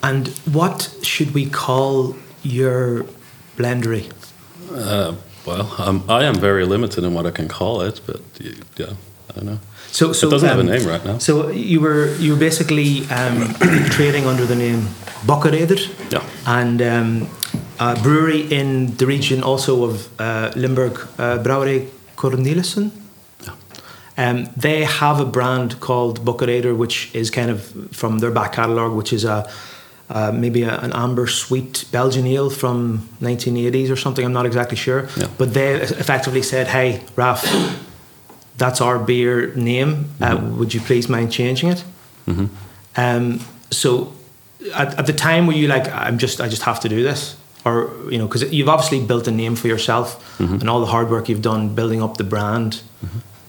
And 0.04 0.28
what 0.52 0.94
should 1.04 1.34
we 1.34 1.50
call 1.50 2.16
your 2.44 3.06
blendery? 3.56 4.12
Uh, 4.76 5.16
well, 5.46 5.74
um, 5.78 6.04
I 6.10 6.24
am 6.26 6.36
very 6.36 6.66
limited 6.66 7.04
in 7.04 7.14
what 7.14 7.26
I 7.26 7.32
can 7.32 7.48
call 7.48 7.82
it, 7.82 8.02
but 8.06 8.20
yeah, 8.78 8.94
I 9.30 9.34
don't 9.34 9.46
know. 9.46 9.60
So, 9.92 10.12
so 10.14 10.28
it 10.28 10.32
doesn't 10.32 10.50
have 10.50 10.58
a 10.58 10.62
um, 10.62 10.68
name 10.68 10.86
right 10.88 11.06
now. 11.06 11.18
So 11.20 11.50
you 11.50 11.80
were 11.80 12.14
you 12.16 12.34
were 12.34 12.40
basically 12.40 13.06
um, 13.10 13.54
trading 13.92 14.26
under 14.26 14.46
the 14.46 14.56
name 14.56 14.88
Bokkereyder, 15.26 15.80
Yeah. 16.12 16.24
and 16.46 16.82
um, 16.82 17.28
a 17.80 17.96
brewery 18.02 18.42
in 18.52 18.96
the 18.98 19.06
region 19.06 19.44
also 19.44 19.84
of 19.86 20.10
uh, 20.20 20.52
Limburg, 20.56 21.00
uh, 21.18 21.38
Brouwerij 21.44 21.88
Cornelissen. 22.16 22.92
Yeah 23.46 23.54
um, 24.18 24.48
they 24.56 24.84
have 24.84 25.20
a 25.20 25.26
brand 25.26 25.80
called 25.80 26.24
Bokkereyder, 26.26 26.76
which 26.76 27.14
is 27.14 27.30
kind 27.30 27.50
of 27.50 27.62
from 27.92 28.20
their 28.20 28.32
back 28.32 28.54
catalogue, 28.54 28.94
which 28.94 29.12
is 29.12 29.26
a 29.26 29.50
uh, 30.10 30.32
maybe 30.32 30.64
a, 30.64 30.78
an 30.80 30.92
amber 30.94 31.28
sweet 31.28 31.86
Belgian 31.92 32.26
ale 32.28 32.50
from 32.50 33.10
1980s 33.22 33.90
or 33.92 33.96
something. 33.96 34.24
I'm 34.26 34.34
not 34.34 34.46
exactly 34.46 34.78
sure, 34.78 35.08
Yeah. 35.18 35.28
but 35.38 35.54
they 35.54 35.76
effectively 35.82 36.42
said, 36.44 36.68
"Hey, 36.68 37.02
Raf, 37.16 37.44
that's 38.58 38.82
our 38.82 39.00
beer 39.00 39.54
name. 39.56 40.10
Uh, 40.22 40.38
would 40.58 40.74
you 40.74 40.82
please 40.82 41.10
mind 41.10 41.32
changing 41.32 41.70
it?" 41.72 41.84
Mhm. 42.28 42.50
Um, 42.98 43.40
so, 43.72 44.14
at, 44.74 44.98
at 45.00 45.06
the 45.06 45.14
time, 45.14 45.48
were 45.48 45.54
you 45.54 45.68
like, 45.68 45.88
"I'm 45.92 46.18
just, 46.18 46.40
I 46.40 46.48
just 46.50 46.62
have 46.64 46.80
to 46.82 46.90
do 46.90 47.02
this," 47.04 47.36
or 47.66 47.90
you 48.12 48.18
know, 48.18 48.28
because 48.28 48.44
you've 48.54 48.70
obviously 48.70 49.00
built 49.06 49.28
a 49.28 49.32
name 49.32 49.56
for 49.56 49.68
yourself 49.68 50.18
and 50.40 50.70
all 50.70 50.80
the 50.82 50.92
hard 50.92 51.10
work 51.10 51.30
you've 51.30 51.42
done 51.42 51.74
building 51.76 52.02
up 52.04 52.18
the 52.18 52.24
brand 52.24 52.82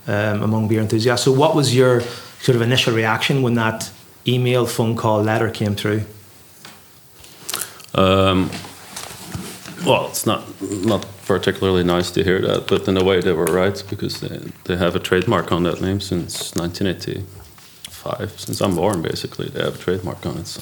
um, 0.08 0.42
among 0.42 0.68
beer 0.68 0.80
enthusiasts. 0.80 1.24
So, 1.24 1.32
what 1.32 1.54
was 1.54 1.74
your 1.74 2.00
sort 2.40 2.56
of 2.56 2.62
initial 2.62 2.94
reaction 2.94 3.42
when 3.42 3.54
that 3.54 3.90
email, 4.26 4.66
phone 4.66 4.96
call, 4.96 5.22
letter 5.22 5.50
came 5.50 5.74
through? 5.74 6.02
Um, 7.96 8.50
well, 9.84 10.08
it's 10.08 10.26
not 10.26 10.42
not 10.84 11.06
particularly 11.26 11.84
nice 11.84 12.10
to 12.12 12.22
hear 12.22 12.40
that, 12.40 12.66
but 12.68 12.86
in 12.88 12.96
a 12.96 13.04
way 13.04 13.20
they 13.20 13.32
were 13.32 13.46
right 13.46 13.82
because 13.88 14.20
they, 14.20 14.40
they 14.64 14.76
have 14.76 14.94
a 14.96 14.98
trademark 15.00 15.50
on 15.52 15.62
that 15.64 15.80
name 15.80 16.00
since 16.00 16.54
1985. 16.56 18.40
Since 18.40 18.60
I'm 18.60 18.74
born, 18.76 19.02
basically, 19.02 19.48
they 19.48 19.62
have 19.62 19.74
a 19.76 19.78
trademark 19.78 20.24
on 20.26 20.38
it. 20.38 20.46
So 20.46 20.60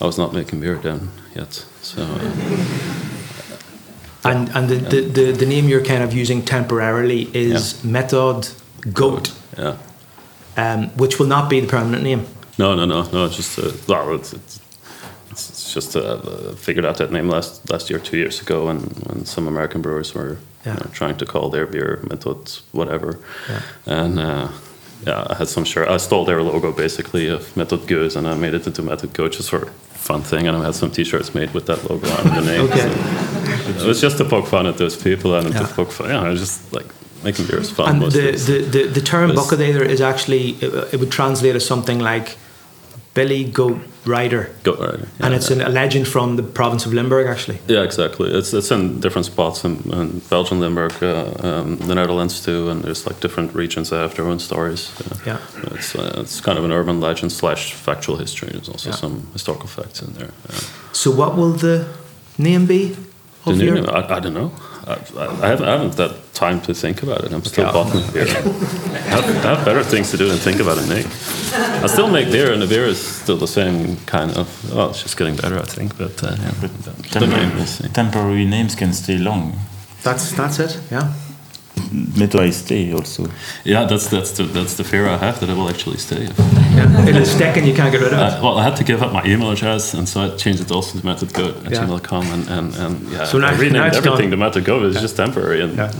I 0.00 0.04
was 0.06 0.16
not 0.18 0.32
making 0.32 0.60
beer 0.60 0.76
then 0.76 1.10
yet. 1.34 1.64
So 1.82 2.02
uh, 2.02 2.32
And 4.24 4.48
and 4.56 4.68
the, 4.68 4.76
the, 4.76 5.00
the, 5.02 5.32
the 5.32 5.46
name 5.46 5.68
you're 5.68 5.84
kind 5.84 6.02
of 6.02 6.12
using 6.12 6.42
temporarily 6.44 7.30
is 7.32 7.82
Method 7.84 8.48
Goat, 8.92 9.32
yeah, 9.58 9.76
um, 10.56 10.88
which 10.96 11.18
will 11.18 11.28
not 11.28 11.48
be 11.48 11.60
the 11.60 11.68
permanent 11.68 12.02
name. 12.02 12.26
no, 12.58 12.74
no, 12.74 12.84
no, 12.86 13.02
no. 13.10 13.26
It's 13.26 13.36
just 13.36 13.58
uh, 13.58 13.72
well, 13.88 14.14
it's, 14.14 14.32
it's, 14.32 14.60
it's 15.36 15.50
it's 15.50 15.74
just 15.74 15.96
uh, 15.96 16.54
figured 16.56 16.86
out 16.86 16.96
that 16.96 17.10
name 17.12 17.28
last 17.28 17.70
last 17.70 17.90
year, 17.90 18.00
two 18.00 18.16
years 18.16 18.40
ago, 18.40 18.66
when 18.66 18.78
when 19.06 19.26
some 19.26 19.46
American 19.48 19.82
brewers 19.82 20.14
were 20.14 20.38
you 20.64 20.72
know, 20.72 20.86
trying 20.92 21.16
to 21.18 21.26
call 21.26 21.50
their 21.50 21.66
beer 21.66 22.00
Method 22.08 22.38
whatever. 22.72 23.18
Yeah. 23.48 23.60
And 23.86 24.18
uh, 24.18 24.48
yeah, 25.06 25.26
I 25.32 25.34
had 25.34 25.48
some 25.48 25.64
shirt. 25.64 25.88
I 25.88 25.98
stole 25.98 26.24
their 26.24 26.42
logo 26.42 26.72
basically 26.72 27.28
of 27.28 27.56
Method 27.56 27.86
Goes, 27.86 28.16
and 28.16 28.26
I 28.26 28.34
made 28.34 28.54
it 28.54 28.66
into 28.66 28.82
Method 28.82 29.12
Go 29.12 29.28
just 29.28 29.50
for 29.50 29.66
fun 30.08 30.22
thing. 30.22 30.48
And 30.48 30.56
I 30.56 30.64
had 30.64 30.74
some 30.74 30.90
T-shirts 30.90 31.34
made 31.34 31.50
with 31.54 31.66
that 31.66 31.80
logo 31.90 32.08
on 32.20 32.24
the 32.36 32.42
name. 32.52 32.64
Okay. 32.70 32.90
So 33.78 33.84
it 33.84 33.88
was 33.88 34.00
just 34.00 34.16
to 34.18 34.24
poke 34.24 34.46
fun 34.48 34.66
at 34.66 34.76
those 34.78 34.96
people 34.96 35.34
and 35.34 35.52
Yeah. 35.52 35.66
to 35.66 35.74
poke 35.74 35.92
fun. 35.92 36.08
Yeah, 36.08 36.26
I 36.26 36.30
was 36.30 36.40
just 36.40 36.72
like 36.72 36.86
making 37.24 37.46
beer 37.46 37.60
is 37.60 37.70
fun. 37.70 37.88
And 37.88 38.02
the, 38.02 38.32
the, 38.48 38.58
the, 38.74 38.82
the 38.98 39.00
term 39.00 39.34
But 39.34 39.60
is 39.94 40.00
actually, 40.00 40.44
it, 40.64 40.94
it 40.94 41.00
would 41.00 41.10
translate 41.10 41.56
as 41.56 41.66
something 41.66 41.98
like 41.98 42.28
Billy 43.16 43.44
Goat 43.44 43.78
Rider. 44.04 44.50
Go 44.62 44.72
right. 44.74 44.98
yeah, 45.00 45.26
and 45.26 45.34
it's 45.34 45.50
yeah. 45.50 45.56
an, 45.64 45.66
a 45.66 45.68
legend 45.70 46.06
from 46.06 46.36
the 46.36 46.42
province 46.42 46.86
of 46.86 46.92
Limburg, 46.92 47.26
actually. 47.26 47.58
Yeah, 47.68 47.82
exactly. 47.84 48.28
It's 48.38 48.52
it's 48.52 48.70
in 48.70 49.00
different 49.00 49.26
spots 49.26 49.64
in, 49.64 49.72
in 49.92 50.20
Belgium, 50.30 50.60
Limburg, 50.60 50.92
uh, 51.02 51.32
um, 51.48 51.76
the 51.88 51.94
Netherlands 51.94 52.40
too, 52.44 52.70
and 52.70 52.82
there's 52.84 53.06
like 53.06 53.18
different 53.20 53.54
regions 53.54 53.88
that 53.90 53.96
have 54.00 54.14
their 54.14 54.26
own 54.26 54.38
stories. 54.38 54.90
Uh, 55.00 55.16
Yeah. 55.26 55.38
It's 55.74 55.94
uh, 55.94 56.22
it's 56.22 56.40
kind 56.40 56.58
of 56.58 56.64
an 56.64 56.72
urban 56.72 57.00
legend 57.00 57.32
slash 57.32 57.72
factual 57.74 58.18
history. 58.18 58.48
There's 58.52 58.68
also 58.68 58.90
Yeah. 58.90 59.00
some 59.00 59.20
historical 59.32 59.68
facts 59.68 60.02
in 60.02 60.12
there. 60.14 60.30
So, 60.92 61.10
what 61.10 61.34
will 61.36 61.56
the 61.58 61.84
name 62.38 62.66
be? 62.66 62.94
The 63.44 63.52
new 63.52 63.64
your- 63.64 63.74
name, 63.74 63.88
I, 63.88 64.16
I 64.16 64.20
don't 64.20 64.34
know. 64.34 64.50
I, 64.86 64.92
I, 64.92 65.48
haven't, 65.48 65.66
I 65.68 65.72
haven't 65.72 65.96
that 65.96 66.32
time 66.32 66.60
to 66.62 66.72
think 66.74 67.02
about 67.02 67.24
it. 67.24 67.32
I'm 67.32 67.42
still 67.44 67.64
Okay. 67.66 67.72
bottling 67.72 68.12
beer. 68.12 68.26
I, 68.28 68.30
have, 68.30 69.44
I 69.44 69.54
have 69.56 69.64
better 69.64 69.82
things 69.82 70.10
to 70.12 70.16
do 70.16 70.28
than 70.28 70.38
think 70.38 70.60
about 70.60 70.78
it, 70.78 70.88
name. 70.88 71.06
I 71.84 71.86
still 71.88 72.08
make 72.08 72.30
beer, 72.30 72.52
and 72.52 72.62
the 72.62 72.66
beer 72.68 72.84
is 72.84 72.98
still 73.04 73.36
the 73.36 73.48
same 73.48 73.96
kind 74.06 74.30
of. 74.36 74.46
Well, 74.72 74.90
it's 74.90 75.02
just 75.02 75.16
getting 75.16 75.36
better, 75.36 75.58
I 75.58 75.64
think. 75.64 75.98
But, 75.98 76.22
uh, 76.22 76.36
yeah, 76.38 76.52
But 76.60 76.70
the, 76.84 77.18
the 77.18 77.26
name 77.26 77.92
temporary 77.92 78.44
names 78.44 78.74
can 78.76 78.92
stay 78.92 79.18
long. 79.18 79.58
That's 80.02 80.30
that's 80.32 80.58
it. 80.60 80.78
Yeah. 80.90 81.12
Meto 81.76 82.40
I 82.40 82.50
stay 82.50 82.92
also. 82.92 83.28
Yeah, 83.64 83.84
that's 83.84 84.08
that's 84.08 84.32
the 84.32 84.44
that's 84.44 84.74
the 84.74 84.84
fear 84.84 85.06
I 85.06 85.16
have 85.18 85.38
that 85.40 85.48
I 85.50 85.54
will 85.54 85.68
actually 85.68 85.98
stay. 85.98 86.22
yeah. 86.74 87.06
It'll 87.08 87.24
stick 87.24 87.56
and 87.56 87.66
you 87.66 87.74
can't 87.74 87.92
get 87.92 88.00
rid 88.00 88.12
of 88.12 88.18
it. 88.18 88.22
Uh, 88.38 88.40
well, 88.42 88.58
I 88.58 88.64
had 88.64 88.76
to 88.76 88.84
give 88.84 89.02
up 89.02 89.12
my 89.12 89.24
email 89.24 89.50
address, 89.50 89.94
and 89.94 90.08
so 90.08 90.20
I 90.22 90.36
changed 90.36 90.60
it 90.62 90.70
also 90.70 90.98
to 90.98 91.04
methodgo 91.04 91.64
at 91.64 91.72
Yeah. 91.72 91.84
gmail.com, 91.84 92.26
and, 92.32 92.48
and, 92.48 92.74
and 92.76 93.08
yeah, 93.12 93.24
So 93.24 93.38
now- 93.38 93.48
I 93.48 93.50
now 93.52 93.60
renamed 93.60 93.86
it's 93.86 93.96
everything 93.98 94.30
done. 94.30 94.52
to 94.52 94.60
methodgo. 94.60 94.88
It's 94.90 95.00
just 95.00 95.16
temporary, 95.16 95.60
and 95.62 95.76
Yeah. 95.76 95.92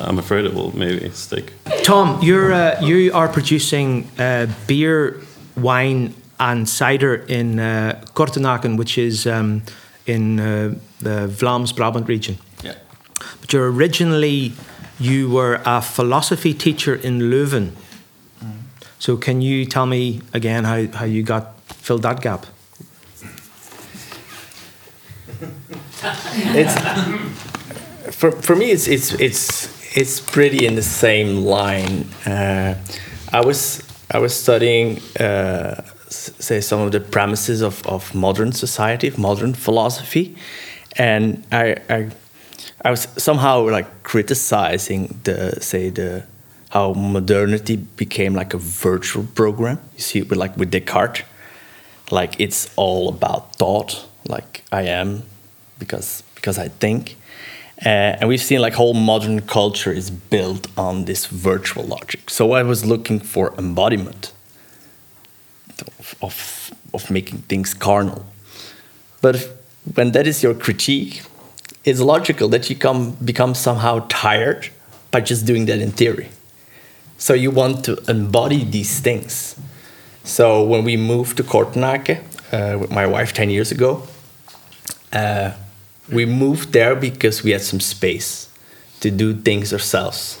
I'm 0.00 0.18
afraid 0.18 0.44
it 0.46 0.54
will 0.54 0.76
maybe 0.76 1.10
stick. 1.10 1.52
Tom, 1.84 2.18
you're 2.22 2.52
uh, 2.52 2.80
you 2.82 3.12
are 3.14 3.28
producing 3.28 4.08
uh, 4.18 4.46
beer, 4.66 5.20
wine, 5.56 6.12
and 6.38 6.68
cider 6.68 7.14
in 7.28 7.58
uh, 7.60 8.02
Kortenaken, 8.14 8.76
which 8.78 8.96
is 8.98 9.26
um, 9.26 9.62
in 10.06 10.40
uh, 10.40 10.74
the 11.00 11.28
Vlaams 11.28 11.72
Brabant 11.76 12.08
region. 12.08 12.38
Yeah. 12.64 12.74
But 13.40 13.52
you're 13.52 13.70
originally 13.70 14.52
you 15.00 15.30
were 15.30 15.60
a 15.64 15.80
philosophy 15.80 16.54
teacher 16.54 16.94
in 16.94 17.30
Leuven. 17.30 17.72
So 18.98 19.16
can 19.16 19.40
you 19.40 19.64
tell 19.64 19.86
me 19.86 20.20
again 20.34 20.64
how, 20.64 20.86
how 20.88 21.06
you 21.06 21.22
got 21.22 21.58
filled 21.64 22.02
that 22.02 22.20
gap? 22.20 22.46
it's 26.02 26.74
for 28.16 28.30
for 28.32 28.56
me 28.56 28.70
it's 28.70 28.86
it's 28.88 29.12
it's 29.14 29.96
it's 29.96 30.20
pretty 30.20 30.66
in 30.66 30.74
the 30.74 30.82
same 30.82 31.44
line 31.44 32.06
uh, 32.26 32.74
i 33.32 33.40
was 33.40 33.82
i 34.10 34.18
was 34.18 34.34
studying 34.34 34.98
uh, 35.18 35.82
say 36.08 36.60
some 36.60 36.80
of 36.80 36.92
the 36.92 37.00
premises 37.00 37.62
of, 37.62 37.86
of 37.86 38.14
modern 38.14 38.52
society 38.52 39.08
of 39.08 39.18
modern 39.18 39.54
philosophy 39.54 40.36
and 40.96 41.44
i 41.52 41.76
i 41.88 42.10
i 42.84 42.90
was 42.90 43.08
somehow 43.16 43.68
like 43.70 44.02
criticizing 44.02 45.20
the 45.24 45.58
say 45.60 45.90
the 45.90 46.22
how 46.70 46.92
modernity 46.92 47.76
became 47.76 48.32
like 48.34 48.54
a 48.54 48.58
virtual 48.58 49.24
program 49.34 49.78
you 49.96 50.00
see 50.00 50.22
with 50.22 50.38
like 50.38 50.56
with 50.56 50.70
descartes. 50.70 51.24
Like 52.12 52.40
it's 52.40 52.68
all 52.76 53.08
about 53.08 53.54
thought 53.56 54.06
like 54.28 54.62
i 54.72 54.82
am 54.82 55.22
because 55.78 56.22
because 56.34 56.58
i 56.58 56.68
think. 56.68 57.16
Uh, 57.86 58.18
and 58.20 58.28
we've 58.28 58.42
seen 58.42 58.60
like 58.60 58.74
whole 58.74 58.94
modern 58.94 59.40
culture 59.40 59.90
is 59.92 60.10
built 60.10 60.66
on 60.76 61.04
this 61.06 61.26
virtual 61.26 61.84
logic. 61.84 62.28
So 62.30 62.52
i 62.52 62.62
was 62.62 62.84
looking 62.84 63.20
for 63.20 63.54
embodiment 63.58 64.32
of 65.98 66.14
of, 66.20 66.70
of 66.92 67.10
making 67.10 67.38
things 67.48 67.74
carnal. 67.74 68.24
But 69.22 69.34
if- 69.36 69.48
when 69.94 70.12
that 70.12 70.26
is 70.26 70.42
your 70.42 70.54
critique 70.54 71.22
it's 71.84 72.00
logical 72.00 72.48
that 72.48 72.68
you 72.68 72.76
come 72.76 73.12
become 73.24 73.54
somehow 73.54 74.04
tired 74.08 74.68
by 75.10 75.20
just 75.20 75.46
doing 75.46 75.66
that 75.66 75.78
in 75.78 75.90
theory 75.90 76.28
so 77.18 77.34
you 77.34 77.50
want 77.50 77.84
to 77.84 77.96
embody 78.08 78.64
these 78.64 79.00
things 79.00 79.56
so 80.24 80.62
when 80.62 80.84
we 80.84 80.96
moved 80.96 81.36
to 81.38 81.42
Kortenaken 81.42 82.20
uh, 82.52 82.78
with 82.78 82.90
my 82.90 83.06
wife 83.06 83.32
10 83.32 83.50
years 83.50 83.70
ago, 83.72 84.02
uh, 85.12 85.52
we 86.10 86.26
moved 86.26 86.72
there 86.72 86.94
because 86.94 87.42
we 87.42 87.52
had 87.52 87.62
some 87.62 87.80
space 87.80 88.48
to 89.00 89.10
do 89.10 89.34
things 89.34 89.72
ourselves. 89.72 90.38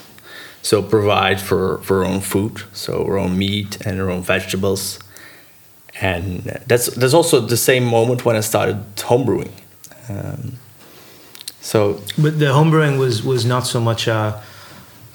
so 0.62 0.82
provide 0.82 1.40
for 1.40 1.78
for 1.82 2.00
our 2.00 2.04
own 2.04 2.20
food, 2.20 2.54
so 2.72 2.92
our 3.06 3.16
own 3.16 3.38
meat 3.38 3.86
and 3.86 3.98
our 3.98 4.10
own 4.10 4.22
vegetables, 4.22 4.98
and 6.02 6.44
that's 6.66 6.86
that's 7.00 7.14
also 7.14 7.40
the 7.40 7.56
same 7.56 7.84
moment 7.84 8.24
when 8.26 8.36
I 8.36 8.42
started 8.42 8.76
homebrewing. 8.96 9.52
Um, 10.10 10.58
so 11.60 12.00
But 12.18 12.38
the 12.38 12.46
homebrewing 12.46 12.98
was 12.98 13.22
was 13.22 13.44
not 13.44 13.66
so 13.66 13.80
much 13.80 14.06
a, 14.08 14.42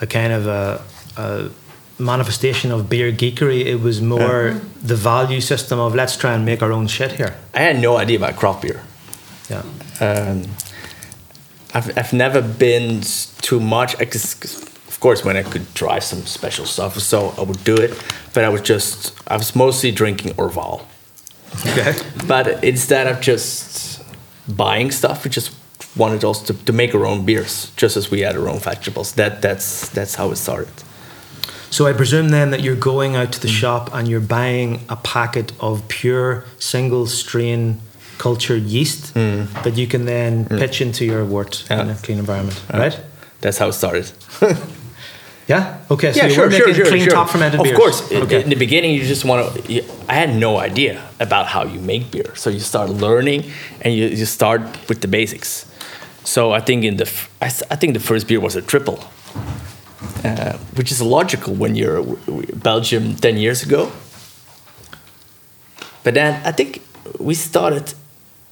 a 0.01 0.07
kind 0.07 0.31
of 0.33 0.47
a, 0.47 0.81
a 1.17 1.49
manifestation 1.97 2.71
of 2.71 2.89
beer 2.89 3.11
geekery. 3.11 3.65
It 3.65 3.81
was 3.81 4.01
more 4.01 4.59
the 4.87 4.95
value 4.95 5.41
system 5.41 5.79
of 5.79 5.95
let's 5.95 6.17
try 6.17 6.33
and 6.33 6.45
make 6.45 6.61
our 6.61 6.71
own 6.71 6.87
shit 6.87 7.11
here. 7.13 7.33
I 7.53 7.59
had 7.61 7.79
no 7.81 7.97
idea 7.97 8.17
about 8.17 8.35
craft 8.35 8.61
beer. 8.61 8.81
Yeah. 9.49 9.63
um, 10.01 10.43
I've, 11.73 11.97
I've 11.97 12.13
never 12.13 12.41
been 12.41 13.01
too 13.41 13.59
much. 13.59 13.95
I 14.01 14.05
just, 14.05 14.39
'cause 14.41 14.61
of 14.87 14.99
course, 14.99 15.23
when 15.25 15.37
I 15.37 15.43
could 15.43 15.65
try 15.75 15.99
some 15.99 16.25
special 16.25 16.65
stuff, 16.65 16.97
so 16.99 17.33
I 17.37 17.41
would 17.41 17.63
do 17.63 17.75
it. 17.75 17.91
But 18.33 18.43
I 18.43 18.49
was 18.49 18.61
just, 18.61 19.13
I 19.27 19.37
was 19.37 19.55
mostly 19.55 19.91
drinking 19.91 20.33
Orval. 20.35 20.81
Okay. 21.65 21.93
But 22.27 22.63
instead 22.63 23.07
of 23.07 23.19
just 23.21 24.01
buying 24.47 24.91
stuff, 24.91 25.23
we 25.23 25.29
just 25.29 25.51
wanted 25.95 26.23
also 26.23 26.53
to, 26.53 26.65
to 26.65 26.73
make 26.73 26.93
our 26.95 27.05
own 27.05 27.25
beers, 27.25 27.71
just 27.75 27.97
as 27.97 28.11
we 28.11 28.21
had 28.21 28.35
our 28.35 28.47
own 28.47 28.59
vegetables. 28.59 29.13
That 29.13 29.41
that's 29.41 29.89
that's 29.89 30.15
how 30.15 30.31
it 30.31 30.37
started. 30.37 30.73
So 31.69 31.87
I 31.87 31.93
presume 31.93 32.29
then 32.29 32.51
that 32.51 32.61
you're 32.61 32.77
going 32.79 33.15
out 33.15 33.33
to 33.33 33.39
the 33.41 33.49
shop 33.49 33.89
and 33.93 34.07
you're 34.07 34.21
buying 34.21 34.81
a 34.87 34.95
packet 34.95 35.51
of 35.59 35.87
pure 35.87 36.45
single 36.57 37.05
strain 37.05 37.81
cultured 38.17 38.63
yeast 38.63 39.13
hmm. 39.13 39.45
that 39.63 39.75
you 39.75 39.87
can 39.87 40.05
then 40.05 40.45
hmm. 40.45 40.57
pitch 40.57 40.79
into 40.79 41.03
your 41.03 41.25
wort 41.25 41.69
in 41.69 41.89
a 41.89 41.95
clean 41.95 42.17
environment, 42.17 42.63
right? 42.73 42.97
That's 43.41 43.57
how 43.57 43.67
it 43.67 43.73
started. 43.73 44.11
Yeah. 45.47 45.77
Okay. 45.91 46.11
So 46.11 46.23
yeah, 46.23 46.29
sure, 46.29 46.49
sure, 46.49 46.59
making 46.59 46.73
sure, 46.73 46.85
clean 46.85 47.03
sure. 47.03 47.11
top 47.11 47.29
fermented 47.29 47.61
beer. 47.61 47.73
of 47.73 47.77
beers. 47.77 48.01
course, 48.01 48.11
in, 48.11 48.23
Okay. 48.23 48.41
in 48.41 48.49
the 48.49 48.55
beginning, 48.55 48.95
you 48.95 49.05
just 49.05 49.25
want 49.25 49.53
to. 49.53 49.83
I 50.09 50.13
had 50.13 50.35
no 50.35 50.57
idea 50.57 51.03
about 51.19 51.45
how 51.47 51.63
you 51.65 51.79
make 51.79 52.09
beer, 52.11 52.35
so 52.35 52.49
you 52.49 52.59
start 52.59 52.89
learning, 52.89 53.43
and 53.81 53.93
you, 53.93 54.07
you 54.07 54.25
start 54.25 54.61
with 54.89 55.01
the 55.01 55.07
basics. 55.07 55.65
So 56.25 56.51
I 56.51 56.59
think 56.59 56.83
in 56.83 56.97
the 56.97 57.05
I, 57.41 57.45
I 57.71 57.75
think 57.77 57.93
the 57.93 57.99
first 57.99 58.27
beer 58.27 58.39
was 58.41 58.55
a 58.55 58.61
triple, 58.61 58.99
uh, 60.23 60.57
which 60.75 60.91
is 60.91 61.01
logical 61.01 61.53
when 61.53 61.75
you're 61.75 62.03
Belgium 62.53 63.15
ten 63.15 63.37
years 63.37 63.63
ago. 63.63 63.91
But 66.03 66.13
then 66.13 66.41
I 66.45 66.51
think 66.51 66.81
we 67.19 67.35
started 67.35 67.93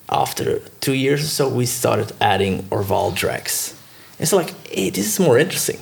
after 0.09 0.59
two 0.79 0.93
years 0.93 1.21
or 1.23 1.27
so. 1.27 1.49
We 1.49 1.65
started 1.65 2.13
adding 2.19 2.63
Orval 2.69 3.13
dregs. 3.13 3.73
It's 4.19 4.33
like, 4.33 4.53
hey, 4.67 4.89
this 4.91 5.05
is 5.07 5.19
more 5.19 5.39
interesting. 5.39 5.79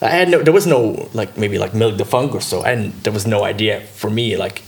I 0.00 0.10
had 0.10 0.28
no, 0.28 0.42
there 0.42 0.52
was 0.52 0.66
no 0.66 1.08
like 1.12 1.36
maybe 1.36 1.58
like 1.58 1.74
Milk 1.74 1.96
the 1.96 2.04
Funk 2.04 2.34
or 2.34 2.40
so, 2.40 2.62
and 2.62 2.92
there 3.02 3.12
was 3.12 3.26
no 3.26 3.44
idea 3.44 3.80
for 3.80 4.10
me. 4.10 4.36
Like, 4.36 4.62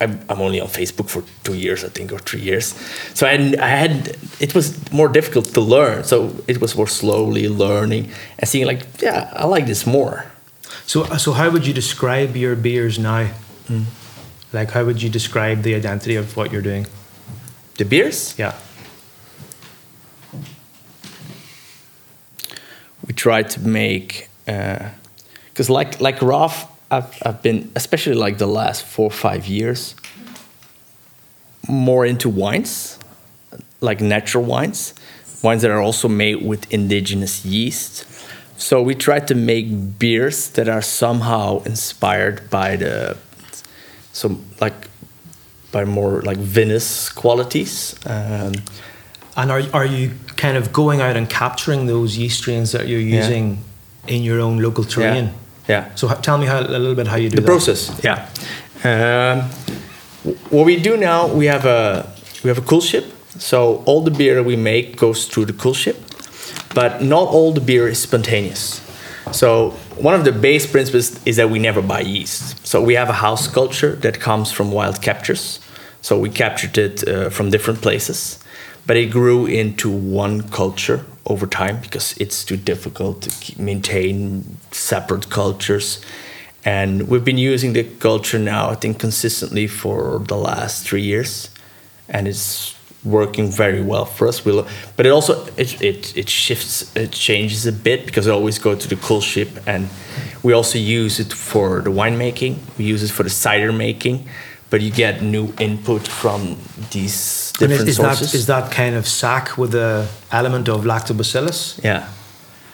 I'm, 0.00 0.20
I'm 0.28 0.40
only 0.40 0.60
on 0.60 0.68
Facebook 0.68 1.08
for 1.10 1.22
two 1.42 1.54
years, 1.54 1.84
I 1.84 1.88
think, 1.88 2.12
or 2.12 2.18
three 2.18 2.40
years. 2.40 2.74
So 3.14 3.26
I 3.26 3.36
had, 3.36 3.56
I 3.56 3.68
had 3.68 4.16
it 4.40 4.54
was 4.54 4.92
more 4.92 5.08
difficult 5.08 5.46
to 5.54 5.60
learn. 5.60 6.04
So 6.04 6.30
it 6.46 6.60
was 6.60 6.76
more 6.76 6.86
slowly 6.88 7.48
learning 7.48 8.10
and 8.38 8.48
seeing 8.48 8.66
like, 8.66 8.86
yeah, 9.02 9.30
I 9.34 9.46
like 9.46 9.66
this 9.66 9.86
more. 9.86 10.24
So, 10.86 11.04
so 11.16 11.32
how 11.32 11.50
would 11.50 11.66
you 11.66 11.74
describe 11.74 12.36
your 12.36 12.54
beers 12.56 12.98
now? 12.98 13.26
Hmm. 13.66 13.82
Like, 14.52 14.70
how 14.70 14.84
would 14.84 15.02
you 15.02 15.10
describe 15.10 15.62
the 15.62 15.74
identity 15.74 16.16
of 16.16 16.36
what 16.36 16.52
you're 16.52 16.62
doing? 16.62 16.86
The 17.76 17.84
beers, 17.84 18.34
Yeah. 18.38 18.54
we 23.06 23.14
try 23.14 23.42
to 23.42 23.60
make 23.60 24.28
because 24.44 25.70
like 25.70 26.00
like 26.00 26.20
Raf, 26.20 26.66
I've 26.90 27.22
I've 27.24 27.42
been 27.42 27.70
especially 27.76 28.14
like 28.14 28.38
the 28.38 28.46
last 28.46 28.82
four 28.84 29.06
or 29.06 29.10
five 29.10 29.46
years 29.46 29.94
more 31.68 32.06
into 32.06 32.28
wines, 32.30 32.98
like 33.80 34.00
natural 34.00 34.44
wines, 34.44 34.94
wines 35.42 35.62
that 35.62 35.70
are 35.70 35.80
also 35.82 36.08
made 36.08 36.36
with 36.42 36.72
indigenous 36.72 37.44
yeast. 37.44 38.04
So 38.56 38.82
we 38.82 38.94
try 38.94 39.20
to 39.20 39.34
make 39.34 39.98
beers 39.98 40.50
that 40.50 40.68
are 40.68 40.82
somehow 40.82 41.62
inspired 41.64 42.48
by 42.50 42.76
the 42.76 43.16
some 44.12 44.44
like 44.60 44.88
by 45.70 45.84
more 45.84 46.22
like 46.22 46.38
vinous 46.38 47.10
qualities. 47.10 47.94
Um, 48.06 48.52
And 49.36 49.52
are, 49.52 49.62
are 49.72 49.86
you 49.86 50.10
kind 50.36 50.56
of 50.56 50.72
going 50.72 51.00
out 51.00 51.16
and 51.16 51.28
capturing 51.30 51.86
those 51.86 52.18
yeast 52.18 52.38
strains 52.38 52.72
that 52.72 52.88
you're 52.88 52.98
Yeah. 53.08 53.20
using 53.22 53.58
in 54.08 54.24
your 54.24 54.40
own 54.40 54.58
local 54.58 54.84
terrain? 54.84 55.24
yeah. 55.26 55.32
So 55.94 56.10
h- 56.10 56.20
tell 56.22 56.38
me 56.38 56.46
how, 56.46 56.60
a 56.60 56.62
little 56.62 56.94
bit 56.94 57.06
how 57.06 57.16
you 57.16 57.28
do 57.28 57.36
the 57.36 57.42
that. 57.42 57.46
process. 57.46 57.90
Yeah. 58.02 58.28
Um, 58.84 59.42
what 60.50 60.66
we 60.66 60.80
do 60.80 60.96
now 60.96 61.26
we 61.26 61.46
have 61.46 61.64
a 61.66 62.04
we 62.42 62.48
have 62.48 62.58
a 62.58 62.66
cool 62.66 62.80
ship. 62.80 63.04
So 63.38 63.82
all 63.86 64.02
the 64.02 64.10
beer 64.10 64.42
we 64.42 64.56
make 64.56 64.96
goes 64.96 65.26
through 65.26 65.46
the 65.46 65.52
cool 65.52 65.74
ship 65.74 65.96
but 66.74 67.02
not 67.02 67.28
all 67.28 67.52
the 67.52 67.60
beer 67.60 67.88
is 67.88 67.98
spontaneous. 67.98 68.80
So 69.32 69.70
one 70.00 70.14
of 70.14 70.24
the 70.24 70.32
base 70.32 70.66
principles 70.66 71.20
is 71.26 71.36
that 71.36 71.50
we 71.50 71.58
never 71.58 71.82
buy 71.82 72.00
yeast. 72.00 72.66
So 72.66 72.82
we 72.82 72.94
have 72.94 73.08
a 73.10 73.18
house 73.26 73.46
culture 73.48 73.94
that 73.96 74.20
comes 74.20 74.50
from 74.52 74.72
wild 74.72 75.02
captures. 75.02 75.60
So 76.00 76.18
we 76.18 76.30
captured 76.30 76.78
it 76.78 77.08
uh, 77.08 77.30
from 77.30 77.50
different 77.50 77.80
places 77.82 78.38
but 78.88 78.96
it 78.96 79.10
grew 79.10 79.46
into 79.46 79.90
one 79.90 80.42
culture 80.48 81.04
over 81.28 81.46
time 81.46 81.80
because 81.80 82.16
it's 82.18 82.44
too 82.44 82.56
difficult 82.56 83.22
to 83.22 83.62
maintain 83.62 84.56
separate 84.72 85.30
cultures. 85.30 86.00
And 86.64 87.08
we've 87.08 87.24
been 87.24 87.38
using 87.38 87.72
the 87.72 87.84
culture 87.84 88.38
now 88.38 88.68
i 88.70 88.74
think 88.74 88.98
consistently 88.98 89.66
for 89.66 90.18
the 90.26 90.36
last 90.36 90.86
three 90.86 91.02
years 91.02 91.50
and 92.08 92.26
it's 92.26 92.74
working 93.04 93.50
very 93.50 93.80
well 93.80 94.04
for 94.04 94.26
us. 94.28 94.44
We 94.44 94.52
lo- 94.52 94.66
but 94.96 95.06
it 95.06 95.10
also 95.10 95.46
it, 95.56 95.80
it, 95.80 96.16
it 96.16 96.28
shifts 96.28 96.94
it 96.96 97.12
changes 97.12 97.64
a 97.66 97.72
bit 97.72 98.04
because 98.06 98.26
i 98.28 98.32
always 98.32 98.58
go 98.58 98.74
to 98.74 98.88
the 98.88 98.96
cool 98.96 99.20
ship 99.20 99.48
and 99.66 99.88
we 100.42 100.52
also 100.52 100.78
use 100.78 101.20
it 101.20 101.32
for 101.32 101.80
the 101.80 101.90
winemaking. 101.90 102.58
We 102.76 102.84
use 102.84 103.02
it 103.02 103.10
for 103.10 103.22
the 103.22 103.30
cider 103.30 103.72
making 103.72 104.28
but 104.70 104.80
you 104.80 104.90
get 104.90 105.22
new 105.22 105.52
input 105.58 106.06
from 106.06 106.56
these 106.90 107.52
And 107.60 107.70
different 107.70 107.88
is, 107.88 107.88
is, 107.88 107.96
sources 107.96 108.32
that, 108.32 108.38
is 108.38 108.46
that 108.46 108.70
kind 108.72 108.94
of 108.96 109.06
sac 109.06 109.56
with 109.56 109.72
the 109.72 110.06
element 110.30 110.68
of 110.68 110.84
lactobacillus? 110.84 111.82
yeah 111.82 112.08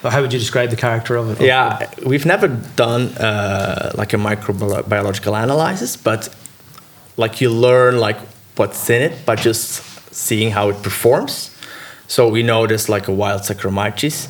Or 0.03 0.11
how 0.11 0.21
would 0.21 0.33
you 0.33 0.39
describe 0.39 0.71
the 0.71 0.77
character 0.77 1.17
of 1.17 1.31
it? 1.31 1.41
Yeah, 1.41 1.91
we've 2.05 2.27
never 2.27 2.49
done 2.77 3.03
uh, 3.17 3.93
like 3.95 4.13
a 4.13 4.19
microbiological 4.19 5.33
analysis, 5.43 5.97
but 5.97 6.29
like 7.17 7.41
you 7.41 7.49
learn 7.51 7.99
like 8.07 8.19
what's 8.57 8.91
in 8.91 9.03
it 9.03 9.25
by 9.25 9.37
just 9.37 9.83
seeing 10.13 10.51
how 10.53 10.69
it 10.71 10.83
performs. 10.83 11.51
So 12.07 12.29
we 12.29 12.43
know 12.43 12.67
there's 12.67 12.89
like 12.89 13.09
a 13.09 13.13
wild 13.13 13.43
Saccharomyces. 13.43 14.29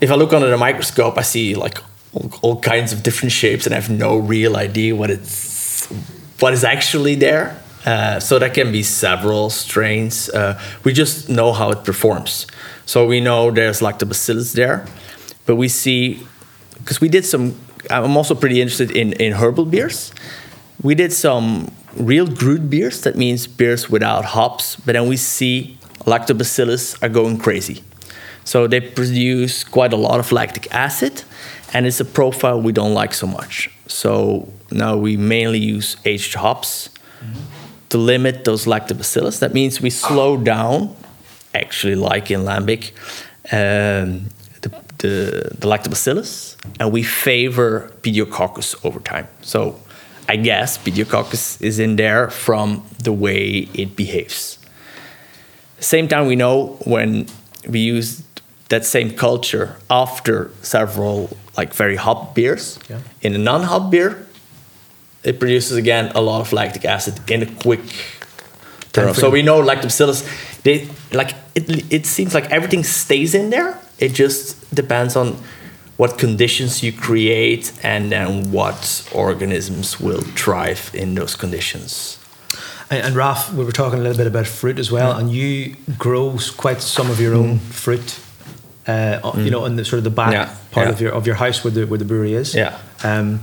If 0.00 0.10
I 0.10 0.14
look 0.14 0.32
under 0.32 0.50
the 0.50 0.56
microscope, 0.56 1.18
I 1.18 1.22
see 1.22 1.54
like 1.54 1.78
all, 2.12 2.30
all 2.42 2.60
kinds 2.60 2.92
of 2.92 3.02
different 3.02 3.32
shapes, 3.32 3.66
and 3.66 3.74
I 3.74 3.80
have 3.80 3.90
no 3.90 4.16
real 4.16 4.56
idea 4.56 4.94
what 4.94 5.10
it's 5.10 5.51
what 6.42 6.52
is 6.52 6.64
actually 6.64 7.14
there. 7.14 7.56
Uh, 7.86 8.18
so 8.20 8.38
that 8.38 8.52
can 8.52 8.70
be 8.72 8.82
several 8.82 9.48
strains. 9.48 10.28
Uh, 10.28 10.60
we 10.84 10.92
just 10.92 11.28
know 11.28 11.52
how 11.52 11.70
it 11.70 11.84
performs. 11.84 12.46
So 12.84 13.06
we 13.06 13.20
know 13.20 13.50
there's 13.50 13.80
lactobacillus 13.80 14.52
there, 14.54 14.86
but 15.46 15.56
we 15.56 15.68
see 15.68 16.26
because 16.78 17.00
we 17.00 17.08
did 17.08 17.24
some. 17.24 17.54
I'm 17.90 18.16
also 18.16 18.34
pretty 18.34 18.60
interested 18.60 18.90
in 18.90 19.12
in 19.14 19.32
herbal 19.32 19.66
beers. 19.66 20.12
We 20.82 20.94
did 20.94 21.12
some 21.12 21.72
real 21.96 22.26
brewed 22.26 22.70
beers. 22.70 23.00
That 23.02 23.16
means 23.16 23.46
beers 23.46 23.90
without 23.90 24.24
hops. 24.24 24.76
But 24.76 24.92
then 24.92 25.08
we 25.08 25.16
see 25.16 25.78
lactobacillus 26.06 27.02
are 27.02 27.08
going 27.08 27.38
crazy. 27.38 27.82
So 28.44 28.66
they 28.66 28.80
produce 28.80 29.64
quite 29.64 29.92
a 29.92 29.96
lot 29.96 30.20
of 30.20 30.32
lactic 30.32 30.72
acid, 30.74 31.22
and 31.72 31.86
it's 31.86 32.00
a 32.00 32.04
profile 32.04 32.60
we 32.60 32.72
don't 32.72 32.94
like 32.94 33.14
so 33.14 33.26
much. 33.26 33.70
So 33.86 34.48
now 34.70 34.96
we 34.96 35.16
mainly 35.16 35.58
use 35.58 35.96
aged 36.04 36.34
hops 36.34 36.90
to 37.90 37.98
limit 37.98 38.44
those 38.44 38.66
lactobacillus. 38.66 39.38
That 39.40 39.52
means 39.52 39.80
we 39.80 39.90
slow 39.90 40.36
down, 40.36 40.94
actually 41.54 41.94
like 41.94 42.30
in 42.30 42.40
lambic, 42.40 42.92
um, 43.52 44.28
the, 44.62 44.70
the, 44.98 45.56
the 45.58 45.66
lactobacillus, 45.66 46.56
and 46.80 46.92
we 46.92 47.02
favor 47.02 47.92
pediococcus 48.02 48.84
over 48.84 49.00
time. 49.00 49.28
So 49.42 49.78
I 50.28 50.36
guess 50.36 50.78
pediococcus 50.78 51.60
is 51.60 51.78
in 51.78 51.96
there 51.96 52.30
from 52.30 52.84
the 53.02 53.12
way 53.12 53.68
it 53.74 53.94
behaves. 53.96 54.58
Same 55.78 56.08
time, 56.08 56.26
we 56.26 56.36
know 56.36 56.78
when 56.84 57.26
we 57.68 57.80
use 57.80 58.22
that 58.72 58.86
same 58.86 59.10
culture 59.10 59.76
after 59.90 60.50
several 60.62 61.28
like 61.58 61.74
very 61.74 61.96
hot 61.96 62.34
beers. 62.34 62.78
Yeah. 62.88 63.00
In 63.20 63.34
a 63.34 63.38
non-hot 63.38 63.90
beer, 63.90 64.26
it 65.22 65.38
produces 65.38 65.76
again 65.76 66.10
a 66.14 66.20
lot 66.20 66.40
of 66.40 66.52
lactic 66.52 66.84
acid 66.86 67.14
in 67.30 67.42
a 67.42 67.46
quick 67.46 67.80
turn. 68.92 69.14
So 69.14 69.28
we 69.28 69.42
know 69.42 69.62
lactobacillus. 69.62 70.24
They 70.62 70.88
like 71.12 71.34
it. 71.54 71.92
It 71.92 72.06
seems 72.06 72.32
like 72.34 72.50
everything 72.50 72.82
stays 72.84 73.34
in 73.34 73.50
there. 73.50 73.78
It 73.98 74.14
just 74.14 74.74
depends 74.74 75.16
on 75.16 75.36
what 75.98 76.18
conditions 76.18 76.82
you 76.82 76.92
create, 76.92 77.72
and 77.82 78.10
then 78.10 78.50
what 78.50 79.06
organisms 79.14 80.00
will 80.00 80.22
thrive 80.34 80.90
in 80.94 81.14
those 81.14 81.36
conditions. 81.36 82.18
And, 82.90 83.06
and 83.06 83.14
Raf, 83.14 83.52
we 83.52 83.64
were 83.64 83.72
talking 83.72 83.98
a 83.98 84.02
little 84.02 84.16
bit 84.16 84.26
about 84.26 84.46
fruit 84.46 84.78
as 84.78 84.90
well, 84.90 85.12
mm. 85.12 85.18
and 85.18 85.30
you 85.30 85.76
grow 85.98 86.38
quite 86.56 86.80
some 86.80 87.10
of 87.10 87.20
your 87.20 87.34
own 87.34 87.58
mm. 87.58 87.72
fruit. 87.72 88.18
Uh, 88.88 89.20
o- 89.22 89.38
You 89.38 89.50
know, 89.50 89.64
in 89.66 89.76
the 89.76 89.84
sort 89.84 89.98
of 89.98 90.04
the 90.04 90.10
back 90.10 90.28
Mm. 90.28 90.32
Yeah, 90.32 90.48
part 90.72 90.86
yeah. 90.86 90.92
of 90.92 91.00
your 91.00 91.12
of 91.12 91.26
your 91.26 91.36
house 91.36 91.62
where 91.64 91.70
the 91.74 91.86
where 91.86 91.98
the 91.98 92.04
brewery 92.04 92.34
is. 92.34 92.54
Yeah. 92.54 92.72
Um, 93.04 93.40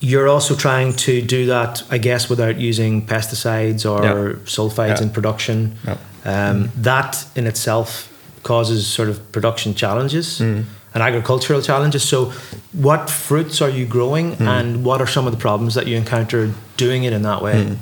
you're 0.00 0.28
also 0.28 0.54
trying 0.54 0.92
to 0.96 1.22
do 1.22 1.46
that, 1.46 1.82
I 1.90 1.98
guess, 1.98 2.28
without 2.28 2.60
using 2.60 3.06
pesticides 3.06 3.84
or 3.90 4.04
Yeah. 4.04 4.34
sulfides 4.44 5.00
in 5.00 5.10
production. 5.10 5.72
Yeah. 5.86 5.96
Um, 6.26 6.70
that 6.82 7.24
in 7.34 7.46
itself 7.46 8.08
causes 8.42 8.86
sort 8.86 9.08
of 9.08 9.16
production 9.32 9.74
challenges 9.74 10.38
Mm. 10.40 10.64
and 10.94 11.02
agricultural 11.02 11.62
challenges. 11.62 12.02
So, 12.02 12.32
what 12.72 13.08
fruits 13.08 13.62
are 13.62 13.70
you 13.70 13.86
growing, 13.86 14.36
Mm. 14.36 14.46
and 14.46 14.84
what 14.84 15.00
are 15.00 15.06
some 15.10 15.26
of 15.26 15.32
the 15.32 15.40
problems 15.40 15.74
that 15.74 15.86
you 15.86 15.96
encounter 15.96 16.50
doing 16.76 17.04
it 17.04 17.12
in 17.14 17.22
that 17.22 17.40
way? 17.42 17.76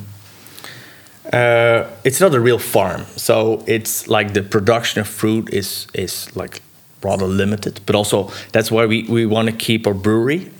Uh, 1.32 1.88
it's 2.04 2.20
not 2.20 2.34
a 2.34 2.40
real 2.40 2.58
farm, 2.58 3.06
so 3.16 3.64
it's 3.66 4.06
like 4.06 4.34
the 4.34 4.42
production 4.42 5.00
of 5.00 5.08
fruit 5.08 5.48
is 5.52 5.86
is 5.94 6.34
like 6.36 6.60
rather 7.02 7.26
limited. 7.26 7.80
But 7.86 7.94
also 7.96 8.30
that's 8.52 8.70
why 8.70 8.86
we, 8.86 9.04
we 9.04 9.24
want 9.26 9.48
to 9.48 9.56
keep 9.56 9.86
our 9.86 9.94
brewery. 9.94 10.50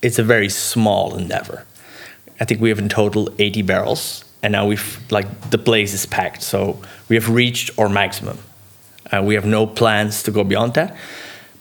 It's 0.00 0.18
a 0.18 0.24
very 0.24 0.48
small 0.48 1.16
endeavor. 1.16 1.66
I 2.40 2.44
think 2.46 2.60
we 2.60 2.70
have 2.70 2.78
in 2.78 2.88
total 2.88 3.28
80 3.38 3.62
barrels, 3.62 4.24
and 4.42 4.52
now 4.52 4.66
we've 4.66 4.98
like 5.10 5.50
the 5.50 5.58
place 5.58 5.92
is 5.92 6.06
packed, 6.06 6.42
so 6.42 6.80
we 7.08 7.16
have 7.16 7.28
reached 7.28 7.78
our 7.78 7.90
maximum. 7.90 8.38
Uh, 9.12 9.22
we 9.22 9.34
have 9.34 9.46
no 9.46 9.66
plans 9.66 10.22
to 10.22 10.30
go 10.30 10.42
beyond 10.42 10.74
that. 10.74 10.96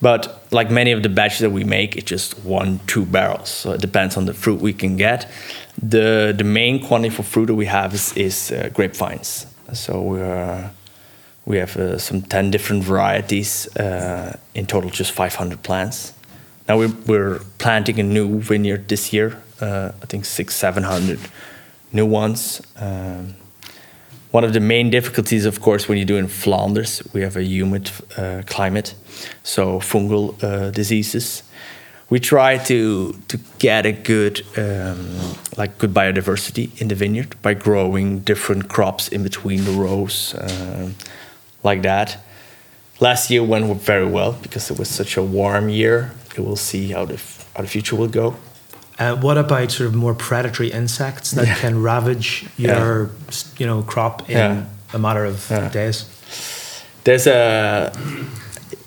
But 0.02 0.44
like 0.52 0.70
many 0.70 0.92
of 0.92 1.02
the 1.02 1.10
batches 1.10 1.40
that 1.40 1.52
we 1.52 1.64
make, 1.64 1.96
it's 1.96 2.10
just 2.10 2.38
one, 2.46 2.80
two 2.88 3.06
barrels. 3.06 3.50
So 3.50 3.72
it 3.72 3.82
depends 3.82 4.18
on 4.18 4.26
the 4.26 4.34
fruit 4.34 4.60
we 4.60 4.74
can 4.74 4.98
get. 4.98 5.32
The 5.82 6.34
the 6.38 6.44
main 6.44 6.80
quantity 6.80 7.16
for 7.16 7.24
fruit 7.24 7.48
that 7.48 7.56
we 7.56 7.66
have 7.66 7.94
is, 7.94 8.14
is 8.16 8.52
uh, 8.52 8.70
grapevines. 8.74 9.48
So 9.74 10.02
we're, 10.02 10.72
we 11.46 11.58
have 11.58 11.76
uh, 11.78 11.98
some 11.98 12.22
10 12.22 12.52
different 12.52 12.84
varieties, 12.84 13.68
uh, 13.78 14.38
in 14.54 14.66
total 14.66 14.90
just 14.90 15.12
500 15.12 15.64
plants. 15.64 16.14
Now 16.68 16.78
we're, 16.78 16.94
we're 17.08 17.40
planting 17.58 18.00
a 18.00 18.04
new 18.04 18.40
vineyard 18.40 18.88
this 18.88 19.12
year, 19.12 19.42
uh, 19.60 19.92
I 20.02 20.06
think 20.06 20.26
six, 20.26 20.56
700 20.56 21.20
new 21.92 22.06
ones. 22.06 22.62
Um, 22.78 23.36
one 24.32 24.44
of 24.44 24.54
the 24.54 24.60
main 24.60 24.90
difficulties, 24.90 25.46
of 25.46 25.62
course, 25.62 25.88
when 25.88 25.98
you 25.98 26.06
do 26.06 26.18
in 26.18 26.28
Flanders, 26.28 27.04
we 27.14 27.22
have 27.22 27.36
a 27.36 27.44
humid 27.44 27.92
uh, 28.18 28.42
climate, 28.48 28.96
so 29.44 29.80
fungal 29.80 30.42
uh, 30.44 30.72
diseases. 30.72 31.44
We 32.14 32.20
try 32.20 32.58
to 32.60 33.14
to 33.28 33.38
get 33.58 33.86
a 33.86 33.92
good 33.92 34.42
um, 34.58 34.98
like 35.58 35.72
good 35.80 35.94
biodiversity 35.94 36.70
in 36.80 36.88
the 36.88 36.96
vineyard 36.96 37.36
by 37.42 37.56
growing 37.56 38.24
different 38.24 38.68
crops 38.68 39.08
in 39.10 39.24
between 39.24 39.64
the 39.66 39.72
rows, 39.72 40.36
um, 40.38 40.94
like 41.64 41.82
that. 41.82 42.18
Last 43.00 43.32
year 43.32 43.44
went 43.44 43.82
very 43.82 44.06
well 44.06 44.32
because 44.44 44.74
it 44.74 44.78
was 44.80 44.90
such 44.90 45.18
a 45.18 45.24
warm 45.24 45.70
year. 45.70 46.12
We'll 46.38 46.56
see 46.56 46.92
how 46.94 47.06
the 47.06 47.14
f- 47.16 47.50
how 47.56 47.64
the 47.64 47.68
future 47.70 47.96
will 47.98 48.12
go. 48.12 48.36
Uh, 49.00 49.16
what 49.26 49.38
about 49.38 49.72
sort 49.72 49.88
of 49.90 49.96
more 49.96 50.14
predatory 50.14 50.70
insects 50.72 51.32
that 51.32 51.48
Yeah. 51.48 51.56
can 51.62 51.82
ravage 51.84 52.46
your, 52.58 53.10
s- 53.28 53.52
you 53.60 53.66
know, 53.66 53.82
crop 53.84 54.30
in 54.30 54.38
Yeah. 54.38 54.64
a 54.94 54.98
matter 55.00 55.26
of 55.26 55.50
Yeah. 55.50 55.70
days? 55.74 56.06
There's 57.04 57.26
a. 57.28 57.92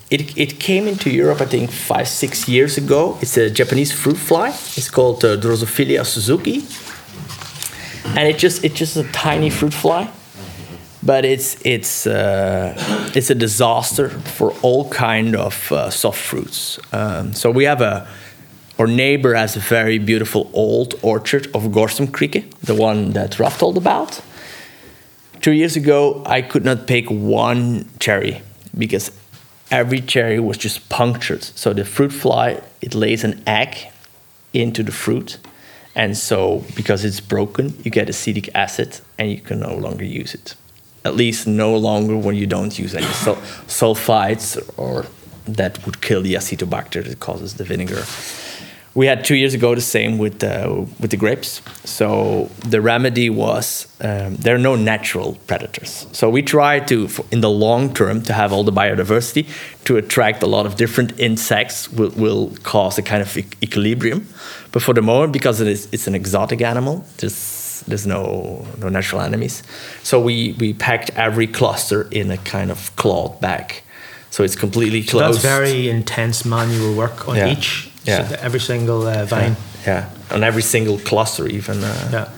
It, 0.09 0.37
it 0.37 0.59
came 0.59 0.87
into 0.87 1.09
Europe, 1.09 1.41
I 1.41 1.45
think, 1.45 1.69
five, 1.69 2.07
six 2.07 2.47
years 2.47 2.77
ago. 2.77 3.17
It's 3.21 3.35
a 3.37 3.49
Japanese 3.49 3.91
fruit 3.91 4.17
fly. 4.17 4.49
It's 4.49 4.89
called 4.89 5.25
uh, 5.25 5.37
Drosophila 5.37 6.05
suzukii. 6.05 6.63
And 8.15 8.27
it 8.29 8.37
just 8.37 8.63
it's 8.63 8.75
just 8.75 8.95
a 8.95 9.03
tiny 9.11 9.49
fruit 9.49 9.73
fly. 9.73 10.09
But 11.03 11.25
it's, 11.25 11.57
it's, 11.65 12.07
uh, 12.07 12.73
it's 13.15 13.29
a 13.29 13.35
disaster 13.35 14.09
for 14.09 14.51
all 14.61 14.89
kind 14.89 15.35
of 15.35 15.71
uh, 15.71 15.89
soft 15.89 16.19
fruits. 16.19 16.79
Um, 16.91 17.33
so 17.33 17.51
we 17.51 17.65
have 17.65 17.81
a, 17.81 18.07
our 18.79 18.87
neighbor 18.87 19.33
has 19.33 19.55
a 19.55 19.59
very 19.59 19.99
beautiful 19.99 20.49
old 20.53 20.95
orchard 21.01 21.47
of 21.53 21.63
Gorsemkriek, 21.63 22.49
the 22.61 22.75
one 22.75 23.11
that 23.11 23.39
Raf 23.39 23.59
told 23.59 23.77
about 23.77 24.21
two 25.41 25.51
years 25.51 25.75
ago 25.75 26.23
i 26.25 26.41
could 26.41 26.65
not 26.65 26.87
pick 26.87 27.09
one 27.09 27.87
cherry 27.99 28.41
because 28.77 29.11
every 29.71 30.01
cherry 30.01 30.39
was 30.39 30.57
just 30.57 30.89
punctured. 30.89 31.43
So 31.43 31.73
the 31.73 31.85
fruit 31.85 32.11
fly 32.11 32.61
it 32.81 32.93
lays 32.93 33.23
an 33.23 33.41
egg 33.47 33.77
into 34.53 34.83
the 34.83 34.91
fruit. 34.91 35.37
And 35.95 36.17
so 36.17 36.63
because 36.75 37.03
it's 37.03 37.19
broken 37.19 37.75
you 37.83 37.91
get 37.91 38.09
acetic 38.09 38.49
acid 38.55 38.99
and 39.17 39.31
you 39.31 39.39
can 39.39 39.59
no 39.59 39.75
longer 39.75 40.05
use 40.05 40.33
it. 40.33 40.55
At 41.03 41.15
least 41.15 41.47
no 41.47 41.75
longer 41.75 42.17
when 42.17 42.35
you 42.35 42.47
don't 42.47 42.77
use 42.77 42.93
any 42.93 43.07
sul- 43.07 43.41
sulfides 43.67 44.57
or 44.77 45.05
that 45.45 45.85
would 45.85 46.01
kill 46.01 46.21
the 46.21 46.33
acetobacter 46.33 47.03
that 47.03 47.19
causes 47.19 47.55
the 47.55 47.63
vinegar 47.63 48.03
we 48.99 49.05
had 49.07 49.23
two 49.23 49.35
years 49.35 49.53
ago 49.53 49.75
the 49.75 49.81
same 49.81 50.17
with 50.23 50.43
uh, 50.43 50.85
with 50.99 51.11
the 51.11 51.17
grapes. 51.17 51.61
So 51.83 52.49
the 52.71 52.79
remedy 52.81 53.29
was 53.29 53.87
um, 54.01 54.35
there 54.43 54.55
are 54.55 54.63
no 54.71 54.75
natural 54.75 55.29
predators. 55.47 56.07
So 56.11 56.29
we 56.35 56.41
try 56.41 56.79
to, 56.91 56.95
in 57.31 57.41
the 57.41 57.49
long 57.49 57.93
term, 57.93 58.21
to 58.23 58.33
have 58.33 58.49
all 58.55 58.63
the 58.63 58.71
biodiversity 58.81 59.45
to 59.85 59.97
attract 59.97 60.43
a 60.43 60.47
lot 60.47 60.65
of 60.65 60.75
different 60.75 61.19
insects 61.19 61.87
will, 61.97 62.11
will 62.23 62.49
cause 62.63 62.97
a 63.01 63.03
kind 63.03 63.21
of 63.21 63.37
e- 63.37 63.45
equilibrium. 63.61 64.19
But 64.71 64.81
for 64.81 64.93
the 64.95 65.01
moment, 65.01 65.31
because 65.33 65.61
it 65.63 65.67
is 65.67 65.87
it's 65.91 66.07
an 66.07 66.15
exotic 66.15 66.61
animal, 66.61 67.03
there's 67.17 67.83
there's 67.87 68.05
no 68.07 68.65
no 68.79 68.89
natural 68.89 69.21
enemies. 69.21 69.63
So 70.03 70.19
we 70.19 70.55
we 70.59 70.73
packed 70.73 71.09
every 71.15 71.47
cluster 71.47 72.07
in 72.11 72.31
a 72.31 72.37
kind 72.37 72.71
of 72.71 72.91
cloth 72.95 73.39
bag. 73.41 73.73
So 74.29 74.43
it's 74.43 74.55
completely 74.59 75.01
So 75.03 75.11
closed. 75.19 75.41
that's 75.41 75.57
very 75.59 75.89
intense 75.89 76.45
manual 76.49 76.93
work 76.95 77.27
on 77.29 77.35
Yeah. 77.35 77.51
each, 77.53 77.89
Yeah. 78.07 78.35
every 78.41 78.59
single 78.59 79.05
uh, 79.07 79.25
vine. 79.25 79.55
Yeah, 79.85 80.09
on 80.31 80.43
every 80.43 80.61
single 80.63 80.97
cluster, 80.99 81.47
even. 81.47 81.83
Uh, 81.83 82.09
Yeah. 82.11 82.29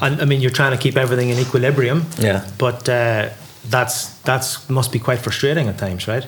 And 0.00 0.22
I 0.22 0.24
mean, 0.26 0.40
you're 0.40 0.54
trying 0.54 0.70
to 0.70 0.82
keep 0.82 0.96
everything 0.96 1.30
in 1.30 1.38
equilibrium. 1.38 2.04
Yeah. 2.18 2.44
But 2.58 2.88
uh, 2.88 3.30
that's 3.70 4.10
that's 4.22 4.68
must 4.68 4.92
be 4.92 4.98
quite 4.98 5.18
frustrating 5.18 5.68
at 5.68 5.78
times, 5.78 6.06
right? 6.06 6.24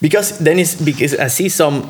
Because 0.00 0.38
then 0.38 0.58
it's 0.58 0.74
because 0.74 1.14
I 1.14 1.28
see 1.28 1.48
some 1.48 1.82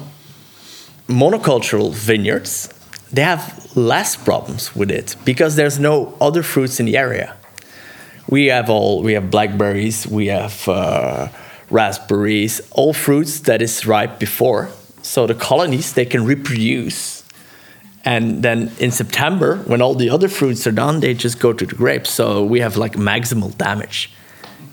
monocultural 1.08 1.92
vineyards, 1.92 2.68
they 3.12 3.22
have 3.22 3.52
less 3.76 4.16
problems 4.16 4.74
with 4.76 4.90
it 4.90 5.16
because 5.24 5.56
there's 5.56 5.78
no 5.78 6.14
other 6.20 6.42
fruits 6.42 6.80
in 6.80 6.86
the 6.86 6.96
area. 6.96 7.34
We 8.28 8.46
have 8.46 8.68
all 8.70 9.02
we 9.02 9.14
have 9.14 9.30
blackberries, 9.30 10.06
we 10.06 10.26
have 10.28 10.68
uh, 10.68 11.28
raspberries, 11.70 12.60
all 12.72 12.92
fruits 12.92 13.40
that 13.40 13.62
is 13.62 13.86
ripe 13.86 14.18
before. 14.18 14.68
So 15.02 15.26
the 15.26 15.34
colonies 15.34 15.92
they 15.92 16.04
can 16.06 16.24
reproduce, 16.24 17.22
and 18.04 18.42
then 18.42 18.70
in 18.78 18.90
September 18.90 19.56
when 19.66 19.82
all 19.82 19.94
the 19.94 20.10
other 20.10 20.28
fruits 20.28 20.66
are 20.66 20.72
done, 20.72 21.00
they 21.00 21.14
just 21.14 21.40
go 21.40 21.52
to 21.52 21.66
the 21.66 21.74
grapes. 21.74 22.10
So 22.10 22.44
we 22.44 22.60
have 22.60 22.76
like 22.76 22.92
maximal 22.92 23.56
damage. 23.56 24.10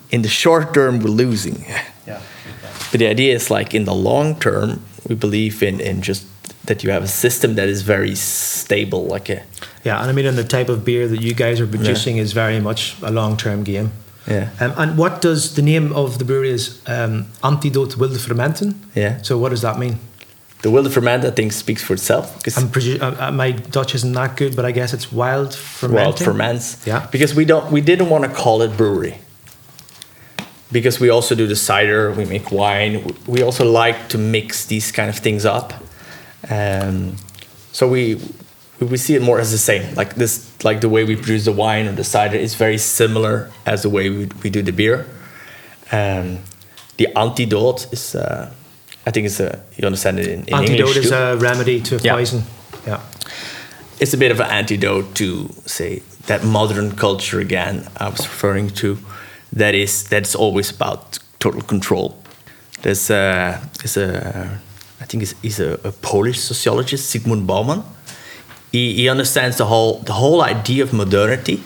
In 0.09 0.21
the 0.21 0.29
short 0.29 0.73
term, 0.73 0.99
we're 0.99 1.09
losing. 1.09 1.65
Yeah. 2.07 2.21
But 2.89 2.99
the 2.99 3.07
idea 3.07 3.35
is 3.35 3.51
like 3.51 3.73
in 3.73 3.83
the 3.83 3.93
long 3.93 4.39
term, 4.39 4.81
we 5.09 5.15
believe 5.15 5.61
in, 5.61 5.81
in 5.81 6.01
just 6.01 6.25
that 6.67 6.83
you 6.83 6.91
have 6.91 7.03
a 7.03 7.07
system 7.07 7.55
that 7.55 7.67
is 7.67 7.81
very 7.81 8.15
stable, 8.15 9.05
like 9.05 9.29
a 9.29 9.43
Yeah, 9.83 9.99
and 10.01 10.09
I 10.09 10.13
mean, 10.13 10.25
and 10.25 10.37
the 10.37 10.43
type 10.43 10.69
of 10.69 10.85
beer 10.85 11.07
that 11.07 11.21
you 11.21 11.33
guys 11.33 11.59
are 11.59 11.67
producing 11.67 12.17
is 12.17 12.33
very 12.33 12.59
much 12.59 12.95
a 13.01 13.11
long-term 13.11 13.63
game. 13.63 13.91
Yeah. 14.27 14.49
Um, 14.59 14.73
and 14.77 14.97
what 14.97 15.21
does 15.21 15.55
the 15.55 15.61
name 15.61 15.93
of 15.93 16.17
the 16.19 16.25
brewery 16.25 16.49
is 16.49 16.81
um, 16.85 17.27
Antidoot 17.41 17.97
Wilde 17.97 18.19
Fermenten? 18.19 18.75
Yeah. 18.95 19.21
So 19.21 19.37
what 19.37 19.49
does 19.49 19.61
that 19.61 19.79
mean? 19.79 19.99
The 20.61 20.71
wild 20.71 20.91
ferment. 20.91 21.23
I 21.25 21.31
think 21.31 21.51
speaks 21.51 21.83
for 21.83 21.93
itself 21.93 22.37
because 22.37 22.57
I'm 22.57 22.69
presu- 22.69 23.01
uh, 23.01 23.27
uh, 23.27 23.31
my 23.31 23.51
Dutch 23.51 23.95
isn't 23.95 24.13
that 24.13 24.37
good, 24.37 24.55
but 24.55 24.65
I 24.65 24.71
guess 24.71 24.93
it's 24.93 25.11
wild 25.11 25.53
fermenting. 25.55 26.05
wild 26.05 26.19
ferments. 26.19 26.87
Yeah. 26.87 27.07
Because 27.11 27.35
we 27.35 27.45
don't 27.45 27.71
we 27.71 27.81
didn't 27.81 28.09
want 28.09 28.23
to 28.23 28.29
call 28.29 28.61
it 28.61 28.75
brewery. 28.77 29.19
Because 30.71 30.99
we 30.99 31.09
also 31.09 31.33
do 31.33 31.47
the 31.47 31.55
cider, 31.55 32.11
we 32.11 32.25
make 32.25 32.51
wine. 32.51 33.15
We 33.25 33.41
also 33.41 33.63
like 33.69 34.09
to 34.09 34.17
mix 34.17 34.65
these 34.65 34.91
kind 34.91 35.09
of 35.09 35.17
things 35.17 35.45
up. 35.45 35.73
Um, 36.49 37.15
so 37.71 37.87
we 37.87 38.19
we 38.79 38.97
see 38.97 39.15
it 39.15 39.21
more 39.21 39.39
as 39.39 39.51
the 39.51 39.57
same. 39.57 39.95
Like 39.95 40.15
this, 40.15 40.51
like 40.63 40.81
the 40.81 40.89
way 40.89 41.03
we 41.03 41.15
produce 41.15 41.45
the 41.45 41.51
wine 41.51 41.87
or 41.87 41.93
the 41.93 42.03
cider 42.03 42.37
is 42.37 42.55
very 42.55 42.77
similar 42.77 43.49
as 43.65 43.83
the 43.83 43.89
way 43.89 44.09
we, 44.09 44.29
we 44.43 44.49
do 44.49 44.61
the 44.61 44.71
beer. 44.71 45.07
Um, 45.91 46.39
the 46.97 47.07
antidote 47.15 47.91
is, 47.91 48.15
uh, 48.15 48.51
I 49.07 49.11
think, 49.11 49.25
it's 49.25 49.39
a 49.39 49.59
you 49.77 49.85
understand 49.87 50.19
it 50.19 50.27
in, 50.27 50.39
in 50.47 50.53
Antidote 50.53 50.79
English 50.79 50.97
is 50.97 51.09
too 51.09 51.15
a 51.15 51.35
remedy 51.37 51.81
to 51.81 51.95
Yeah. 52.03 52.15
poison. 52.15 52.43
Yeah. 52.87 52.99
it's 53.99 54.13
a 54.13 54.17
bit 54.17 54.31
of 54.31 54.39
an 54.39 54.49
antidote 54.59 55.07
to 55.15 55.49
say 55.65 56.01
that 56.27 56.43
modern 56.43 56.91
culture 56.95 57.39
again 57.41 57.75
I 57.97 58.09
was 58.09 58.19
referring 58.19 58.69
to 58.81 58.97
that 59.57 59.73
is 59.73 60.03
that's 60.03 60.35
always 60.35 60.71
about 60.71 61.19
total 61.39 61.61
control. 61.61 62.11
There's 62.81 63.09
a, 63.09 63.59
there's 63.79 63.97
a 63.97 64.59
I 65.01 65.05
think 65.05 65.21
he's, 65.21 65.35
he's 65.41 65.59
a, 65.59 65.73
a 65.83 65.91
Polish 65.91 66.39
sociologist, 66.39 67.13
Zygmunt 67.15 67.45
Bauman. 67.47 67.83
He, 68.71 68.93
he 68.95 69.09
understands 69.09 69.55
the 69.57 69.65
whole 69.65 69.99
the 70.05 70.13
whole 70.13 70.41
idea 70.49 70.83
of 70.83 70.91
modernity 70.93 71.59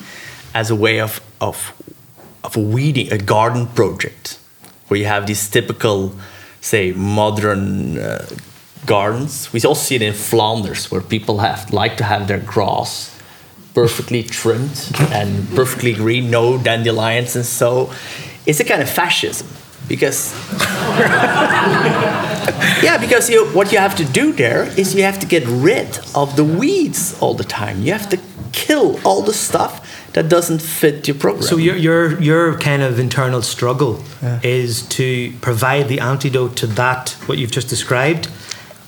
as 0.53 0.69
a 0.71 0.75
way 0.75 1.01
of 1.01 1.19
of 1.39 1.73
of 2.43 2.57
a 2.57 2.59
weeding, 2.59 3.11
a 3.13 3.17
garden 3.17 3.67
project, 3.67 4.37
where 4.87 4.99
you 4.99 5.05
have 5.07 5.25
these 5.27 5.49
typical, 5.49 6.11
say, 6.61 6.93
modern 6.93 7.97
uh, 7.97 8.25
gardens. 8.85 9.51
We 9.51 9.61
also 9.61 9.81
see 9.81 9.95
it 9.95 10.01
in 10.01 10.13
Flanders, 10.13 10.89
where 10.89 11.01
people 11.01 11.39
have 11.39 11.73
like 11.73 11.97
to 11.97 12.03
have 12.03 12.27
their 12.27 12.39
grass 12.39 13.11
perfectly 13.73 14.23
trimmed 14.23 14.91
and 15.11 15.47
perfectly 15.55 15.93
green, 15.93 16.29
no 16.29 16.57
dandelions, 16.57 17.35
and 17.35 17.45
so 17.45 17.91
it's 18.45 18.59
a 18.59 18.63
kind 18.63 18.81
of 18.81 18.89
fascism 18.89 19.47
because 19.87 20.33
yeah 22.83 22.97
because 22.99 23.29
you, 23.29 23.45
what 23.47 23.71
you 23.71 23.77
have 23.77 23.95
to 23.95 24.05
do 24.05 24.31
there 24.31 24.63
is 24.79 24.95
you 24.95 25.03
have 25.03 25.19
to 25.19 25.25
get 25.25 25.43
rid 25.47 25.99
of 26.15 26.35
the 26.35 26.43
weeds 26.43 27.19
all 27.19 27.33
the 27.33 27.43
time 27.43 27.81
you 27.81 27.91
have 27.91 28.07
to 28.07 28.17
kill 28.51 28.99
all 29.05 29.21
the 29.21 29.33
stuff 29.33 29.73
that 30.13 30.27
doesn't 30.29 30.61
fit 30.61 31.07
your 31.07 31.17
program 31.17 31.43
So 31.43 31.57
your 31.57 31.75
your 31.77 32.21
your 32.21 32.57
kind 32.59 32.81
of 32.81 32.99
internal 32.99 33.41
struggle 33.41 34.03
is 34.43 34.81
to 34.97 35.31
provide 35.41 35.87
the 35.87 35.99
antidote 35.99 36.55
to 36.57 36.67
that 36.67 37.15
what 37.27 37.37
you've 37.37 37.51
just 37.55 37.69
described, 37.69 38.27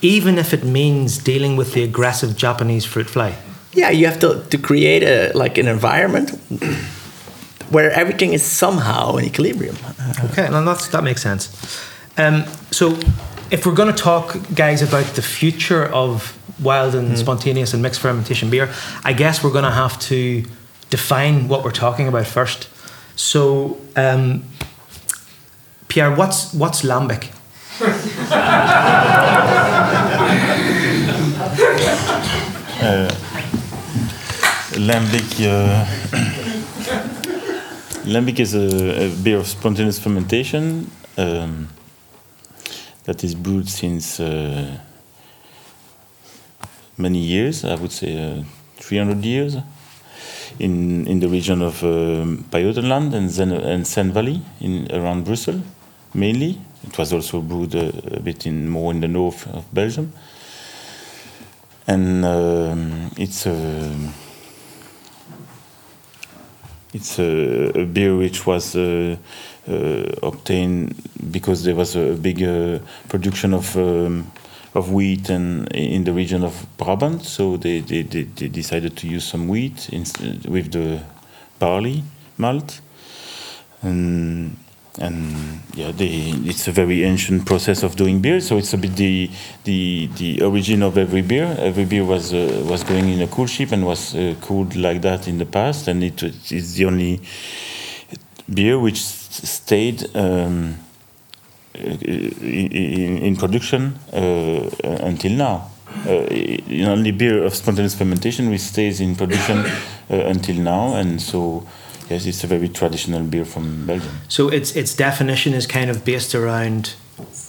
even 0.02 0.38
if 0.38 0.52
it 0.52 0.64
means 0.64 1.18
dealing 1.18 1.56
with 1.56 1.72
the 1.72 1.82
aggressive 1.82 2.36
Japanese 2.36 2.84
fruit 2.84 3.08
fly. 3.10 3.32
yeah 3.72 3.90
you 3.98 4.06
have 4.06 4.18
to, 4.20 4.28
to 4.50 4.58
create 4.58 5.02
a 5.02 5.32
like 5.34 5.58
an 5.62 5.66
environment 5.68 6.30
where 7.70 7.90
everything 7.90 8.32
is 8.34 8.42
somehow 8.42 9.16
in 9.18 9.24
equilibrium 9.24 9.76
Okay, 10.24 10.48
no, 10.50 10.64
that's, 10.64 10.88
that 10.88 11.02
makes 11.02 11.22
sense. 11.22 11.48
Um, 12.16 12.44
so, 12.70 12.96
if 13.50 13.66
we're 13.66 13.74
going 13.74 13.92
to 13.94 14.02
talk, 14.02 14.36
guys, 14.54 14.82
about 14.82 15.06
the 15.16 15.22
future 15.22 15.84
of 15.86 16.36
wild 16.62 16.94
and 16.94 17.18
spontaneous 17.18 17.74
and 17.74 17.82
mixed 17.82 18.00
fermentation 18.00 18.50
beer, 18.50 18.72
I 19.04 19.12
guess 19.12 19.42
we're 19.42 19.52
going 19.52 19.64
to 19.64 19.70
have 19.70 19.98
to 20.00 20.44
define 20.90 21.48
what 21.48 21.64
we're 21.64 21.72
talking 21.72 22.08
about 22.08 22.26
first. 22.26 22.68
So, 23.16 23.78
um, 23.96 24.44
Pierre, 25.88 26.14
what's 26.14 26.52
what's 26.54 26.82
lambic? 26.82 27.30
Lambic, 34.74 35.40
uh, 35.40 35.84
Lambic 38.04 38.40
is 38.40 38.54
a, 38.54 39.06
a 39.06 39.10
beer 39.22 39.38
of 39.38 39.46
spontaneous 39.46 39.98
fermentation 39.98 40.90
um, 41.16 41.68
that 43.04 43.22
is 43.22 43.34
brewed 43.34 43.68
since 43.68 44.18
uh, 44.18 44.78
many 46.96 47.18
years, 47.18 47.64
I 47.64 47.74
would 47.74 47.92
say 47.92 48.38
uh, 48.40 48.42
300 48.76 49.24
years, 49.24 49.56
in, 50.58 51.06
in 51.06 51.20
the 51.20 51.28
region 51.28 51.62
of 51.62 51.82
um, 51.82 52.44
Pajottenland 52.50 53.14
and, 53.14 53.30
Zen, 53.30 53.52
and 53.52 53.86
Senne 53.86 54.12
Valley 54.12 54.40
in, 54.60 54.90
around 54.92 55.24
Brussels, 55.24 55.62
mainly. 56.12 56.58
It 56.86 56.96
was 56.98 57.12
also 57.12 57.40
brewed 57.40 57.74
a, 57.74 58.16
a 58.16 58.20
bit 58.20 58.46
in 58.46 58.68
more 58.68 58.92
in 58.92 59.00
the 59.00 59.08
north 59.08 59.46
of 59.48 59.72
Belgium. 59.72 60.12
And 61.86 62.24
um, 62.24 63.10
it's 63.16 63.46
a 63.46 64.12
it's 66.94 67.18
a, 67.18 67.80
a 67.80 67.84
beer 67.84 68.16
which 68.16 68.46
was 68.46 68.76
uh, 68.76 69.16
uh, 69.68 69.72
obtained 70.22 70.94
because 71.30 71.64
there 71.64 71.74
was 71.74 71.96
a 71.96 72.14
big 72.14 72.42
uh, 72.42 72.78
production 73.08 73.52
of 73.52 73.76
um, 73.76 74.30
of 74.74 74.92
wheat 74.92 75.30
and 75.30 75.68
in 75.72 76.04
the 76.04 76.12
region 76.12 76.42
of 76.42 76.66
Brabant, 76.76 77.24
so 77.24 77.56
they, 77.56 77.80
they, 77.80 78.02
they, 78.02 78.22
they 78.22 78.48
decided 78.48 78.96
to 78.98 79.06
use 79.06 79.24
some 79.24 79.48
wheat 79.48 79.88
in, 79.90 80.04
with 80.48 80.72
the 80.72 81.02
barley 81.58 82.02
malt, 82.36 82.80
and 83.82 84.56
and 85.00 85.60
yeah, 85.74 85.90
they, 85.90 86.06
it's 86.44 86.68
a 86.68 86.72
very 86.72 87.02
ancient 87.02 87.46
process 87.46 87.82
of 87.82 87.96
doing 87.96 88.20
beer. 88.20 88.40
So 88.40 88.58
it's 88.58 88.72
a 88.74 88.78
bit 88.78 88.94
the 88.96 89.30
the 89.64 90.08
the 90.16 90.42
origin 90.42 90.82
of 90.82 90.96
every 90.98 91.22
beer. 91.22 91.56
Every 91.58 91.84
beer 91.84 92.04
was 92.04 92.32
uh, 92.32 92.64
was 92.68 92.84
going 92.84 93.08
in 93.08 93.20
a 93.20 93.26
coolship 93.26 93.72
and 93.72 93.84
was 93.84 94.14
uh, 94.14 94.34
cooled 94.40 94.76
like 94.76 95.02
that 95.02 95.26
in 95.26 95.38
the 95.38 95.46
past, 95.46 95.88
and 95.88 96.02
it 96.02 96.22
is 96.22 96.76
the 96.76 96.84
only 96.84 97.20
beer 98.52 98.78
which 98.78 99.02
stayed. 99.02 100.14
Um, 100.16 100.78
in, 101.74 103.18
in 103.18 103.36
production 103.36 103.98
uh, 104.12 104.70
until 104.82 105.32
now. 105.32 105.70
Uh, 106.02 106.26
the 106.66 106.84
only 106.86 107.12
beer 107.12 107.44
of 107.44 107.54
spontaneous 107.54 107.94
fermentation 107.94 108.50
which 108.50 108.60
stays 108.60 109.00
in 109.00 109.14
production 109.14 109.58
uh, 110.10 110.14
until 110.26 110.56
now, 110.56 110.94
and 110.96 111.22
so 111.22 111.66
yes, 112.10 112.26
it's 112.26 112.42
a 112.42 112.46
very 112.46 112.68
traditional 112.68 113.22
beer 113.22 113.44
from 113.44 113.86
Belgium. 113.86 114.20
So 114.28 114.48
its 114.48 114.74
its 114.74 114.94
definition 114.96 115.54
is 115.54 115.66
kind 115.66 115.90
of 115.90 116.04
based 116.04 116.34
around 116.34 116.94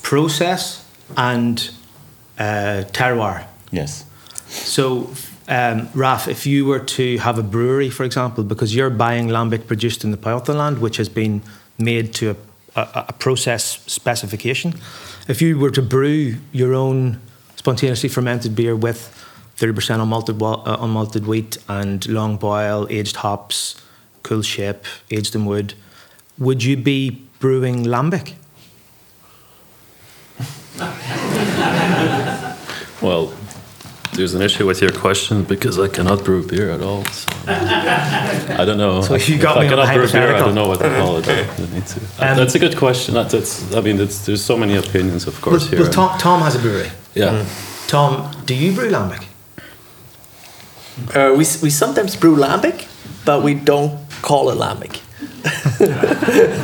process 0.04 0.86
and 1.18 1.70
uh, 2.38 2.84
terroir. 2.92 3.46
Yes. 3.72 4.06
So, 4.48 5.10
um, 5.48 5.90
Raf, 5.94 6.28
if 6.28 6.46
you 6.46 6.66
were 6.66 6.80
to 6.80 7.18
have 7.18 7.38
a 7.40 7.44
brewery, 7.44 7.90
for 7.90 8.04
example, 8.04 8.44
because 8.44 8.76
you're 8.76 8.90
buying 8.90 9.28
lambic 9.28 9.68
produced 9.68 10.04
in 10.04 10.12
the 10.12 10.18
Pajottenland, 10.18 10.80
which 10.80 10.98
has 10.98 11.10
been 11.10 11.42
made 11.78 12.14
to 12.16 12.32
a, 12.32 12.36
a, 12.76 13.06
a 13.10 13.14
process 13.14 13.84
specification, 13.86 14.74
if 15.28 15.42
you 15.42 15.58
were 15.58 15.72
to 15.72 15.82
brew 15.82 16.36
your 16.52 16.74
own 16.74 17.20
spontaneously 17.56 18.10
fermented 18.10 18.56
beer 18.56 18.76
with 18.76 19.12
30% 19.58 20.00
unmalted, 20.00 20.42
uh, 20.42 20.78
unmalted 20.78 21.26
wheat 21.26 21.58
and 21.70 22.08
long 22.08 22.38
boil, 22.38 22.88
aged 22.90 23.18
hops, 23.18 23.82
coolship, 24.24 24.84
aged 25.10 25.36
in 25.36 25.46
wood, 25.46 25.74
would 26.38 26.64
you 26.64 26.76
be 26.76 27.22
brewing 27.40 27.86
lambic? 27.86 28.34
Well, 33.02 33.34
there's 34.16 34.34
an 34.34 34.42
issue 34.42 34.66
with 34.66 34.82
your 34.82 34.92
question 34.92 35.44
because 35.44 35.78
I 35.80 35.88
cannot 35.88 36.24
brew 36.24 36.46
beer 36.48 36.72
at 36.72 36.82
all. 36.82 37.04
So 37.06 37.28
I 37.48 38.64
don't 38.66 38.78
know. 38.78 39.02
So 39.02 39.16
you 39.16 39.38
got 39.38 39.58
if 39.58 39.62
me 39.62 39.68
I 39.68 39.70
cannot 39.70 39.94
brew 39.94 40.12
beer. 40.12 40.36
I 40.36 40.40
don't 40.40 40.56
know 40.56 40.68
what 40.68 40.80
to 40.80 40.90
call 40.90 41.18
it. 41.18 41.28
I 41.28 41.74
need 41.74 41.86
to. 41.86 42.00
Um, 42.20 42.38
that's 42.38 42.56
a 42.56 42.60
good 42.60 42.78
question. 42.78 43.14
That, 43.14 43.30
that's. 43.30 43.74
I 43.76 43.82
mean, 43.82 44.00
it's, 44.00 44.26
there's 44.26 44.44
so 44.44 44.58
many 44.58 44.76
opinions, 44.76 45.28
of 45.28 45.40
course. 45.42 45.64
Well, 45.64 45.72
here. 45.72 45.82
well, 45.82 45.92
Tom, 45.92 46.20
Tom 46.20 46.42
has 46.42 46.56
a 46.56 46.60
brewery. 46.60 46.90
yeah. 47.14 47.46
Tom, 47.88 48.32
do 48.46 48.56
you 48.56 48.74
brew 48.74 48.90
lambic? 48.90 49.26
Uh, 51.14 51.32
we, 51.32 51.46
we 51.62 51.70
sometimes 51.70 52.16
brew 52.16 52.36
lambic, 52.36 52.88
but 53.26 53.44
we 53.44 53.54
don't 53.54 54.00
call 54.22 54.50
it 54.50 54.56
lambic. 54.56 55.02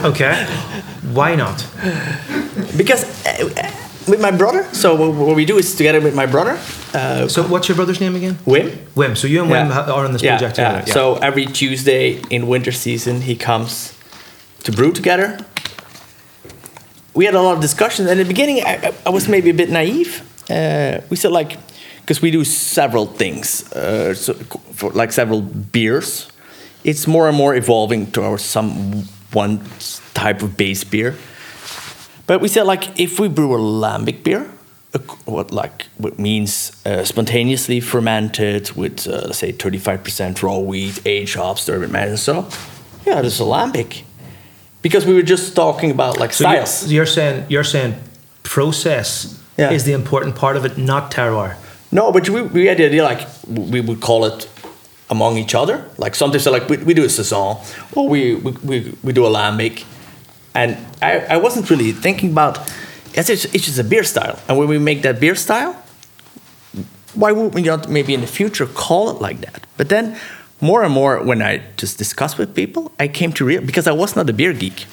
Okay. 0.05 0.45
Why 1.13 1.35
not? 1.35 1.65
Because 2.77 3.03
uh, 3.25 3.49
uh, 3.57 3.80
with 4.07 4.19
my 4.21 4.31
brother, 4.31 4.63
so 4.73 4.95
what 4.95 5.13
what 5.27 5.35
we 5.35 5.45
do 5.45 5.57
is 5.57 5.75
together 5.75 6.01
with 6.01 6.13
my 6.15 6.25
brother, 6.25 6.57
uh, 6.93 7.27
So, 7.27 7.43
what's 7.43 7.67
your 7.69 7.75
brother's 7.75 7.99
name 7.99 8.15
again? 8.15 8.37
Wim. 8.45 8.69
Wim. 8.95 9.15
So 9.15 9.27
you 9.27 9.41
and 9.43 9.51
Wim 9.51 9.69
Yeah. 9.69 9.91
are 9.93 10.05
on 10.05 10.13
this 10.13 10.21
Yeah, 10.23 10.37
project 10.37 10.57
yeah. 10.57 10.69
together. 10.79 10.91
So 10.91 11.15
every 11.21 11.45
Tuesday 11.45 12.19
in 12.29 12.47
winter 12.47 12.71
season, 12.71 13.21
he 13.21 13.35
comes 13.35 13.93
to 14.63 14.71
brew 14.71 14.91
together. 14.91 15.37
We 17.13 17.25
had 17.25 17.35
a 17.35 17.41
lot 17.41 17.53
of 17.55 17.61
discussions. 17.61 18.09
And 18.09 18.19
in 18.19 18.27
the 18.27 18.33
beginning, 18.33 18.63
I, 18.63 18.73
I- 18.87 18.93
I 19.05 19.09
was 19.09 19.27
maybe 19.27 19.49
a 19.49 19.53
bit 19.53 19.69
naive. 19.69 20.21
Uh, 20.49 20.99
we 21.09 21.15
said 21.17 21.31
like, 21.31 21.57
because 22.01 22.21
we 22.21 22.31
do 22.31 22.43
several 22.43 23.05
things, 23.05 23.63
uh, 23.73 24.13
so 24.13 24.33
for 24.73 24.91
like 24.91 25.11
several 25.13 25.41
beers, 25.71 26.27
it's 26.83 27.05
more 27.07 27.27
and 27.27 27.37
more 27.37 27.55
evolving 27.57 28.11
to 28.11 28.21
our 28.23 28.37
some 28.39 29.03
one 29.33 29.59
type 30.13 30.41
of 30.45 30.55
base 30.57 30.83
beer. 30.83 31.13
But 32.31 32.39
we 32.39 32.47
said 32.47 32.63
like, 32.63 32.97
if 32.97 33.19
we 33.19 33.27
brew 33.27 33.53
a 33.53 33.57
lambic 33.57 34.23
beer, 34.23 34.49
what 35.25 35.51
like 35.51 35.87
what 35.97 36.17
means 36.17 36.71
uh, 36.85 37.03
spontaneously 37.03 37.81
fermented 37.81 38.71
with 38.71 39.05
uh, 39.05 39.23
let's 39.25 39.39
say 39.39 39.51
35% 39.51 40.41
raw 40.41 40.57
wheat, 40.59 41.05
aged 41.05 41.35
hops, 41.35 41.65
turbid 41.65 41.93
and 41.93 42.17
so 42.17 42.47
yeah, 43.05 43.21
this 43.21 43.33
is 43.33 43.41
a 43.41 43.43
lambic. 43.43 44.03
Because 44.81 45.05
we 45.05 45.13
were 45.13 45.27
just 45.27 45.57
talking 45.57 45.91
about 45.91 46.21
like 46.21 46.31
So 46.31 46.49
you're, 46.49 46.95
you're 46.95 47.05
saying 47.05 47.47
you're 47.49 47.65
saying 47.65 47.95
process 48.43 49.37
Yeah. 49.57 49.71
is 49.71 49.83
the 49.83 49.91
important 49.91 50.37
part 50.37 50.55
of 50.55 50.63
it, 50.63 50.77
not 50.77 51.11
terroir. 51.11 51.57
No, 51.91 52.13
but 52.13 52.29
we, 52.29 52.43
we 52.43 52.67
had 52.67 52.77
the 52.77 52.85
idea 52.85 53.03
like 53.03 53.27
we 53.45 53.81
would 53.81 53.99
call 53.99 54.23
it 54.23 54.47
among 55.09 55.37
each 55.37 55.53
other. 55.53 55.83
Like 55.97 56.15
sometimes 56.15 56.45
like 56.45 56.69
we, 56.69 56.77
we 56.77 56.93
do 56.93 57.03
a 57.03 57.09
saison 57.09 57.57
or 57.93 58.07
we, 58.07 58.35
we, 58.35 58.51
we, 58.63 58.93
we 59.03 59.11
do 59.11 59.25
a 59.25 59.29
lambic. 59.29 59.83
And 60.53 60.77
I, 61.01 61.19
I 61.19 61.37
wasn't 61.37 61.69
really 61.69 61.91
thinking 61.91 62.31
about 62.31 62.59
it's 63.13 63.27
just, 63.27 63.53
it's 63.53 63.65
just 63.65 63.79
a 63.79 63.83
beer 63.83 64.03
style. 64.03 64.39
And 64.47 64.57
when 64.57 64.67
we 64.67 64.77
make 64.77 65.01
that 65.01 65.19
beer 65.19 65.35
style, 65.35 65.75
why 67.13 67.31
would 67.31 67.53
we 67.53 67.61
not 67.61 67.89
maybe 67.89 68.13
in 68.13 68.21
the 68.21 68.27
future 68.27 68.65
call 68.65 69.09
it 69.09 69.21
like 69.21 69.41
that? 69.41 69.67
But 69.77 69.89
then 69.89 70.17
more 70.61 70.83
and 70.83 70.93
more 70.93 71.21
when 71.23 71.41
I 71.41 71.61
just 71.77 71.97
discussed 71.97 72.37
with 72.37 72.55
people, 72.55 72.91
I 72.99 73.07
came 73.07 73.33
to 73.33 73.45
real 73.45 73.61
because 73.61 73.87
I 73.87 73.91
was 73.91 74.15
not 74.15 74.29
a 74.29 74.33
beer 74.33 74.53
geek. 74.53 74.85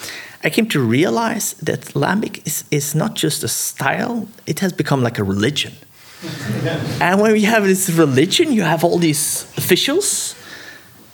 I 0.43 0.51
came 0.51 0.69
to 0.69 0.81
realize 0.81 1.55
that 1.55 1.81
lambic 1.95 2.47
is, 2.47 2.65
is 2.71 2.95
not 2.95 3.15
just 3.15 3.45
a 3.45 3.49
style; 3.49 4.29
it 4.47 4.61
has 4.61 4.73
become 4.73 5.03
like 5.03 5.19
a 5.19 5.25
religion. 5.25 5.75
and 7.01 7.21
when 7.21 7.33
we 7.33 7.43
have 7.43 7.65
this 7.65 7.91
religion, 7.91 8.53
you 8.53 8.63
have 8.63 8.83
all 8.83 8.99
these 8.99 9.45
officials 9.57 10.35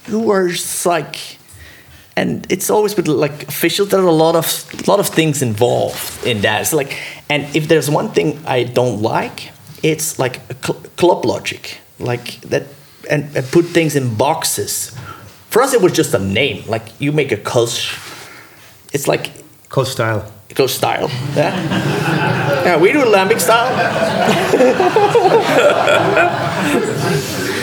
who 0.07 0.31
are 0.31 0.51
like, 0.85 1.39
and 2.17 2.47
it's 2.51 2.71
always 2.71 2.97
with 2.97 3.09
like 3.09 3.49
officials. 3.49 3.89
There 3.89 4.01
are 4.01 4.07
a 4.07 4.13
lot 4.13 4.37
of 4.37 4.89
lot 4.89 5.01
of 5.01 5.09
things 5.09 5.43
involved 5.43 6.25
in 6.27 6.43
that. 6.43 6.61
It's 6.63 6.73
like, 6.73 6.97
and 7.29 7.45
if 7.57 7.69
there's 7.69 7.91
one 7.91 8.11
thing 8.11 8.41
I 8.47 8.65
don't 8.65 9.03
like, 9.03 9.51
it's 9.83 10.19
like 10.19 10.41
cl 10.65 10.75
club 10.97 11.25
logic, 11.25 11.79
like 11.99 12.41
that, 12.51 12.63
and, 13.11 13.37
and 13.37 13.47
put 13.51 13.65
things 13.67 13.97
in 13.97 14.15
boxes. 14.17 14.93
For 15.51 15.63
us, 15.63 15.73
it 15.75 15.81
was 15.83 15.93
just 15.93 16.15
a 16.15 16.19
name. 16.19 16.65
Like 16.69 16.83
you 17.01 17.13
make 17.13 17.33
a 17.33 17.37
coach, 17.37 17.99
it's 18.93 19.07
like 19.09 19.31
Coach 19.69 19.89
style. 19.89 20.23
coach 20.55 20.71
style. 20.71 21.11
Yeah, 21.35 21.55
yeah, 22.65 22.77
we 22.81 22.93
do 22.93 23.01
lambic 23.01 23.41
style. 23.41 23.75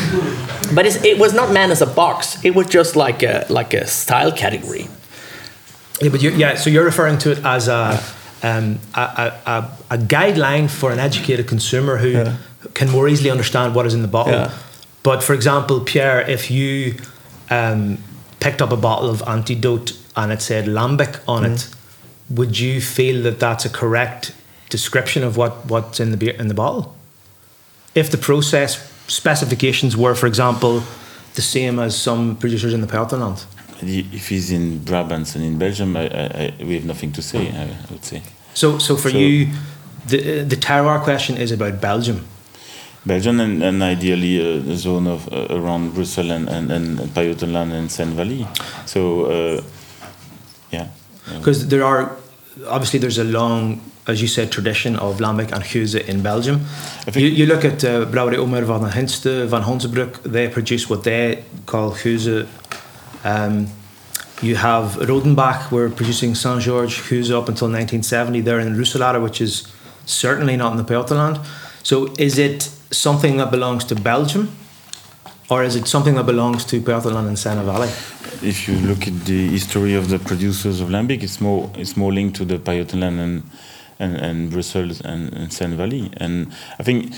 but 0.74 0.86
it's, 0.86 1.04
it 1.04 1.18
was 1.20 1.34
not 1.34 1.52
meant 1.52 1.72
as 1.72 1.82
a 1.82 1.86
box. 1.86 2.44
It 2.44 2.56
was 2.56 2.68
just 2.68 2.96
like 2.96 3.24
a 3.24 3.46
like 3.50 3.74
a 3.74 3.86
style 3.88 4.32
category. 4.32 4.88
Yeah, 6.02 6.10
but 6.10 6.22
you're, 6.22 6.34
yeah, 6.34 6.56
so 6.56 6.70
you're 6.70 6.84
referring 6.86 7.20
to 7.20 7.32
it 7.32 7.46
as 7.46 7.68
a, 7.68 8.02
um, 8.42 8.80
a, 8.96 9.02
a, 9.02 9.52
a, 9.52 9.72
a 9.92 9.98
guideline 10.00 10.68
for 10.70 10.92
an 10.92 10.98
educated 11.00 11.48
consumer 11.48 11.98
who 11.98 12.10
Yeah. 12.10 12.38
can 12.74 12.90
more 12.90 13.08
easily 13.08 13.30
understand 13.30 13.76
what 13.76 13.86
is 13.86 13.94
in 13.94 14.02
the 14.02 14.08
bottle. 14.08 14.34
Yeah. 14.34 14.52
But 15.04 15.22
for 15.24 15.34
example, 15.36 15.80
Pierre, 15.82 16.22
if 16.22 16.50
you 16.50 16.96
um, 17.52 17.98
picked 18.40 18.62
up 18.64 18.72
a 18.72 18.78
bottle 18.78 19.10
of 19.12 19.22
Antidoot 19.28 19.96
and 20.16 20.32
it 20.32 20.42
said 20.42 20.66
lambic 20.66 21.20
on 21.28 21.46
it, 21.46 21.52
Mm-hmm. 21.52 22.36
would 22.36 22.58
you 22.60 22.82
feel 22.82 23.22
that 23.24 23.40
that's 23.40 23.66
a 23.66 23.70
correct 23.70 24.34
description 24.70 25.24
of 25.24 25.38
what, 25.38 25.66
what's 25.68 26.00
in 26.00 26.10
the 26.12 26.18
beer 26.18 26.34
in 26.40 26.48
the 26.48 26.54
bottle? 26.56 26.96
If 27.94 28.10
the 28.10 28.18
process 28.18 28.78
specifications 29.12 29.95
were, 29.95 30.16
for 30.16 30.28
example, 30.28 30.84
the 31.36 31.41
same 31.41 31.80
as 31.80 31.95
some 31.97 32.36
producers 32.36 32.74
in 32.74 32.82
the 32.82 32.88
Pajottenland. 32.88 33.45
If 33.84 34.30
he's 34.30 34.51
in 34.51 34.80
Brabant 34.84 35.36
and 35.36 35.43
in 35.43 35.57
Belgium, 35.57 35.97
I, 35.97 36.07
I, 36.07 36.26
I, 36.59 36.64
we 36.64 36.74
have 36.76 36.86
nothing 36.86 37.12
to 37.14 37.22
say. 37.22 37.49
I, 37.49 37.68
would 37.91 38.05
say 38.05 38.22
So, 38.53 38.78
so 38.80 38.95
for 38.95 39.09
So- 39.09 39.18
you, 39.18 39.47
the 40.07 40.43
the 40.43 40.55
terroir 40.55 40.99
question 41.03 41.38
is 41.38 41.51
about 41.51 41.80
Belgium. 41.82 42.20
Belgium 43.05 43.39
and, 43.39 43.64
and 43.64 43.82
ideally 43.82 44.36
uh, 44.39 44.62
the 44.64 44.76
zone 44.76 45.07
of 45.07 45.28
uh, 45.34 45.47
around 45.49 45.93
Brussels 45.95 46.30
and 46.32 46.49
and, 46.49 46.72
and 46.72 46.99
Pajottenland 47.16 47.72
and 47.74 47.89
Senne 47.91 48.16
Valley. 48.16 48.45
So 48.86 48.99
uh, 49.26 49.62
yeah, 50.72 50.88
Because 51.38 51.68
there 51.68 51.84
are 51.84 52.16
obviously 52.68 52.99
there's 52.99 53.18
a 53.18 53.24
long, 53.24 53.82
as 54.08 54.22
you 54.22 54.28
said, 54.28 54.52
tradition 54.52 54.95
of 54.97 55.20
lambic 55.20 55.52
and 55.52 55.64
Gueuze 55.64 55.95
in 56.08 56.22
Belgium. 56.22 56.62
You, 57.14 57.28
you 57.28 57.45
look 57.45 57.64
at 57.64 57.84
uh, 57.84 58.06
Brouwerij 58.06 58.38
Omer 58.38 58.66
van 58.66 58.82
den 58.82 58.91
Hinste, 58.91 59.47
Van 59.47 59.62
Honsebrouck, 59.62 60.22
they 60.24 60.49
produce 60.49 60.88
what 60.88 61.04
they 61.04 61.43
call 61.66 61.91
Gueuze. 61.91 62.47
Um, 63.24 63.68
you 64.41 64.56
have 64.56 64.97
Rodenbach, 64.99 65.72
we're 65.72 65.89
producing 65.89 66.36
Saint 66.36 66.62
George 66.62 67.02
Gueuze 67.08 67.32
up 67.32 67.47
until 67.47 67.68
1970. 67.68 68.41
They're 68.41 68.60
in 68.60 68.76
Roeselare, 68.76 69.22
which 69.22 69.39
is 69.39 69.68
certainly 70.06 70.58
not 70.58 70.72
in 70.72 70.78
the 70.78 70.84
Pajottenland. 70.84 71.39
So 71.84 72.14
is 72.18 72.38
it 72.38 72.64
something 72.91 73.38
that 73.38 73.52
belongs 73.52 73.86
to 73.86 73.95
Belgium? 73.95 74.49
Or 75.49 75.64
is 75.64 75.76
it 75.76 75.88
something 75.88 76.16
that 76.16 76.26
belongs 76.26 76.66
to 76.66 76.80
Pajottenland 76.82 77.28
and 77.28 77.38
Senne 77.38 77.64
Valley? 77.66 77.89
if 78.43 78.68
you 78.68 78.76
look 78.88 79.08
at 79.08 79.26
the 79.26 79.49
history 79.49 79.93
of 79.93 80.10
the 80.10 80.20
producers 80.20 80.82
of 80.82 80.89
lambic, 80.89 81.24
it's 81.24 81.39
more 81.39 81.70
it's 81.76 81.95
more 81.95 82.12
linked 82.12 82.36
to 82.38 82.45
the 82.45 82.58
Pajottenland 82.58 83.20
and 83.20 83.43
and, 84.02 84.16
and 84.18 84.52
Brussels 84.52 85.02
and, 85.02 85.34
and 85.34 85.54
Senne 85.54 85.76
Valley. 85.78 86.12
And 86.18 86.52
I 86.80 86.84
think 86.84 87.14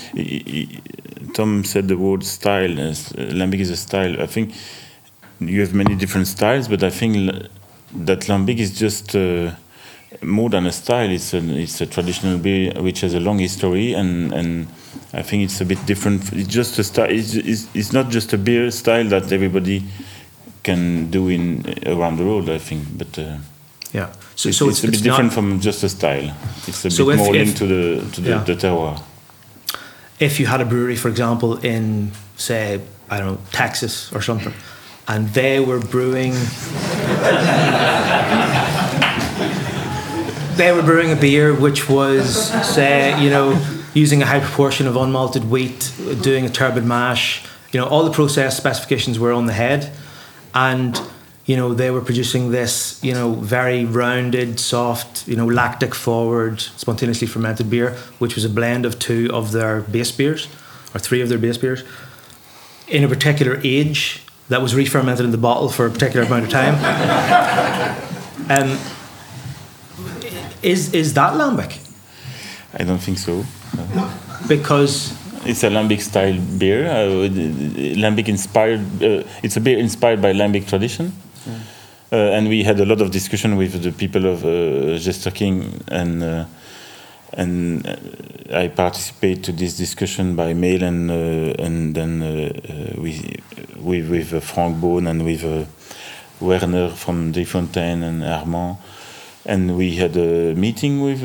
Tom 1.34 1.64
said 1.64 1.88
the 1.88 1.96
word 1.96 2.22
style. 2.24 2.78
As, 2.78 3.12
uh, 3.12 3.32
lambic 3.38 3.60
is 3.60 3.70
a 3.70 3.76
style. 3.76 4.20
I 4.20 4.26
think 4.26 4.54
you 5.40 5.60
have 5.60 5.74
many 5.74 5.94
different 5.96 6.26
styles, 6.26 6.68
but 6.68 6.82
I 6.82 6.90
think 6.90 7.12
that 8.06 8.20
lambic 8.28 8.58
is 8.58 8.78
just. 8.78 9.16
Uh, 9.16 9.52
more 10.22 10.48
than 10.48 10.64
a 10.66 10.72
style, 10.72 11.10
it's 11.10 11.34
a, 11.34 11.38
it's 11.38 11.80
a 11.80 11.86
traditional 11.86 12.38
beer 12.38 12.72
which 12.80 13.00
has 13.00 13.14
a 13.14 13.20
long 13.20 13.40
history, 13.40 13.94
and, 13.94 14.32
and 14.32 14.68
I 15.12 15.22
think 15.22 15.42
it's 15.42 15.60
a 15.60 15.64
bit 15.64 15.84
different. 15.86 16.32
It's 16.32 16.48
just 16.48 16.78
a 16.78 16.84
style. 16.84 17.10
It's, 17.10 17.34
it's, 17.34 17.66
it's 17.74 17.92
not 17.92 18.10
just 18.10 18.32
a 18.32 18.38
beer 18.38 18.70
style 18.70 19.08
that 19.08 19.32
everybody 19.32 19.82
can 20.62 21.10
do 21.10 21.28
in 21.28 21.64
around 21.86 22.18
the 22.18 22.24
world. 22.24 22.48
I 22.48 22.58
think, 22.58 22.96
but 22.96 23.18
uh, 23.18 23.38
Yeah. 23.92 24.12
So, 24.36 24.48
it's, 24.48 24.58
so 24.58 24.68
it's, 24.68 24.82
a 24.82 24.86
bit 24.88 24.96
not- 24.96 25.02
different 25.04 25.32
from 25.32 25.60
just 25.60 25.82
a 25.84 25.88
style. 25.88 26.34
It's 26.66 26.84
a 26.84 26.90
So 26.90 27.04
bit 27.06 27.12
if- 27.14 27.18
more 27.18 27.34
if- 27.36 27.46
linked 27.46 27.58
to 27.58 27.66
the 27.66 28.10
to 28.14 28.20
the, 28.20 28.30
Yeah. 28.30 28.42
the 28.44 28.54
terroir. 28.56 29.00
if 30.18 30.40
you 30.40 30.46
had 30.46 30.60
a 30.60 30.64
brewery, 30.64 30.96
for 30.96 31.08
example, 31.08 31.56
in 31.62 32.10
say 32.36 32.80
I 33.10 33.18
don't 33.18 33.26
know 33.32 33.38
Texas 33.52 34.10
or 34.12 34.20
something, 34.22 34.52
and 35.06 35.28
they 35.34 35.60
were 35.60 35.78
brewing, 35.78 36.32
they 40.56 40.72
were 40.72 40.82
brewing 40.82 41.12
a 41.12 41.16
beer 41.16 41.54
which 41.54 41.88
was 41.88 42.48
say 42.74 43.20
you 43.22 43.30
know 43.30 43.58
using 43.94 44.22
a 44.22 44.26
high 44.26 44.40
proportion 44.40 44.86
of 44.88 44.94
unmalted 44.96 45.44
wheat, 45.48 45.92
doing 46.22 46.44
a 46.44 46.48
turbid 46.48 46.84
mash, 46.84 47.44
you 47.72 47.80
know 47.80 47.86
all 47.86 48.04
the 48.04 48.10
process 48.10 48.56
specifications 48.56 49.18
were 49.18 49.32
on 49.32 49.46
the 49.46 49.52
head, 49.52 49.92
and 50.54 51.00
you 51.46 51.56
know 51.56 51.74
they 51.74 51.90
were 51.90 52.00
producing 52.00 52.50
this 52.50 52.98
you 53.02 53.12
know 53.12 53.34
very 53.34 53.84
rounded, 53.84 54.58
soft, 54.58 55.28
you 55.28 55.36
know 55.36 55.46
lactic 55.46 55.94
forward, 55.94 56.60
spontaneously 56.60 57.26
fermented 57.26 57.68
beer, 57.68 57.90
which 58.18 58.34
was 58.34 58.44
a 58.44 58.48
blend 58.48 58.86
of 58.86 58.98
two 58.98 59.30
of 59.32 59.52
their 59.52 59.82
base 59.82 60.12
beers, 60.12 60.48
or 60.94 60.98
three 61.00 61.20
of 61.20 61.28
their 61.28 61.38
base 61.38 61.58
beers, 61.58 61.84
in 62.88 63.04
a 63.04 63.08
particular 63.08 63.60
age 63.62 64.22
that 64.48 64.60
was 64.60 64.74
re-fermented 64.74 65.24
in 65.24 65.30
the 65.30 65.38
bottle 65.38 65.68
for 65.68 65.86
a 65.86 65.90
particular 65.90 66.26
amount 66.26 66.44
of 66.44 66.50
time. 66.50 66.74
um, 68.50 68.78
is 70.62 70.94
is 70.94 71.14
that 71.14 71.34
lambic? 71.34 71.80
I 72.78 72.84
don't 72.84 72.98
think 72.98 73.18
so. 73.18 73.44
Because 74.48 75.14
It's 75.46 75.62
a 75.62 75.68
lambic 75.68 76.00
style 76.00 76.40
beer. 76.58 76.88
Uh, 76.88 77.28
lambic 78.00 78.28
inspired. 78.28 78.80
Uh, 79.02 79.24
it's 79.42 79.56
a 79.56 79.60
beer 79.60 79.78
inspired 79.78 80.22
by 80.22 80.32
lambic 80.32 80.66
tradition. 80.66 81.12
Uh, 81.46 82.16
and 82.16 82.48
we 82.48 82.62
had 82.62 82.78
a 82.80 82.84
lot 82.84 83.00
of 83.00 83.10
discussion 83.10 83.56
with 83.56 83.82
the 83.82 83.90
people 83.90 84.26
of 84.26 84.44
uh, 84.44 84.96
Jester 84.98 85.30
King, 85.30 85.82
and 85.88 86.22
uh, 86.22 86.44
and 87.32 87.86
uh, 87.86 87.96
I 88.52 88.68
participate 88.68 89.42
to 89.44 89.52
this 89.52 89.76
discussion 89.76 90.36
by 90.36 90.54
mail, 90.54 90.82
and 90.82 91.10
uh, 91.10 91.64
and 91.64 91.94
then 91.94 92.22
uh, 92.22 93.00
we 93.00 93.40
with 93.76 94.10
with 94.10 94.44
Frank 94.44 94.80
Boon 94.80 95.06
and 95.06 95.24
with 95.24 95.44
Werner 96.40 96.90
from 96.90 97.32
Desfontaines 97.32 98.04
and 98.04 98.22
Armand, 98.22 98.76
and 99.44 99.76
we 99.76 99.96
had 99.96 100.16
a 100.16 100.54
meeting 100.54 101.02
with. 101.02 101.24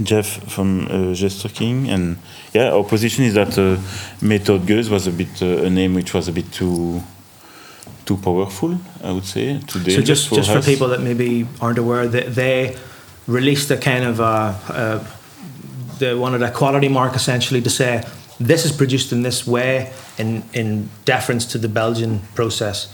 Jeff 0.00 0.26
from 0.48 0.86
uh, 0.86 1.12
Jester 1.12 1.48
King, 1.48 1.90
and 1.90 2.18
yeah, 2.54 2.70
our 2.70 2.84
position 2.84 3.24
is 3.24 3.34
that 3.34 3.58
uh, 3.58 3.76
Méthode 4.20 4.64
Gueuze 4.64 4.90
was 4.90 5.08
a 5.08 5.10
bit 5.10 5.42
uh, 5.42 5.64
a 5.64 5.70
name 5.70 5.94
which 5.94 6.14
was 6.14 6.28
a 6.28 6.32
bit 6.32 6.52
too 6.52 7.02
too 8.08 8.16
powerful, 8.16 8.70
I 9.04 9.10
would 9.12 9.26
say. 9.34 9.60
Today, 9.66 9.94
So 9.96 10.02
just 10.02 10.32
just 10.38 10.50
for 10.50 10.62
people 10.62 10.88
that 10.88 11.00
maybe 11.00 11.46
aren't 11.60 11.78
aware, 11.78 12.08
that 12.16 12.34
they 12.34 12.76
released 13.26 13.70
a 13.70 13.76
kind 13.76 14.04
of 14.10 14.20
uh, 14.20 14.54
uh, 14.80 14.98
they 15.98 16.14
wanted 16.14 16.42
a 16.42 16.50
quality 16.50 16.88
mark 16.88 17.14
essentially 17.14 17.62
to 17.62 17.70
say 17.70 18.02
this 18.40 18.64
is 18.64 18.72
produced 18.72 19.12
in 19.12 19.22
this 19.22 19.46
way 19.46 19.92
in 20.16 20.42
in 20.52 20.88
deference 21.04 21.44
to 21.52 21.58
the 21.58 21.68
Belgian 21.68 22.20
process, 22.34 22.88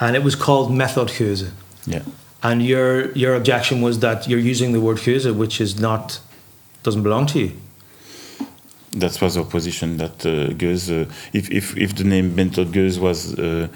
and 0.00 0.16
it 0.16 0.22
was 0.24 0.34
called 0.34 0.70
Méthode 0.70 1.10
Gueuze. 1.16 1.50
yeah, 1.86 2.02
And 2.42 2.62
your 2.62 3.12
your 3.22 3.34
objection 3.40 3.82
was 3.82 3.98
that 3.98 4.26
you're 4.28 4.50
using 4.52 4.72
the 4.72 4.80
word 4.80 4.98
Gueuze, 4.98 5.32
which 5.42 5.60
is 5.60 5.74
not 5.78 6.20
doesn't 6.82 7.02
belong 7.02 7.26
to 7.26 7.38
you. 7.38 7.50
That 8.96 9.20
was 9.20 9.36
our 9.36 9.44
position. 9.44 9.98
That 9.98 10.24
uh, 10.24 10.54
Gueuze, 10.54 10.90
uh, 10.90 11.12
if 11.32 11.50
if 11.50 11.76
if 11.76 11.94
the 11.94 12.04
name 12.04 12.34
Méthode 12.34 12.72
Gueuze 12.72 12.98
was, 12.98 13.38
uh, 13.38 13.68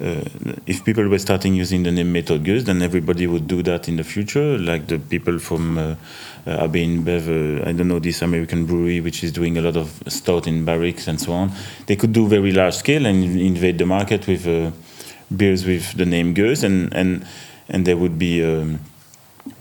uh, 0.00 0.24
if 0.66 0.84
people 0.84 1.06
were 1.08 1.18
starting 1.18 1.54
using 1.54 1.82
the 1.82 1.92
name 1.92 2.12
Méthode 2.12 2.42
Gueuze, 2.42 2.64
then 2.64 2.80
everybody 2.82 3.26
would 3.26 3.46
do 3.46 3.62
that 3.62 3.88
in 3.88 3.96
the 3.96 4.04
future, 4.04 4.58
like 4.58 4.86
the 4.86 4.98
people 4.98 5.38
from. 5.38 5.78
Uh, 5.78 5.94
uh, 6.44 6.50
uh, 6.50 6.64
I 6.64 7.72
don't 7.72 7.86
know 7.86 8.00
this 8.00 8.20
American 8.20 8.66
brewery 8.66 9.00
which 9.00 9.22
is 9.22 9.30
doing 9.30 9.56
a 9.58 9.60
lot 9.60 9.76
of 9.76 10.02
stout 10.08 10.48
in 10.48 10.66
barriques 10.66 11.06
and 11.06 11.20
so 11.20 11.32
on. 11.32 11.52
They 11.86 11.94
could 11.94 12.12
do 12.12 12.26
very 12.26 12.50
large 12.50 12.74
scale 12.74 13.06
and 13.06 13.22
invade 13.40 13.78
the 13.78 13.86
market 13.86 14.26
with 14.26 14.44
beers 15.36 15.64
with 15.64 15.96
the 15.96 16.06
name 16.06 16.34
Gueuze, 16.34 16.64
and 16.64 16.92
and 16.94 17.24
and 17.68 17.86
there 17.86 17.96
would 17.96 18.18
be 18.18 18.42
um, 18.44 18.80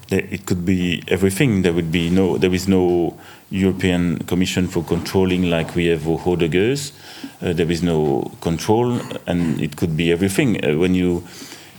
it 0.09 0.45
could 0.45 0.65
be 0.65 1.03
everything. 1.07 1.61
There 1.61 1.73
would 1.73 1.91
be 1.91 2.09
no 2.09 2.37
there 2.37 2.53
is 2.53 2.67
no 2.67 3.17
European 3.51 4.17
Commission 4.19 4.67
for 4.67 4.81
controlling 4.83 5.49
like 5.49 5.75
we 5.75 5.87
have 5.87 6.05
the 6.05 6.47
Gueuze. 6.47 6.93
Uh, 7.41 7.53
there 7.53 7.69
is 7.69 7.83
no 7.83 8.31
control, 8.39 8.99
and 9.27 9.61
it 9.61 9.75
could 9.75 9.95
be 9.97 10.11
everything. 10.11 10.63
Uh, 10.63 10.77
when 10.77 10.95
you 10.95 11.23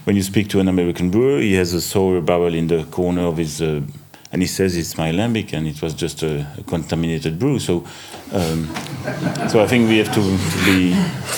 when 0.05 0.15
you 0.15 0.21
speak 0.21 0.49
to 0.49 0.59
an 0.59 0.67
American 0.67 1.09
brewer, 1.09 1.39
he 1.39 1.55
has 1.55 1.73
a 1.73 1.81
sour 1.81 2.21
barrel 2.21 2.53
in 2.53 2.67
the 2.67 2.83
corner 2.85 3.23
of 3.23 3.37
his, 3.37 3.61
uh, 3.61 3.81
and 4.31 4.41
he 4.41 4.47
says 4.47 4.77
it's 4.77 4.97
my 4.97 5.11
lambic, 5.11 5.53
and 5.53 5.65
it 5.65 5.81
was 5.81 5.93
just 5.93 6.21
a, 6.23 6.45
a 6.57 6.63
contaminated 6.63 7.39
brew. 7.39 7.57
So, 7.57 7.85
um, 8.33 8.67
so 9.49 9.63
I 9.63 9.67
think 9.67 9.89
we 9.89 9.97
have 9.97 10.13
to, 10.13 10.21
to 10.21 10.65
be 10.65 10.95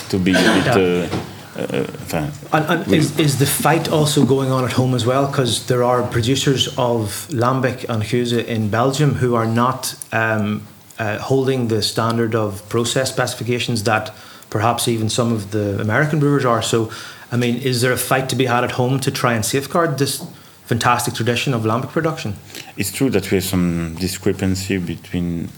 to 0.09 0.19
be 0.19 0.33
a 0.33 1.09
bit. 1.09 1.34
Uh, 1.55 1.61
uh, 1.61 2.31
And, 2.51 2.65
and 2.69 2.93
is, 2.93 3.17
is 3.17 3.37
the 3.39 3.45
fight 3.45 3.89
also 3.89 4.25
going 4.25 4.51
on 4.51 4.63
at 4.65 4.73
home 4.73 4.93
as 4.93 5.05
well? 5.05 5.27
Because 5.27 5.65
there 5.67 5.83
are 5.83 6.03
producers 6.03 6.67
of 6.77 7.27
Lambic 7.29 7.85
and 7.89 8.03
Gueuze 8.03 8.45
in 8.45 8.69
Belgium 8.69 9.15
who 9.15 9.35
are 9.35 9.45
not 9.45 9.95
um, 10.11 10.63
uh, 10.99 11.17
holding 11.19 11.67
the 11.69 11.81
standard 11.81 12.35
of 12.35 12.67
process 12.69 13.09
specifications 13.09 13.83
that 13.83 14.13
perhaps 14.49 14.87
even 14.87 15.09
some 15.09 15.33
of 15.33 15.51
the 15.51 15.79
American 15.81 16.19
brewers 16.19 16.45
are. 16.45 16.61
So, 16.61 16.91
I 17.31 17.37
mean, 17.37 17.57
is 17.57 17.81
there 17.81 17.91
a 17.91 17.97
fight 17.97 18.29
to 18.29 18.35
be 18.35 18.45
had 18.45 18.63
at 18.63 18.71
home 18.71 18.99
to 18.99 19.11
try 19.11 19.33
and 19.33 19.45
safeguard 19.45 19.97
this 19.97 20.25
fantastic 20.65 21.13
tradition 21.13 21.53
of 21.53 21.63
Lambic 21.63 21.91
production? 21.91 22.35
it's 22.77 22.91
true 22.91 23.09
that 23.09 23.31
we 23.31 23.35
have 23.35 23.43
some 23.43 23.95
discrepancy 23.95 24.77
between 24.77 25.49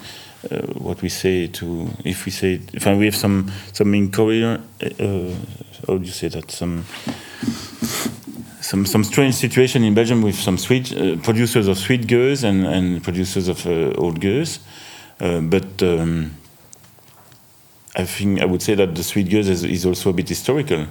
uh, 0.51 0.61
what 0.73 1.01
we 1.01 1.09
say 1.09 1.47
to 1.47 1.89
if 2.03 2.25
we 2.25 2.31
say 2.31 2.59
if 2.73 2.85
we 2.85 3.05
have 3.05 3.15
some 3.15 3.51
some 3.73 3.93
incoherent 3.93 4.61
uh, 4.81 5.33
how 5.87 5.97
do 5.97 6.05
you 6.05 6.11
say 6.11 6.27
that 6.27 6.51
some 6.51 6.85
some 8.61 8.85
some 8.85 9.03
strange 9.03 9.35
situation 9.35 9.83
in 9.83 9.93
Belgium 9.93 10.21
with 10.21 10.35
some 10.35 10.57
sweet 10.57 10.91
uh, 10.93 11.15
producers 11.17 11.67
of 11.67 11.77
sweet 11.77 12.07
gueuze 12.07 12.43
and 12.43 12.65
and 12.65 13.03
producers 13.03 13.47
of 13.47 13.65
uh, 13.65 13.93
old 13.97 14.19
gueuze, 14.19 14.59
uh, 15.19 15.41
but. 15.41 15.83
Um, 15.83 16.31
I 17.99 18.05
think 18.05 18.41
I 18.41 18.45
would 18.45 18.61
say 18.61 18.75
that 18.75 18.93
the 18.93 19.03
sweet 19.03 19.27
gueuze 19.27 19.49
is, 19.49 19.63
is 19.63 19.83
also 19.83 20.11
a 20.11 20.13
bit 20.13 20.29
historical. 20.29 20.85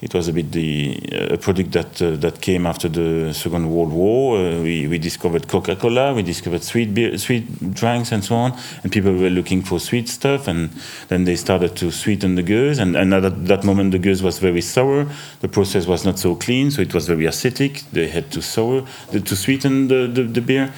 It 0.00 0.14
was 0.14 0.28
a 0.28 0.32
bit 0.32 0.52
the 0.52 1.00
uh, 1.12 1.34
a 1.34 1.38
product 1.38 1.72
that 1.72 2.00
uh, 2.00 2.14
that 2.16 2.40
came 2.40 2.66
after 2.66 2.88
the 2.88 3.34
Second 3.34 3.68
World 3.68 3.92
War. 3.92 4.38
Uh, 4.38 4.62
we, 4.62 4.86
we 4.86 4.96
discovered 4.96 5.48
Coca-Cola, 5.48 6.14
we 6.14 6.22
discovered 6.22 6.62
sweet 6.62 6.94
beer, 6.94 7.18
sweet 7.18 7.74
drinks, 7.74 8.12
and 8.12 8.24
so 8.24 8.36
on. 8.36 8.56
And 8.84 8.92
people 8.92 9.12
were 9.12 9.28
looking 9.28 9.60
for 9.62 9.80
sweet 9.80 10.08
stuff, 10.08 10.46
and 10.46 10.70
then 11.08 11.24
they 11.24 11.34
started 11.34 11.74
to 11.78 11.90
sweeten 11.90 12.36
the 12.36 12.44
gueuze. 12.44 12.78
And, 12.78 12.94
and 12.94 13.12
at 13.12 13.46
that 13.46 13.64
moment, 13.64 13.90
the 13.90 13.98
gueuze 13.98 14.22
was 14.22 14.38
very 14.38 14.60
sour. 14.60 15.08
The 15.40 15.48
process 15.48 15.88
was 15.88 16.04
not 16.04 16.20
so 16.20 16.36
clean, 16.36 16.70
so 16.70 16.80
it 16.80 16.94
was 16.94 17.08
very 17.08 17.24
acidic. 17.24 17.82
They 17.90 18.06
had 18.06 18.30
to 18.30 18.40
sour 18.40 18.86
to 19.10 19.36
sweeten 19.36 19.88
the, 19.88 20.06
the, 20.06 20.22
the 20.22 20.40
beer. 20.40 20.72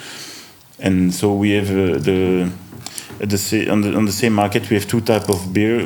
And 0.78 1.12
so 1.12 1.34
we 1.34 1.50
have 1.50 1.68
uh, 1.68 1.98
the 1.98 2.50
the 3.18 3.68
on 3.70 3.82
the 3.82 3.94
on 3.94 4.06
the 4.06 4.12
same 4.12 4.32
market 4.32 4.70
we 4.70 4.76
have 4.76 4.88
two 4.88 5.02
type 5.02 5.28
of 5.28 5.52
beer 5.52 5.84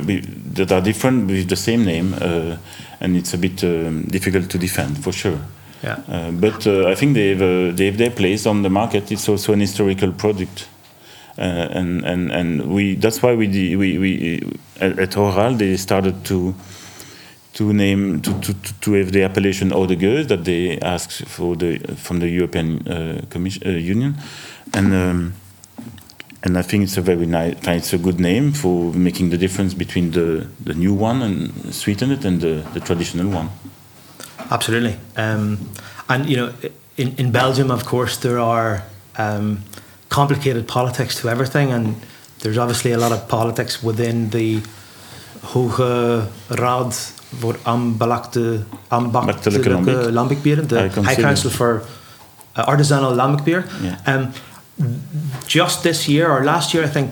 that 0.55 0.71
are 0.71 0.81
different 0.81 1.27
with 1.27 1.49
the 1.49 1.57
same 1.57 1.85
name, 1.85 2.15
uh, 2.15 2.57
and 3.05 3.17
it's 3.17 3.35
a 3.35 3.39
bit 3.39 3.63
um, 3.63 4.03
difficult 4.11 4.51
to 4.51 4.59
defend 4.59 5.03
for 5.05 5.13
sure. 5.13 5.39
Yeah. 5.83 6.01
Uh, 6.09 6.31
but 6.31 6.67
uh, 6.67 6.89
I 6.89 6.95
think 6.95 7.15
they 7.15 7.29
have 7.31 7.43
uh, 7.43 7.77
they 7.77 7.87
have 7.87 7.99
their 7.99 8.11
place 8.11 8.47
on 8.47 8.63
the 8.63 8.71
market. 8.71 9.13
It's 9.13 9.29
also 9.29 9.53
an 9.53 9.61
historical 9.61 10.13
product, 10.13 10.67
uh, 11.39 11.43
and 11.79 12.05
and 12.05 12.33
and 12.33 12.75
we 12.75 12.97
that's 12.97 13.23
why 13.23 13.35
we 13.35 13.77
we 13.77 13.99
we 13.99 14.43
at, 14.81 15.15
HORAL 15.15 15.59
they 15.59 15.77
started 15.77 16.25
to 16.25 16.55
to 17.53 17.73
name 17.73 18.21
to, 18.23 18.33
to, 18.41 18.55
to- 18.81 18.93
have 18.95 19.13
the 19.13 19.23
appellation 19.23 19.73
oude 19.73 19.99
gueuze 19.99 20.27
that 20.29 20.45
they 20.45 20.79
asked 20.81 21.29
for 21.29 21.55
the 21.57 21.79
from 21.97 22.21
the 22.21 22.29
European 22.29 22.89
uh, 22.89 23.21
Commission 23.29 23.63
uh, 23.67 23.71
Union, 23.71 24.15
and 24.73 24.93
um, 24.95 25.35
and 26.45 26.57
I 26.57 26.63
think 26.63 26.85
it's 26.85 26.97
a 26.97 27.03
very 27.03 27.27
nice 27.27 27.55
it's 27.67 27.93
a 27.93 27.99
good 27.99 28.21
name 28.21 28.53
for 28.53 28.93
making 28.93 29.31
the 29.31 29.39
difference 29.39 29.75
between 29.77 30.11
the 30.11 30.47
the 30.65 30.75
new 30.75 30.95
one 30.95 31.23
and 31.23 31.75
sweeten 31.75 32.11
it 32.11 32.25
and 32.25 32.41
the, 32.41 32.63
the 32.73 32.81
traditional 32.81 33.29
one. 33.35 33.49
Absolutely. 34.51 34.97
Um, 35.17 35.59
and, 36.09 36.29
you 36.29 36.37
know, 36.37 36.53
in, 36.97 37.15
in 37.17 37.31
Belgium, 37.31 37.71
of 37.71 37.85
course, 37.85 38.19
there 38.19 38.39
are 38.39 38.83
um, 39.17 39.63
complicated 40.09 40.67
politics 40.67 41.21
to 41.21 41.29
everything, 41.29 41.73
and 41.73 41.97
there's 42.41 42.59
obviously 42.59 42.93
a 42.93 42.99
lot 42.99 43.13
of 43.13 43.27
politics 43.29 43.83
within 43.83 44.31
the 44.31 44.61
Hoge 45.43 46.27
Raad 46.49 46.95
voor 47.39 47.57
Ambachtelijke 47.63 48.65
Ambachtelijke 48.89 49.71
Lambic. 50.13 50.43
Lambic 50.43 50.69
the 50.69 51.03
High. 51.03 51.15
Council 51.15 51.51
for 51.51 51.83
uh, 52.57 52.67
Artisanal 52.67 53.15
Lambic 53.15 53.45
Beer. 53.45 53.67
Yeah. 53.83 53.99
Um, 54.07 54.33
just 55.47 55.83
this 55.83 56.09
year, 56.09 56.31
or 56.31 56.45
last 56.45 56.75
year, 56.75 56.85
I 56.85 56.89
think 56.89 57.11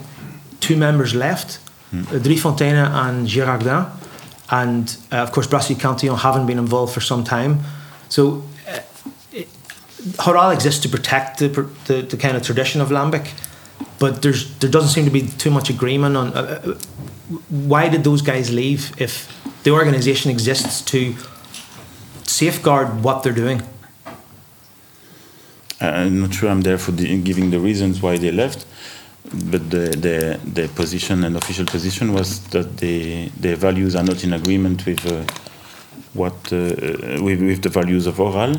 two 0.61 0.77
members 0.77 1.15
left, 1.15 1.59
Hmm. 1.93 2.01
uh, 2.09 2.19
Driefonteinen 2.19 2.91
and 2.91 3.29
Girardin. 3.29 3.87
And 4.49 4.97
uh, 5.13 5.17
of 5.17 5.33
course, 5.33 5.47
Brasserie 5.47 5.79
Cantillon 5.79 6.19
haven't 6.19 6.47
been 6.47 6.59
involved 6.59 6.93
for 6.95 7.01
some 7.03 7.23
time. 7.23 7.61
So, 8.09 8.43
uh, 8.69 8.81
it, 9.33 9.49
HORAL 10.19 10.51
exists 10.51 10.81
to 10.83 10.89
protect 10.89 11.39
the, 11.39 11.49
the, 11.87 12.03
the 12.03 12.17
kind 12.17 12.37
of 12.37 12.43
tradition 12.43 12.81
of 12.81 12.89
Lambic, 12.91 13.31
but 13.99 14.23
there's 14.23 14.55
there 14.59 14.71
doesn't 14.71 14.91
seem 14.91 15.05
to 15.05 15.11
be 15.11 15.27
too 15.39 15.51
much 15.51 15.71
agreement 15.71 16.17
on 16.17 16.33
uh, 16.35 16.41
uh, 16.41 16.75
why 17.49 17.89
did 17.89 18.05
those 18.05 18.23
guys 18.23 18.51
leave 18.51 18.93
if 18.99 19.29
the 19.63 19.71
organization 19.71 20.31
exists 20.31 20.83
to 20.83 21.15
safeguard 22.27 23.03
what 23.05 23.23
they're 23.23 23.33
doing. 23.33 23.63
I'm 25.83 26.21
not 26.21 26.33
sure 26.35 26.49
I'm 26.51 26.63
there 26.63 26.79
for 26.79 26.93
the, 26.93 27.19
giving 27.23 27.51
the 27.51 27.59
reasons 27.59 28.01
why 28.03 28.17
they 28.19 28.31
left, 28.31 28.67
but 29.33 29.71
the, 29.71 29.89
the, 30.07 30.41
their 30.45 30.69
position 30.69 31.25
and 31.25 31.37
official 31.37 31.67
position 31.67 32.13
was 32.13 32.41
that 32.51 32.77
the, 32.79 33.29
their 33.41 33.57
values 33.57 33.95
are 33.97 34.05
not 34.05 34.23
in 34.25 34.33
agreement 34.33 34.85
with 34.87 35.05
uh, 35.07 35.25
what 36.15 36.35
uh, 36.53 37.23
with, 37.23 37.41
with 37.41 37.63
the 37.63 37.69
values 37.69 38.07
of 38.07 38.17
HORAL. 38.17 38.57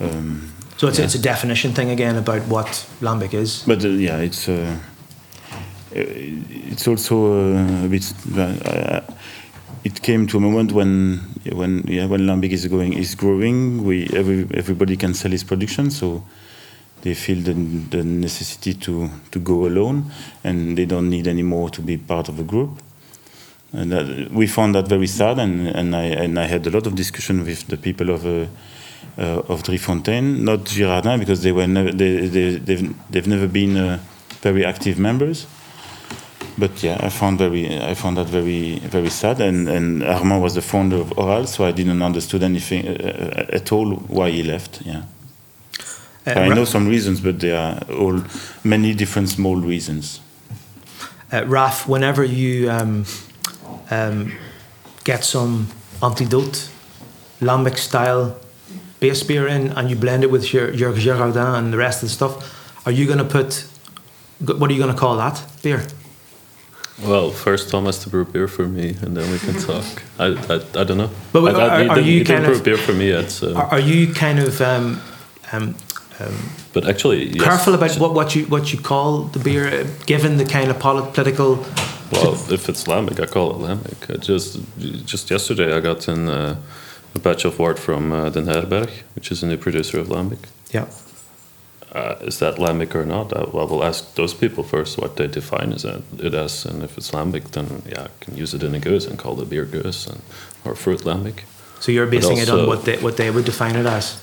Um, 0.00 0.52
So 0.78 0.86
it's, 0.88 0.98
Yeah. 0.98 1.06
it's 1.06 1.14
a 1.16 1.22
definition 1.22 1.72
thing 1.74 1.90
again 1.90 2.16
about 2.16 2.42
what 2.48 2.86
Lambic 3.00 3.34
is. 3.34 3.64
but 3.66 3.84
uh, 3.84 3.88
yeah, 3.88 4.18
it's 4.22 4.48
uh, 4.48 4.76
it's 5.92 6.86
also 6.86 7.14
uh, 7.56 7.84
a 7.84 7.88
bit. 7.88 8.04
It 9.84 10.02
came 10.02 10.26
to 10.26 10.38
a 10.38 10.40
moment 10.40 10.72
when 10.72 11.20
when 11.52 11.84
yeah 11.86 12.06
when 12.06 12.22
Lambic 12.26 12.50
is 12.50 12.66
going 12.66 12.92
is 12.94 13.14
growing, 13.14 13.84
we 13.84 14.08
every 14.14 14.46
everybody 14.54 14.96
can 14.96 15.14
sell 15.14 15.30
his 15.30 15.44
production, 15.44 15.90
so 15.90 16.24
they 17.02 17.14
feel 17.14 17.40
the, 17.42 17.52
the 17.90 18.02
necessity 18.04 18.74
to 18.74 19.08
to 19.30 19.38
go 19.38 19.66
alone, 19.66 20.10
and 20.42 20.76
they 20.76 20.84
don't 20.84 21.08
need 21.08 21.26
anymore 21.28 21.70
to 21.70 21.82
be 21.82 21.96
part 21.96 22.28
of 22.28 22.38
a 22.40 22.42
group. 22.42 22.82
And 23.72 23.92
that, 23.92 24.30
we 24.32 24.46
found 24.46 24.74
that 24.74 24.88
very 24.88 25.06
sad, 25.06 25.38
and, 25.38 25.68
and 25.68 25.94
I 25.94 26.04
and 26.04 26.38
I 26.38 26.46
had 26.46 26.66
a 26.66 26.70
lot 26.70 26.86
of 26.86 26.94
discussion 26.94 27.44
with 27.44 27.66
the 27.68 27.76
people 27.76 28.10
of 28.10 28.26
uh, 28.26 28.46
uh, 29.18 29.42
of 29.48 29.62
Driefontein, 29.62 30.40
not 30.40 30.60
Girardin, 30.64 31.18
because 31.18 31.42
they 31.42 31.52
were 31.52 31.66
never 31.66 31.92
they, 31.92 32.26
they 32.28 32.56
they've 32.56 32.94
they've 33.10 33.28
never 33.28 33.46
been 33.46 33.76
uh, 33.76 33.98
very 34.42 34.64
active 34.64 34.98
members. 34.98 35.46
But 36.58 36.82
yeah, 36.82 37.06
I 37.06 37.08
found 37.10 37.38
very 37.38 37.78
I 37.90 37.94
found 37.94 38.16
that 38.16 38.26
very 38.26 38.80
very 38.80 39.10
sad, 39.10 39.40
and 39.40 39.68
and 39.68 40.02
Armand 40.02 40.42
was 40.42 40.54
the 40.54 40.62
founder 40.62 40.96
of 40.96 41.12
HORAL, 41.16 41.46
so 41.46 41.64
I 41.64 41.72
didn't 41.72 42.02
understood 42.02 42.42
anything 42.42 42.88
uh, 42.88 43.46
at 43.52 43.72
all 43.72 43.94
why 44.08 44.30
he 44.30 44.42
left. 44.42 44.82
Yeah. 44.84 45.02
Uh, 46.26 46.40
I 46.40 46.48
know 46.48 46.64
some 46.64 46.88
reasons, 46.90 47.20
but 47.20 47.38
they 47.38 47.52
are 47.52 47.78
all 47.90 48.22
many 48.64 48.94
different 48.94 49.28
small 49.28 49.56
reasons. 49.56 50.20
uh, 51.32 51.44
Raf, 51.46 51.86
whenever 51.88 52.24
you 52.24 52.70
um, 52.70 53.04
um, 53.90 54.32
get 55.04 55.24
some 55.24 55.68
Antidoot 56.00 56.70
lambic 57.40 57.78
style 57.78 58.36
base 59.00 59.22
beer 59.22 59.46
in 59.46 59.70
and 59.72 59.90
you 59.90 59.96
blend 59.96 60.24
it 60.24 60.30
with 60.30 60.52
your, 60.52 60.72
your 60.74 60.92
Girardin 60.92 61.58
and 61.58 61.72
the 61.72 61.76
rest 61.76 62.02
of 62.02 62.08
the 62.08 62.14
stuff, 62.14 62.86
are 62.86 62.92
you 62.92 63.06
going 63.06 63.18
to 63.18 63.24
put, 63.24 63.66
what 64.58 64.70
are 64.70 64.72
you 64.72 64.82
going 64.82 64.92
to 64.92 64.98
call 64.98 65.16
that 65.16 65.42
beer? 65.62 65.86
Well, 67.02 67.30
first 67.30 67.70
Thomas 67.70 68.02
to 68.02 68.10
brew 68.10 68.24
beer 68.24 68.48
for 68.48 68.66
me, 68.66 68.96
and 69.02 69.16
then 69.16 69.30
we 69.30 69.38
can 69.38 69.54
talk. 69.68 69.84
I, 70.18 70.26
I, 70.26 70.80
I 70.80 70.84
don't 70.84 70.98
know. 70.98 71.10
But 71.32 71.54
I, 71.54 71.60
I, 71.60 71.86
are- 71.86 71.90
are 71.90 72.00
you 72.00 72.18
he 72.18 72.24
didn't 72.24 72.26
kind 72.26 72.44
brew 72.46 72.54
of- 72.56 72.64
beer 72.64 72.76
for 72.76 72.92
me 72.92 73.08
yet? 73.10 73.30
So. 73.30 73.54
Are, 73.54 73.66
are 73.66 73.80
you 73.80 74.12
kind 74.12 74.38
of 74.40 74.60
um, 74.60 75.00
um, 75.52 75.74
but 76.72 76.88
actually, 76.88 77.28
yes. 77.28 77.44
careful 77.44 77.74
about 77.74 77.94
what, 77.98 78.12
what 78.14 78.34
you 78.34 78.44
what 78.46 78.72
you 78.72 78.80
call 78.80 79.22
the 79.32 79.38
beer, 79.38 79.68
uh, 79.68 79.86
given 80.06 80.36
the 80.36 80.44
kind 80.44 80.70
of 80.70 80.78
poli- 80.78 81.10
political? 81.12 81.56
Well, 82.10 82.34
if 82.50 82.68
it's 82.68 82.84
lambic, 82.84 83.20
I 83.20 83.26
call 83.26 83.52
it 83.52 83.58
lambic. 83.68 84.10
I 84.14 84.16
just 84.16 84.58
just 85.06 85.30
yesterday, 85.30 85.76
I 85.76 85.80
got 85.80 86.08
in 86.08 86.28
uh, 86.28 86.56
a 87.14 87.18
batch 87.20 87.44
of 87.44 87.58
wort 87.58 87.78
from 87.78 88.12
uh, 88.12 88.30
Den 88.30 88.46
Herberg, 88.46 88.90
which 89.14 89.30
is 89.30 89.42
a 89.42 89.46
new 89.46 89.56
producer 89.56 90.00
of 90.00 90.08
lambic. 90.08 90.38
Yeah. 90.72 90.86
Uh, 91.92 92.16
is 92.20 92.38
that 92.38 92.56
lambic 92.56 92.94
or 92.94 93.04
not? 93.04 93.32
I, 93.32 93.44
well, 93.44 93.66
we'll 93.66 93.84
ask 93.84 94.14
those 94.14 94.34
people 94.34 94.62
first 94.62 94.98
what 94.98 95.16
they 95.16 95.26
define 95.26 95.72
as 95.72 95.84
it, 95.84 96.02
it 96.18 96.34
as, 96.34 96.66
and 96.66 96.82
if 96.82 96.98
it's 96.98 97.12
lambic, 97.12 97.50
then 97.52 97.82
yeah, 97.86 98.04
I 98.04 98.08
can 98.20 98.36
use 98.36 98.52
it 98.52 98.62
in 98.62 98.74
a 98.74 98.78
gueuze 98.78 99.08
and 99.08 99.18
call 99.18 99.40
it 99.40 99.48
beer 99.48 99.64
gueuze 99.64 100.06
and 100.06 100.20
or 100.64 100.74
fruit 100.74 101.00
lambic. 101.00 101.44
So 101.80 101.92
you're 101.92 102.06
basing 102.06 102.38
it 102.38 102.50
on 102.50 102.66
what 102.66 102.84
they 102.84 102.98
what 102.98 103.16
they 103.16 103.30
would 103.30 103.44
define 103.44 103.76
it 103.76 103.86
as. 103.86 104.22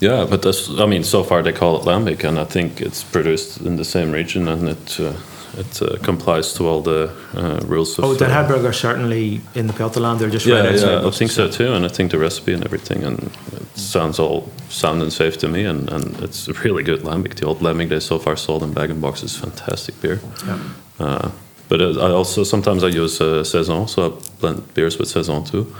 Yeah, 0.00 0.26
but 0.28 0.42
that's, 0.42 0.70
I 0.78 0.86
mean, 0.86 1.04
so 1.04 1.22
far 1.22 1.42
they 1.42 1.52
call 1.52 1.80
it 1.80 1.84
lambic, 1.84 2.24
and 2.24 2.38
I 2.38 2.44
think 2.44 2.80
it's 2.80 3.02
produced 3.04 3.60
in 3.60 3.76
the 3.76 3.84
same 3.84 4.12
region, 4.12 4.48
and 4.48 4.68
it 4.68 5.00
uh, 5.00 5.12
it 5.56 5.82
uh, 5.82 5.96
complies 6.02 6.52
to 6.54 6.66
all 6.66 6.82
the 6.82 7.12
uh, 7.34 7.60
rules 7.66 7.98
of. 7.98 8.04
Oh, 8.04 8.16
Den 8.16 8.30
uh, 8.30 8.68
are 8.68 8.72
certainly 8.72 9.40
in 9.54 9.66
the 9.66 9.72
Pajottenland. 9.72 10.18
They're 10.18 10.30
just 10.30 10.46
yeah, 10.46 10.60
right 10.60 10.72
outside. 10.72 11.02
yeah, 11.02 11.08
I 11.08 11.10
think 11.10 11.30
so 11.30 11.48
too, 11.48 11.72
and 11.72 11.84
I 11.84 11.88
think 11.88 12.10
the 12.10 12.18
recipe 12.18 12.52
and 12.52 12.64
everything, 12.64 13.02
and 13.02 13.18
it 13.52 13.78
sounds 13.78 14.18
all 14.18 14.50
sound 14.68 15.02
and 15.02 15.12
safe 15.12 15.38
to 15.38 15.48
me, 15.48 15.64
and, 15.64 15.90
and 15.90 16.20
it's 16.20 16.48
a 16.48 16.52
really 16.64 16.82
good 16.82 17.00
lambic. 17.00 17.34
The 17.34 17.46
old 17.46 17.60
lambic 17.60 17.88
they 17.88 18.00
so 18.00 18.18
far 18.18 18.36
sold 18.36 18.62
in 18.62 18.72
bag 18.72 18.90
and 18.90 19.00
box 19.00 19.22
is 19.22 19.36
fantastic 19.36 20.00
beer. 20.00 20.20
Yeah. 20.46 20.58
Uh, 20.98 21.30
but 21.68 21.80
I 21.80 22.10
also 22.10 22.44
sometimes 22.44 22.82
I 22.82 22.88
use 22.88 23.20
uh, 23.20 23.44
saison, 23.44 23.86
so 23.88 24.06
I 24.06 24.40
blend 24.40 24.74
beers 24.74 24.98
with 24.98 25.08
saison 25.08 25.44
too, 25.44 25.74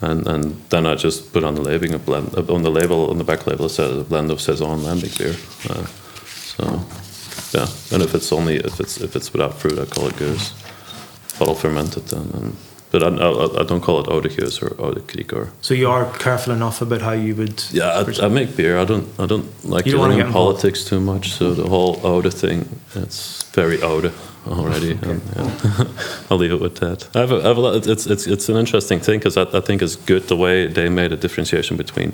and 0.00 0.26
and 0.26 0.44
then 0.70 0.86
I 0.86 0.94
just 0.94 1.32
put 1.32 1.44
on 1.44 1.54
the 1.54 1.62
labeling 1.62 1.94
a 1.94 1.98
blend 1.98 2.34
uh, 2.36 2.54
on 2.54 2.62
the 2.62 2.70
label 2.70 3.10
on 3.10 3.18
the 3.18 3.24
back 3.24 3.46
label 3.46 3.66
it 3.66 3.70
says 3.70 3.98
a 3.98 4.04
blend 4.04 4.30
of 4.30 4.40
saison 4.40 4.80
lambic 4.80 5.18
beer. 5.18 5.34
Uh, 5.68 5.86
so 6.26 6.84
yeah, 7.52 7.66
and 7.92 8.02
if 8.02 8.14
it's 8.14 8.32
only 8.32 8.56
if 8.56 8.80
it's 8.80 9.00
if 9.00 9.16
it's 9.16 9.32
without 9.32 9.54
fruit, 9.58 9.78
I 9.78 9.84
call 9.86 10.06
it 10.08 10.14
gueuze, 10.16 10.52
bottle 11.38 11.54
fermented 11.54 12.06
then. 12.08 12.30
And, 12.34 12.56
but 12.92 13.02
I, 13.04 13.06
I, 13.06 13.60
I 13.60 13.64
don't 13.64 13.80
call 13.80 14.00
it 14.00 14.06
Gueuze 14.06 14.60
or 14.62 14.70
kriek 15.02 15.32
or 15.32 15.52
So 15.60 15.74
you 15.74 15.88
are 15.88 16.10
careful 16.18 16.52
enough 16.52 16.82
about 16.82 17.02
how 17.02 17.12
you 17.12 17.36
would. 17.36 17.62
yeah, 17.70 18.02
I, 18.04 18.26
I 18.26 18.28
make 18.28 18.56
beer. 18.56 18.78
I 18.78 18.84
don't. 18.84 19.06
I 19.18 19.26
don't 19.26 19.46
like 19.64 19.86
You 19.86 19.92
don't 19.92 20.00
wanna 20.00 20.14
dealing 20.14 20.16
get 20.16 20.22
in 20.22 20.26
involved. 20.26 20.56
politics 20.60 20.84
too 20.84 21.00
much. 21.00 21.30
So 21.30 21.54
the 21.54 21.68
whole 21.68 22.00
Oude 22.04 22.32
thing, 22.34 22.68
it's 22.96 23.44
very 23.54 23.80
Oude 23.82 24.12
already. 24.46 24.92
and, 25.02 25.22
yeah. 25.36 25.84
I'll 26.30 26.38
leave 26.38 26.52
it 26.52 26.60
with 26.60 26.76
that. 26.76 27.08
I 27.14 27.20
have 27.20 27.32
a, 27.32 27.40
I 27.44 27.48
have 27.48 27.58
a 27.58 27.90
it's 27.90 28.06
it's 28.06 28.26
it's 28.26 28.48
an 28.48 28.56
interesting 28.56 29.00
thing 29.00 29.18
because 29.18 29.36
I, 29.36 29.42
I 29.42 29.60
think 29.60 29.82
it's 29.82 29.96
good 29.96 30.28
the 30.28 30.36
way 30.36 30.66
they 30.66 30.88
made 30.88 31.12
a 31.12 31.16
differentiation 31.16 31.76
between 31.76 32.10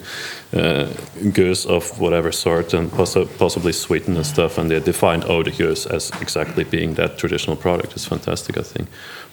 uh, 0.52 0.86
gueuze 1.34 1.66
of 1.66 2.00
whatever 2.00 2.32
sort 2.32 2.74
and 2.74 2.90
possi 2.90 3.26
possibly 3.38 3.72
sweetened 3.72 4.16
and 4.16 4.26
stuff, 4.26 4.58
and 4.58 4.70
they 4.70 4.80
defined 4.80 5.24
Oude 5.24 5.52
Gueuze 5.52 5.86
as 5.86 6.10
exactly 6.20 6.64
being 6.64 6.94
that 6.94 7.18
traditional 7.18 7.56
product. 7.56 7.92
It's 7.92 8.06
fantastic, 8.06 8.58
I 8.58 8.62
think. 8.62 8.88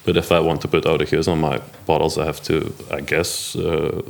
But 0.06 0.18
if 0.18 0.32
I 0.32 0.40
want 0.40 0.62
to 0.62 0.68
put 0.68 0.86
Oude 0.86 1.08
Gueuze 1.08 1.28
on 1.32 1.40
my 1.40 1.62
bottles, 1.86 2.18
I 2.18 2.26
have 2.26 2.42
to, 2.44 2.74
I 2.92 3.02
guess. 3.02 3.56
Uh, 3.56 4.02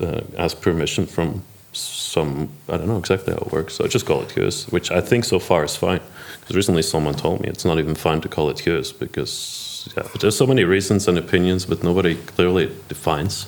uh, 0.00 0.20
ask 0.36 0.60
permission 0.60 1.06
from 1.06 1.42
some 1.72 2.48
I 2.68 2.76
don't 2.76 2.88
know 2.88 2.98
exactly 2.98 3.32
how 3.32 3.40
it 3.40 3.52
works. 3.52 3.74
So 3.74 3.84
I 3.84 3.88
just 3.88 4.06
call 4.06 4.22
it 4.22 4.28
Gueuze, 4.28 4.70
which 4.72 4.90
I 4.90 5.00
think 5.00 5.24
so 5.24 5.38
far 5.38 5.64
is 5.64 5.76
fine. 5.76 6.00
Because 6.46 6.56
recently 6.56 6.82
someone 6.82 7.14
told 7.14 7.40
me 7.40 7.48
it's 7.48 7.64
not 7.64 7.80
even 7.80 7.96
fine 7.96 8.20
to 8.20 8.28
call 8.28 8.48
it 8.50 8.58
Gueuze 8.58 8.96
because 8.96 9.92
yeah, 9.96 10.06
there's 10.20 10.36
so 10.36 10.46
many 10.46 10.62
reasons 10.62 11.08
and 11.08 11.18
opinions, 11.18 11.66
but 11.66 11.82
nobody 11.82 12.14
clearly 12.14 12.70
defines. 12.88 13.46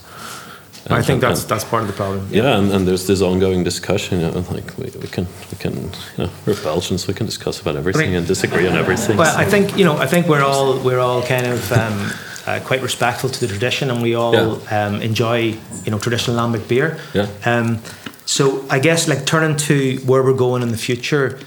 I 0.90 1.01
think 1.03 1.09
and- 1.09 1.22
that's 1.22 1.42
and- 1.42 1.49
that's 1.51 1.64
part 1.64 1.82
of 1.82 1.86
the 1.86 1.94
problem. 1.94 2.26
yeah, 2.32 2.59
and, 2.59 2.72
and 2.72 2.88
there's 2.88 3.07
this 3.07 3.22
ongoing 3.22 3.62
discussion. 3.62 4.18
You 4.20 4.30
know, 4.32 4.44
like 4.51 4.76
we, 4.78 4.86
we 5.01 5.07
can 5.07 5.28
we 5.53 5.59
can 5.59 5.74
you 6.16 6.24
know 6.24 6.30
we're 6.44 6.61
Belgians, 6.64 7.07
we 7.07 7.14
can 7.14 7.26
discuss 7.26 7.61
about 7.61 7.76
everything 7.76 8.16
and 8.16 8.26
disagree 8.26 8.66
on 8.66 8.76
everything. 8.76 9.16
Well, 9.16 9.36
I 9.36 9.44
think 9.44 9.78
you 9.78 9.84
know. 9.84 9.96
I 9.96 10.07
think 10.07 10.26
we're 10.26 10.42
all 10.42 10.80
we're 10.80 10.99
all 11.01 11.22
kind 11.22 11.46
of 11.46 11.70
um, 11.72 12.11
uh, 12.46 12.61
quite 12.64 12.82
respectful 12.82 13.30
to 13.30 13.38
the 13.40 13.46
tradition, 13.46 13.90
and 13.90 14.03
we 14.03 14.14
all 14.16 14.34
Yeah. 14.34 14.86
um, 14.86 15.03
enjoy 15.03 15.38
you 15.84 15.90
know 15.92 15.99
traditional 15.99 16.36
lambic 16.36 16.66
beer. 16.66 16.99
Yeah. 17.14 17.28
Um, 17.44 17.78
so 18.24 18.64
I 18.70 18.78
guess 18.80 19.07
like 19.09 19.24
turning 19.24 19.57
to 19.68 19.99
where 20.07 20.22
we're 20.24 20.36
going 20.46 20.62
in 20.62 20.70
the 20.70 20.78
future, 20.78 21.38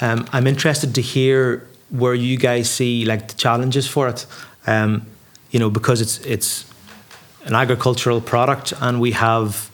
um, 0.00 0.26
I'm 0.32 0.46
interested 0.46 0.94
to 0.94 1.00
hear 1.00 1.66
where 1.90 2.14
you 2.14 2.36
guys 2.36 2.70
see 2.70 3.04
like 3.04 3.28
the 3.28 3.34
challenges 3.34 3.86
for 3.86 4.08
it. 4.08 4.26
Um, 4.66 5.06
you 5.50 5.60
know, 5.60 5.70
because 5.70 6.00
it's 6.00 6.18
it's 6.26 6.64
an 7.44 7.54
agricultural 7.54 8.20
product, 8.20 8.72
and 8.80 9.00
we 9.00 9.12
have 9.12 9.70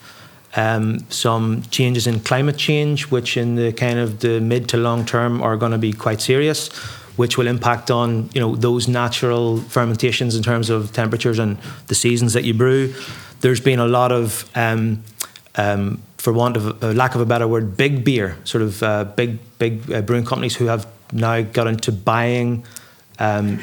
um, 0.56 0.98
some 1.08 1.62
changes 1.70 2.06
in 2.06 2.20
climate 2.20 2.56
change, 2.56 3.10
which 3.10 3.36
in 3.36 3.54
the 3.54 3.72
kind 3.72 3.98
of 3.98 4.20
the 4.20 4.40
mid 4.40 4.68
to 4.70 4.76
long 4.76 5.06
term 5.06 5.42
are 5.42 5.56
going 5.56 5.72
to 5.72 5.78
be 5.78 5.92
quite 5.92 6.20
serious, 6.20 6.68
which 7.16 7.38
will 7.38 7.46
impact 7.46 7.90
on 7.90 8.28
you 8.34 8.40
know 8.40 8.56
those 8.56 8.88
natural 8.88 9.58
fermentations 9.62 10.36
in 10.36 10.42
terms 10.42 10.68
of 10.68 10.92
temperatures 10.92 11.38
and 11.38 11.56
the 11.86 11.94
seasons 11.94 12.32
that 12.34 12.44
you 12.44 12.52
brew. 12.52 12.92
There's 13.40 13.60
been 13.60 13.78
a 13.78 13.86
lot 13.86 14.12
of 14.12 14.50
um, 14.54 15.02
um, 15.56 16.02
for 16.20 16.34
want 16.34 16.56
of 16.56 16.82
a 16.82 16.92
lack 16.92 17.14
of 17.14 17.20
a 17.22 17.24
better 17.24 17.48
word, 17.48 17.76
big 17.76 18.04
beer, 18.04 18.36
sort 18.44 18.62
of 18.62 18.82
uh, 18.82 19.04
big 19.04 19.38
big 19.58 19.90
uh, 19.90 20.02
brewing 20.02 20.26
companies 20.26 20.54
who 20.56 20.66
have 20.66 20.86
now 21.12 21.40
got 21.40 21.66
into 21.66 21.90
buying 21.90 22.62
um, 23.18 23.58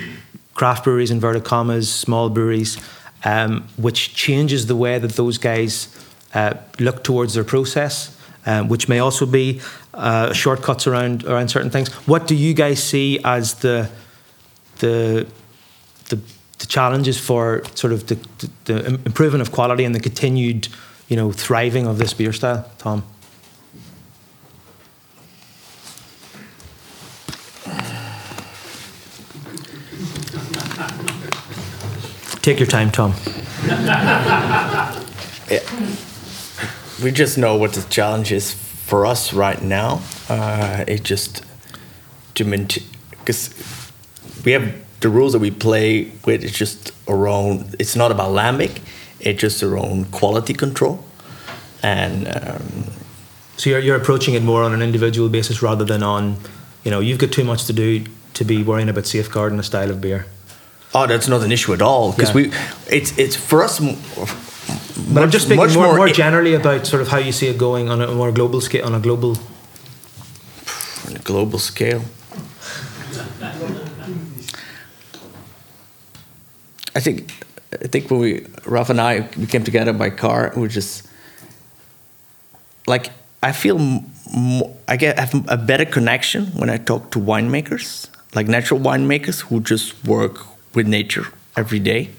craft 0.55 0.83
breweries, 0.83 1.11
inverted 1.11 1.43
commas, 1.43 1.91
small 1.93 2.29
breweries, 2.29 2.77
um, 3.23 3.67
which 3.77 4.15
changes 4.15 4.65
the 4.65 4.75
way 4.75 4.97
that 4.97 5.13
those 5.13 5.37
guys 5.37 5.95
uh, 6.33 6.55
look 6.79 7.03
towards 7.03 7.35
their 7.35 7.43
process, 7.43 8.17
um, 8.47 8.67
which 8.69 8.89
may 8.89 8.97
also 8.97 9.27
be 9.27 9.61
uh, 9.93 10.33
shortcuts 10.33 10.87
around 10.87 11.23
around 11.25 11.49
certain 11.49 11.69
things. 11.69 11.89
What 12.07 12.25
do 12.25 12.35
you 12.35 12.55
guys 12.55 12.81
see 12.81 13.19
as 13.23 13.53
the 13.55 13.89
the 14.79 15.27
the, 16.09 16.19
the 16.57 16.65
challenges 16.65 17.19
for 17.19 17.63
sort 17.75 17.93
of 17.93 18.07
the, 18.07 18.15
the, 18.15 18.49
the 18.65 18.85
improving 19.05 19.41
of 19.41 19.51
quality 19.51 19.83
and 19.83 19.93
the 19.93 19.99
continued, 19.99 20.69
you 21.07 21.15
know, 21.15 21.31
thriving 21.31 21.87
of 21.87 21.97
this 21.97 22.13
beer 22.13 22.33
style, 22.33 22.69
Tom? 22.77 23.03
Take 32.41 32.59
your 32.59 32.67
time, 32.67 32.91
Tom. 32.91 33.13
we 37.03 37.11
just 37.11 37.37
know 37.37 37.57
what 37.57 37.73
the 37.73 37.85
challenge 37.89 38.31
is 38.31 38.53
for 38.53 39.05
us 39.05 39.33
right 39.33 39.61
now. 39.61 40.01
Uh, 40.29 40.85
it 40.87 41.03
just 41.03 41.43
to 42.35 42.45
maintain 42.45 42.85
because 43.11 43.53
we 44.45 44.53
have 44.53 44.73
the 45.01 45.09
rules 45.09 45.33
that 45.33 45.39
we 45.39 45.51
play 45.51 46.09
with. 46.25 46.41
It's 46.43 46.57
just 46.57 46.93
around. 47.07 47.75
It's 47.79 47.97
not 47.97 48.11
about 48.11 48.29
lambic. 48.29 48.79
It's 49.19 49.41
just 49.41 49.63
around 49.63 50.11
quality 50.11 50.53
control, 50.53 51.03
and 51.83 52.27
um, 52.27 52.85
So 53.57 53.69
you're, 53.71 53.79
you're 53.79 53.95
approaching 53.97 54.35
it 54.35 54.43
more 54.43 54.63
on 54.63 54.73
an 54.73 54.81
individual 54.81 55.29
basis 55.29 55.61
rather 55.63 55.83
than 55.85 56.03
on, 56.03 56.37
you 56.83 56.91
know, 56.91 56.99
you've 56.99 57.17
got 57.17 57.31
too 57.31 57.43
much 57.43 57.65
to 57.65 57.73
do 57.73 58.05
to 58.33 58.45
be 58.45 58.61
worrying 58.63 58.89
about 58.89 59.05
safeguarding 59.07 59.57
a 59.59 59.63
style 59.63 59.89
of 59.89 59.99
beer. 59.99 60.25
oh, 60.93 61.07
that's 61.07 61.27
not 61.27 61.41
an 61.43 61.51
issue 61.51 61.73
at 61.73 61.81
all. 61.81 62.11
Because 62.11 62.29
Yeah. 62.29 62.35
we, 62.35 62.51
it's 62.97 63.17
it's 63.17 63.35
for 63.35 63.63
us. 63.63 63.79
m- 63.81 63.97
But 65.13 65.23
I'm 65.23 65.31
just 65.31 65.45
speaking 65.45 65.63
much 65.65 65.75
more, 65.75 65.95
more, 65.95 66.07
i- 66.07 66.11
generally 66.13 66.53
about 66.55 66.85
sort 66.87 67.01
of 67.01 67.07
how 67.07 67.17
you 67.19 67.31
see 67.31 67.47
it 67.47 67.57
going 67.57 67.89
on 67.89 68.01
a 68.01 68.07
more 68.13 68.31
global 68.31 68.61
scale, 68.61 68.85
on 68.85 68.93
a 68.95 68.99
global. 68.99 69.37
on 71.07 71.15
a 71.15 71.19
global 71.19 71.59
scale. 71.59 72.01
I 76.95 76.99
think 76.99 77.33
I 77.73 77.87
think 77.87 78.09
when 78.09 78.19
we 78.19 78.45
Raf 78.65 78.89
and 78.89 79.01
I 79.01 79.27
we 79.37 79.45
came 79.45 79.63
together 79.63 79.93
by 79.93 80.09
car, 80.09 80.53
we 80.55 80.67
just 80.67 81.07
like 82.87 83.11
I 83.43 83.51
feel 83.51 84.03
I 84.87 84.95
get 84.97 85.19
have 85.19 85.33
a 85.49 85.57
better 85.57 85.85
connection 85.85 86.47
when 86.47 86.69
I 86.69 86.77
talk 86.77 87.11
to 87.11 87.19
winemakers, 87.19 88.09
like 88.33 88.47
natural 88.47 88.79
winemakers 88.79 89.41
who 89.41 89.59
just 89.59 90.03
work 90.05 90.45
with 90.73 90.87
nature 90.87 91.27
every 91.55 91.79
day. 91.79 92.09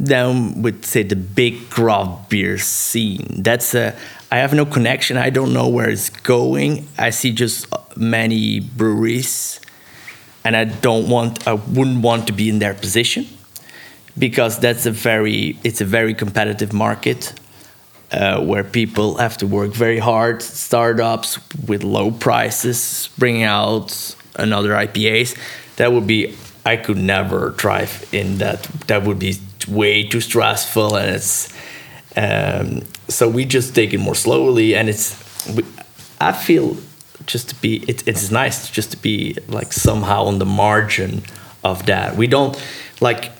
Than 0.00 0.62
with 0.62 0.84
say 0.84 1.02
the 1.02 1.16
big 1.16 1.70
craft 1.70 2.30
beer 2.30 2.56
scene. 2.56 3.42
That's 3.42 3.74
a 3.74 3.96
I 4.30 4.38
have 4.38 4.54
no 4.54 4.64
connection. 4.64 5.16
I 5.16 5.30
don't 5.30 5.52
know 5.52 5.68
where 5.68 5.90
it's 5.90 6.08
going. 6.08 6.86
I 6.96 7.10
see 7.10 7.32
just 7.32 7.66
uh, 7.72 7.78
many 7.96 8.60
breweries, 8.60 9.60
and 10.44 10.54
I 10.56 10.64
don't 10.64 11.08
want. 11.08 11.48
I 11.48 11.54
wouldn't 11.54 12.00
want 12.02 12.28
to 12.28 12.32
be 12.32 12.48
in 12.48 12.60
their 12.60 12.74
position 12.74 13.26
because 14.18 14.58
that's 14.58 14.86
a 14.86 14.90
very 14.90 15.58
it's 15.64 15.80
a 15.80 15.84
very 15.84 16.14
competitive 16.14 16.72
market 16.72 17.32
uh, 18.12 18.40
where 18.42 18.64
people 18.64 19.16
have 19.16 19.36
to 19.36 19.46
work 19.46 19.72
very 19.72 19.98
hard 19.98 20.42
startups 20.42 21.38
with 21.66 21.84
low 21.84 22.10
prices 22.10 23.10
bringing 23.18 23.42
out 23.42 24.16
another 24.36 24.70
ipas 24.70 25.36
that 25.76 25.92
would 25.92 26.06
be 26.06 26.34
i 26.64 26.76
could 26.76 26.96
never 26.96 27.52
thrive 27.52 28.08
in 28.12 28.38
that. 28.38 28.62
That 28.86 29.04
would 29.04 29.18
be 29.18 29.36
way 29.68 30.04
too 30.04 30.20
stressful 30.20 30.96
and 30.96 31.14
it's 31.16 31.52
um, 32.16 32.82
so 33.08 33.28
we 33.28 33.44
just 33.44 33.74
take 33.74 33.92
it 33.92 33.98
more 33.98 34.14
slowly 34.14 34.74
and 34.74 34.88
it's 34.88 35.14
we, 35.54 35.62
i 36.20 36.32
feel 36.32 36.76
just 37.26 37.50
to 37.50 37.54
be 37.60 37.76
it, 37.86 38.06
it's 38.08 38.30
nice 38.30 38.70
just 38.70 38.90
to 38.90 38.96
be 38.96 39.36
like 39.48 39.72
somehow 39.72 40.24
on 40.24 40.38
the 40.38 40.46
margin 40.46 41.22
of 41.64 41.86
that. 41.86 42.16
We 42.16 42.26
don't 42.26 42.60
like 43.00 43.30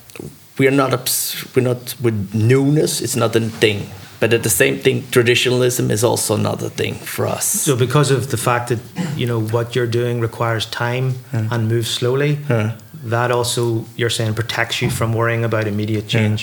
we 0.59 0.67
are 0.69 0.77
not 0.83 0.93
obs- 0.93 1.45
we're 1.55 1.63
not 1.73 1.95
with 2.01 2.35
newness 2.35 3.01
it's 3.01 3.17
not 3.17 3.37
a 3.37 3.41
thing 3.61 3.87
but 4.21 4.33
at 4.33 4.43
the 4.43 4.51
same 4.51 4.77
thing 4.79 5.05
traditionalism 5.11 5.91
is 5.91 6.03
also 6.03 6.37
not 6.37 6.61
a 6.63 6.69
thing 6.71 6.95
for 6.95 7.25
us 7.27 7.45
So 7.65 7.77
because 7.77 8.11
of 8.11 8.31
the 8.31 8.37
fact 8.37 8.69
that 8.71 8.79
you 9.17 9.27
know 9.27 9.41
what 9.55 9.75
you're 9.77 9.87
doing 10.01 10.21
requires 10.21 10.67
time 10.67 11.13
and 11.33 11.69
moves 11.69 11.89
slowly, 11.91 12.39
Yeah. 12.51 12.73
that 13.11 13.31
also 13.31 13.85
you're 13.97 14.11
saying 14.19 14.35
protects 14.35 14.83
you 14.83 14.91
from 14.91 15.13
worrying 15.13 15.45
about 15.45 15.67
immediate 15.67 16.09
change. 16.09 16.41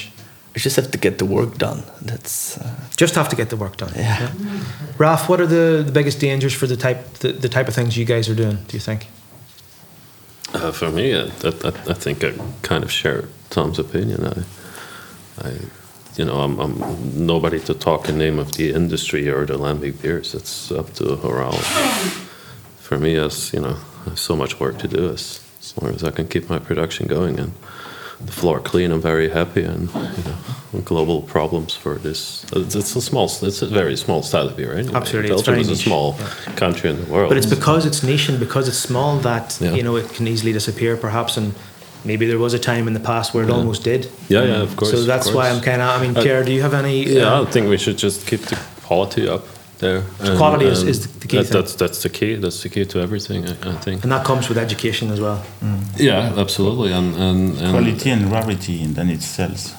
we 0.54 0.62
just 0.62 0.76
have 0.78 0.90
to 0.92 0.98
get 0.98 1.18
the 1.18 1.26
work 1.26 1.58
done 1.58 1.84
that's 2.08 2.58
uh, 2.58 2.64
Just 3.02 3.16
have 3.16 3.28
to 3.30 3.36
get 3.36 3.48
the 3.50 3.58
work 3.58 3.76
done. 3.78 3.92
Yeah. 3.96 4.30
Raf, 4.98 5.28
what 5.30 5.40
are 5.42 5.48
the, 5.48 5.84
the 5.86 5.92
biggest 5.92 6.20
dangers 6.22 6.54
for 6.54 6.68
the 6.68 6.78
type 6.78 7.00
the, 7.20 7.34
the 7.34 7.50
type 7.50 7.68
of 7.68 7.74
things 7.76 7.98
you 7.98 8.06
guys 8.06 8.30
are 8.30 8.36
doing? 8.44 8.58
Do 8.70 8.74
you 8.78 8.84
think? 8.90 9.08
Uh, 10.56 10.72
for 10.72 10.90
me, 10.90 11.14
I, 11.14 11.24
I, 11.24 11.68
I 11.68 11.94
think 11.94 12.24
I 12.24 12.32
kind 12.62 12.82
of 12.86 12.90
share 12.90 13.26
Tom's 13.50 13.78
opinion. 13.78 14.26
I, 14.26 14.44
I, 15.46 15.52
you 16.16 16.24
know, 16.24 16.40
I'm, 16.40 16.58
I'm 16.60 17.26
nobody 17.26 17.60
to 17.60 17.74
talk 17.74 18.08
in 18.08 18.18
name 18.18 18.40
of 18.40 18.54
the 18.54 18.72
industry 18.72 19.28
or 19.28 19.46
the 19.46 19.58
Lambic 19.58 20.02
beers. 20.02 20.34
It's 20.34 20.72
up 20.72 20.94
to 20.94 21.18
HORAL. 21.18 21.58
For 22.80 22.98
me, 22.98 23.18
as 23.18 23.52
you 23.52 23.60
know, 23.60 23.78
I 24.06 24.10
have 24.12 24.20
so 24.20 24.38
much 24.38 24.58
work 24.58 24.78
to 24.80 24.88
do. 24.88 25.10
As, 25.10 25.42
as 25.60 25.74
long 25.82 25.94
as 25.94 26.06
I 26.06 26.12
can 26.12 26.26
keep 26.26 26.50
my 26.50 26.60
production 26.60 27.08
going 27.08 27.38
and 27.38 27.52
the 28.20 28.32
floor 28.32 28.60
clean, 28.60 28.92
I'm 28.92 29.02
very 29.02 29.30
happy. 29.30 29.64
And 29.64 29.90
you 29.94 30.24
know, 30.74 30.82
global 30.84 31.22
problems 31.22 31.76
for 31.76 31.96
this. 31.96 32.46
It's, 32.54 32.76
it's 32.76 32.96
a 32.96 33.02
small, 33.02 33.26
it's 33.26 33.62
a 33.62 33.68
very 33.68 33.96
small 33.98 34.24
style 34.24 34.48
of 34.48 34.56
beer, 34.58 34.74
anyway. 34.74 34.94
Absolutely, 34.96 35.32
it's 35.32 35.42
Belgium 35.44 35.62
is 35.62 35.68
a 35.68 35.72
niche. 35.72 35.84
small 35.84 36.14
country 36.56 36.90
in 36.90 37.04
the 37.04 37.12
world. 37.12 37.30
But 37.30 37.38
it's 37.38 37.46
because 37.46 37.86
it's 37.86 38.04
niche 38.04 38.30
and 38.30 38.40
because 38.40 38.68
it's 38.68 38.78
small 38.78 39.18
that 39.20 39.58
Yeah. 39.62 39.74
you 39.76 39.84
know 39.84 39.96
it 39.96 40.10
can 40.14 40.28
easily 40.28 40.54
disappear, 40.54 40.98
perhaps. 40.98 41.38
And 41.38 41.54
maybe 42.04 42.26
there 42.26 42.40
was 42.40 42.54
a 42.54 42.60
time 42.60 42.88
in 42.88 42.94
the 42.94 43.00
past 43.00 43.34
where 43.34 43.44
it 43.44 43.50
almost 43.50 43.84
did. 43.84 44.10
yeah, 44.30 44.44
yeah, 44.44 44.62
of 44.62 44.76
course. 44.76 44.92
so 44.92 45.04
that's 45.04 45.32
why. 45.32 45.50
I'm 45.50 45.62
kind 45.62 45.82
of. 45.82 45.90
I 45.90 46.02
mean, 46.06 46.16
Uh, 46.18 46.22
Pierre, 46.24 46.44
do 46.44 46.52
you 46.52 46.62
have 46.62 46.74
any? 46.74 47.06
Yeah, 47.06 47.34
uh, 47.40 47.44
I 47.44 47.52
think 47.52 47.70
we 47.70 47.78
should 47.78 47.98
just 47.98 48.28
keep 48.28 48.42
the 48.42 48.58
quality 48.84 49.28
up 49.28 49.46
there. 49.86 50.02
and- 50.20 50.38
quality 50.38 50.66
is- 50.66 50.84
is 50.84 51.00
the 51.24 51.28
key 51.28 51.38
that- 51.38 51.48
thing. 51.48 51.62
That's 51.62 51.74
that's 51.76 52.00
the 52.02 52.10
key. 52.10 52.36
That's 52.44 52.60
the 52.64 52.70
key 52.70 52.86
to 52.86 53.00
everything. 53.00 53.46
I, 53.46 53.52
I 53.72 53.76
think. 53.86 54.04
and 54.04 54.12
that 54.12 54.24
comes 54.26 54.48
with 54.50 54.58
education 54.58 55.12
as 55.12 55.20
well. 55.20 55.40
Yeah, 55.98 56.34
absolutely. 56.44 56.92
And 56.94 57.16
and, 57.16 57.58
and 57.62 57.72
Quality 57.72 58.10
and 58.12 58.32
rarity, 58.32 58.84
and 58.84 58.96
then 58.96 59.10
it 59.10 59.22
sells. 59.24 59.74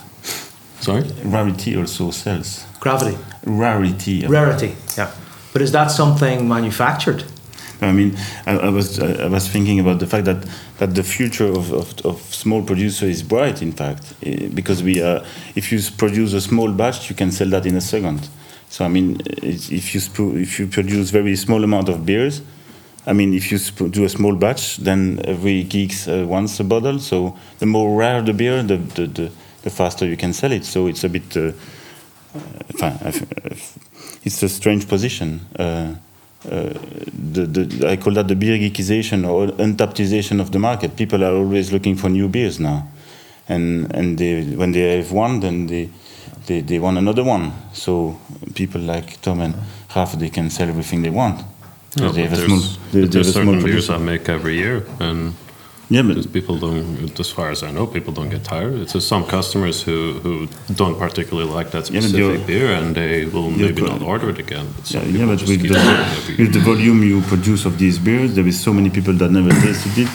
Sorry. 0.81 1.05
Rarity 1.25 1.77
also 1.77 2.11
sells. 2.13 2.65
Gravity, 2.81 3.17
Rarity. 3.45 4.27
rarity. 4.29 4.73
Yeah. 4.99 5.11
But 5.53 5.63
is 5.63 5.71
that 5.73 5.91
something 5.91 6.47
manufactured? 6.49 7.25
I 7.83 7.93
mean, 7.93 8.17
I, 8.47 8.53
I 8.69 8.71
was 8.71 8.99
I 8.99 9.25
I 9.25 9.29
was 9.29 9.49
thinking 9.49 9.81
about 9.81 9.99
the 9.99 10.07
fact 10.07 10.25
that, 10.25 10.37
that 10.79 10.95
the 10.95 11.03
future 11.03 11.51
of, 11.59 11.73
of, 11.73 11.87
of 12.05 12.21
small 12.35 12.63
producer 12.63 13.07
is 13.09 13.23
bright. 13.23 13.61
In 13.63 13.73
fact, 13.73 14.03
eh, 14.23 14.49
because 14.55 14.83
we 14.83 15.03
are, 15.03 15.21
if 15.55 15.71
you 15.73 15.79
produce 15.97 16.37
a 16.37 16.41
small 16.41 16.73
batch, 16.73 17.11
you 17.11 17.17
can 17.17 17.31
sell 17.33 17.51
that 17.51 17.67
in 17.67 17.77
a 17.77 17.81
second. 17.81 18.29
So 18.77 18.85
I 18.85 18.89
mean, 18.89 19.23
if 19.25 19.95
you 19.95 20.37
if 20.37 20.59
you 20.59 20.67
produce 20.67 21.09
very 21.09 21.35
small 21.35 21.65
amount 21.65 21.89
of 21.89 22.05
beers, 22.05 22.43
I 23.07 23.15
mean, 23.15 23.33
if 23.33 23.51
you 23.51 23.59
do 23.89 24.05
a 24.05 24.09
small 24.11 24.37
batch, 24.37 24.77
then 24.77 25.19
every 25.25 25.63
geeks 25.63 26.07
uh, 26.07 26.27
wants 26.29 26.61
a 26.61 26.65
bottle. 26.65 26.99
So 26.99 27.39
the 27.59 27.65
more 27.65 27.99
rare 27.99 28.21
the 28.21 28.35
beer, 28.35 28.63
the 28.63 28.77
the, 28.77 29.07
the, 29.07 29.33
the 29.63 29.71
faster 29.71 30.05
you 30.05 30.19
can 30.19 30.35
sell 30.35 30.53
it. 30.53 30.67
So 30.67 30.89
it's 30.89 31.05
a 31.05 31.09
bit. 31.09 31.35
Uh, 31.35 31.53
enfin, 32.75 32.99
it's 34.25 34.43
a 34.43 34.49
strange 34.51 34.87
position. 34.87 35.41
Uh, 35.59 35.95
uh, 36.45 36.75
the, 37.33 37.47
the, 37.47 37.89
I 37.89 37.97
call 37.97 38.13
that 38.13 38.29
the 38.29 38.37
beer 38.37 38.59
geekization 38.59 39.27
or 39.27 39.47
Untappdization 39.57 40.39
of 40.39 40.51
the 40.51 40.59
market. 40.59 40.97
People 40.97 41.25
are 41.25 41.35
always 41.35 41.73
looking 41.73 41.97
for 41.97 42.11
new 42.11 42.29
beers 42.29 42.61
now, 42.61 42.87
and 43.49 43.91
and 43.97 44.19
they, 44.19 44.45
when 44.55 44.73
they 44.73 44.99
have 44.99 45.13
one, 45.13 45.41
then 45.41 45.67
they, 45.67 45.89
they 46.47 46.61
they 46.63 46.79
want 46.79 46.97
another 46.99 47.25
one. 47.25 47.53
So 47.73 48.19
people 48.55 48.81
like 48.81 49.21
Tom 49.23 49.41
and 49.41 49.55
Raf, 49.95 50.13
they 50.19 50.31
can 50.31 50.51
sell 50.51 50.69
everything 50.69 51.03
they 51.03 51.11
want. 51.13 51.45
No, 51.99 52.11
they 52.13 52.23
have 52.27 52.33
a 52.39 52.45
small, 52.47 52.61
they, 52.93 53.01
they 53.01 53.07
there's 53.09 53.33
certain 53.33 53.53
beers 53.53 53.63
producer. 53.65 53.95
I 53.95 53.99
make 53.99 54.29
every 54.29 54.55
year, 54.57 54.85
and 55.01 55.33
Yeah, 55.89 56.03
but 56.03 56.33
people 56.33 56.59
don't, 56.59 57.21
as 57.21 57.31
far 57.31 57.49
as 57.51 57.63
I 57.63 57.71
know, 57.71 57.87
people 57.87 58.13
don't 58.13 58.29
get 58.29 58.43
tired. 58.45 58.75
It's 58.83 58.93
just 58.95 59.07
some 59.09 59.25
customers 59.25 59.77
who, 59.87 59.97
who 60.23 60.33
don't 60.75 60.99
particularly 60.99 61.49
like 61.59 61.71
that 61.71 61.87
specific 61.87 62.19
you're- 62.19 62.45
beer, 62.47 62.69
and 62.79 62.95
they 62.95 63.25
will 63.35 63.51
maybe 63.51 63.83
not 63.83 64.03
order 64.03 64.29
it 64.31 64.39
again. 64.39 64.67
But 64.77 64.91
Yeah, 64.91 65.05
yeah, 65.19 65.27
but 65.31 65.41
with 65.51 65.63
the, 65.63 65.79
ordering 65.79 66.07
every 66.19 66.35
year. 66.35 66.39
with 66.47 66.53
the 66.57 66.61
volume 66.71 66.99
you 67.11 67.21
produce 67.33 67.63
of 67.69 67.75
these 67.79 67.99
beers, 68.07 68.31
there 68.35 68.49
is 68.49 68.59
so 68.61 68.73
many 68.73 68.91
people 68.91 69.15
that 69.21 69.31
never 69.31 69.51
tasted 69.67 69.97
it 70.05 70.11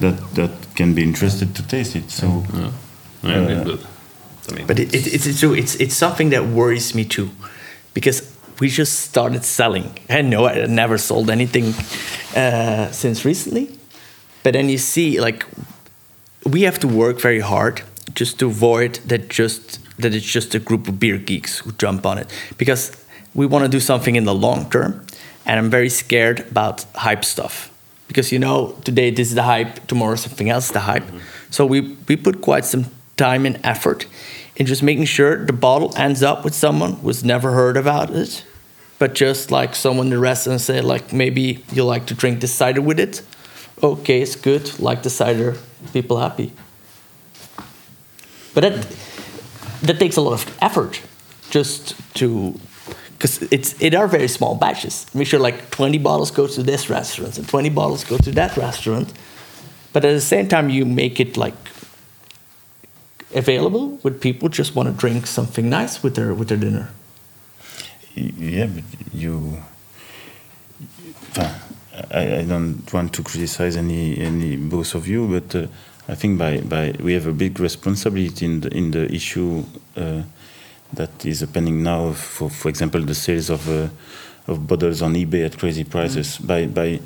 that 0.00 0.16
that 0.38 0.50
can 0.74 0.92
be 0.94 1.02
interested 1.02 1.48
to 1.54 1.62
taste 1.74 1.94
it. 2.00 2.10
So 2.10 2.26
Yeah, 3.22 3.40
mean, 3.46 3.58
Uh, 3.70 3.76
I 4.48 4.54
mean, 4.54 4.66
But 4.66 4.78
it, 4.78 4.94
it, 4.94 5.06
it's, 5.06 5.26
it's 5.26 5.40
true. 5.40 5.54
It's, 5.54 5.74
it's 5.76 5.94
something 5.94 6.30
that 6.30 6.46
worries 6.46 6.94
me 6.94 7.04
too, 7.04 7.30
because 7.94 8.32
we 8.60 8.68
just 8.68 9.00
started 9.00 9.44
selling. 9.44 9.98
I 10.08 10.22
know 10.22 10.46
I 10.46 10.66
never 10.66 10.98
sold 10.98 11.30
anything 11.30 11.74
uh, 12.36 12.90
since 12.90 13.24
recently, 13.24 13.78
but 14.42 14.52
then 14.52 14.68
you 14.68 14.78
see 14.78 15.20
like 15.20 15.44
we 16.44 16.62
have 16.62 16.78
to 16.80 16.88
work 16.88 17.20
very 17.20 17.40
hard 17.40 17.82
just 18.14 18.38
to 18.38 18.46
avoid 18.46 18.94
that 19.06 19.28
just 19.28 19.78
that 19.98 20.14
it's 20.14 20.26
just 20.26 20.54
a 20.54 20.58
group 20.58 20.88
of 20.88 20.98
beer 20.98 21.18
geeks 21.18 21.58
who 21.60 21.72
jump 21.72 22.04
on 22.04 22.18
it 22.18 22.26
because 22.58 22.92
we 23.34 23.46
want 23.46 23.64
to 23.64 23.68
do 23.68 23.80
something 23.80 24.16
in 24.16 24.24
the 24.24 24.34
long 24.34 24.68
term, 24.70 25.06
and 25.46 25.58
I'm 25.58 25.70
very 25.70 25.88
scared 25.88 26.40
about 26.50 26.84
hype 26.94 27.24
stuff 27.24 27.70
because 28.08 28.32
you 28.32 28.38
know 28.38 28.76
today 28.84 29.10
this 29.10 29.28
is 29.28 29.34
the 29.34 29.44
hype, 29.44 29.86
tomorrow 29.86 30.16
something 30.16 30.50
else 30.50 30.66
is 30.66 30.72
the 30.72 30.80
hype. 30.80 31.04
So 31.50 31.64
we 31.64 31.96
we 32.08 32.16
put 32.16 32.40
quite 32.40 32.64
some 32.64 32.86
time 33.16 33.46
and 33.46 33.60
effort 33.64 34.06
in 34.56 34.66
just 34.66 34.82
making 34.82 35.04
sure 35.04 35.44
the 35.44 35.52
bottle 35.52 35.92
ends 35.96 36.22
up 36.22 36.44
with 36.44 36.54
someone 36.54 36.94
who's 36.94 37.24
never 37.24 37.52
heard 37.52 37.76
about 37.76 38.10
it, 38.10 38.44
but 38.98 39.14
just 39.14 39.50
like 39.50 39.74
someone 39.74 40.10
the 40.10 40.18
restaurant 40.18 40.60
say 40.60 40.80
like 40.80 41.12
maybe 41.12 41.64
you 41.72 41.84
like 41.84 42.06
to 42.06 42.14
drink 42.14 42.40
the 42.40 42.46
cider 42.48 42.82
with 42.82 43.00
it. 43.00 43.22
Okay, 43.82 44.22
it's 44.22 44.36
good. 44.36 44.78
Like 44.78 45.02
the 45.02 45.10
cider, 45.10 45.56
people 45.92 46.18
happy. 46.18 46.52
But 48.54 48.60
that 48.60 48.96
that 49.82 49.98
takes 49.98 50.16
a 50.16 50.20
lot 50.20 50.34
of 50.34 50.58
effort 50.60 51.00
just 51.50 51.94
to 52.14 52.58
because 53.12 53.42
it's 53.50 53.80
it 53.80 53.94
are 53.94 54.06
very 54.06 54.28
small 54.28 54.54
batches. 54.54 55.06
Make 55.14 55.26
sure 55.26 55.40
like 55.40 55.70
20 55.70 55.98
bottles 55.98 56.30
go 56.30 56.46
to 56.46 56.62
this 56.62 56.90
restaurant 56.90 57.38
and 57.38 57.48
20 57.48 57.70
bottles 57.70 58.04
go 58.04 58.18
to 58.18 58.30
that 58.32 58.56
restaurant. 58.56 59.12
But 59.92 60.04
at 60.04 60.12
the 60.12 60.20
same 60.20 60.48
time 60.48 60.70
you 60.70 60.84
make 60.84 61.20
it 61.20 61.36
like 61.36 61.54
available 63.34 63.98
with 64.02 64.20
people 64.20 64.48
just 64.48 64.74
want 64.74 64.88
to 64.88 64.94
drink 64.94 65.26
something 65.26 65.68
nice 65.68 66.02
with 66.02 66.14
their 66.14 66.34
with 66.34 66.48
their 66.48 66.58
dinner. 66.58 66.90
yeah, 68.14 68.66
but 68.66 68.84
you. 69.12 69.58
I, 72.10 72.38
I 72.38 72.42
don't 72.42 72.90
want 72.92 73.12
to 73.14 73.22
criticize 73.22 73.76
any 73.76 74.18
any 74.18 74.56
both 74.56 74.94
of 74.94 75.06
you, 75.06 75.28
but 75.28 75.54
uh, 75.54 75.66
I 76.08 76.14
think 76.14 76.38
by, 76.38 76.60
by 76.60 76.94
we 77.00 77.12
have 77.14 77.26
a 77.26 77.32
big 77.32 77.60
responsibility 77.60 78.44
in 78.46 78.60
the 78.60 78.68
in 78.76 78.90
the 78.90 79.12
issue 79.12 79.64
uh, 79.96 80.22
that 80.92 81.24
is 81.24 81.40
happening 81.40 81.82
now. 81.82 82.12
For 82.12 82.50
for 82.50 82.68
example, 82.68 83.00
the 83.00 83.14
sales 83.14 83.50
of 83.50 83.68
uh, 83.68 83.88
of 84.46 84.66
bottles 84.66 85.02
on 85.02 85.14
eBay 85.14 85.44
at 85.46 85.58
crazy 85.58 85.84
prices. 85.84 86.38
By 86.38 86.66
by 86.66 87.00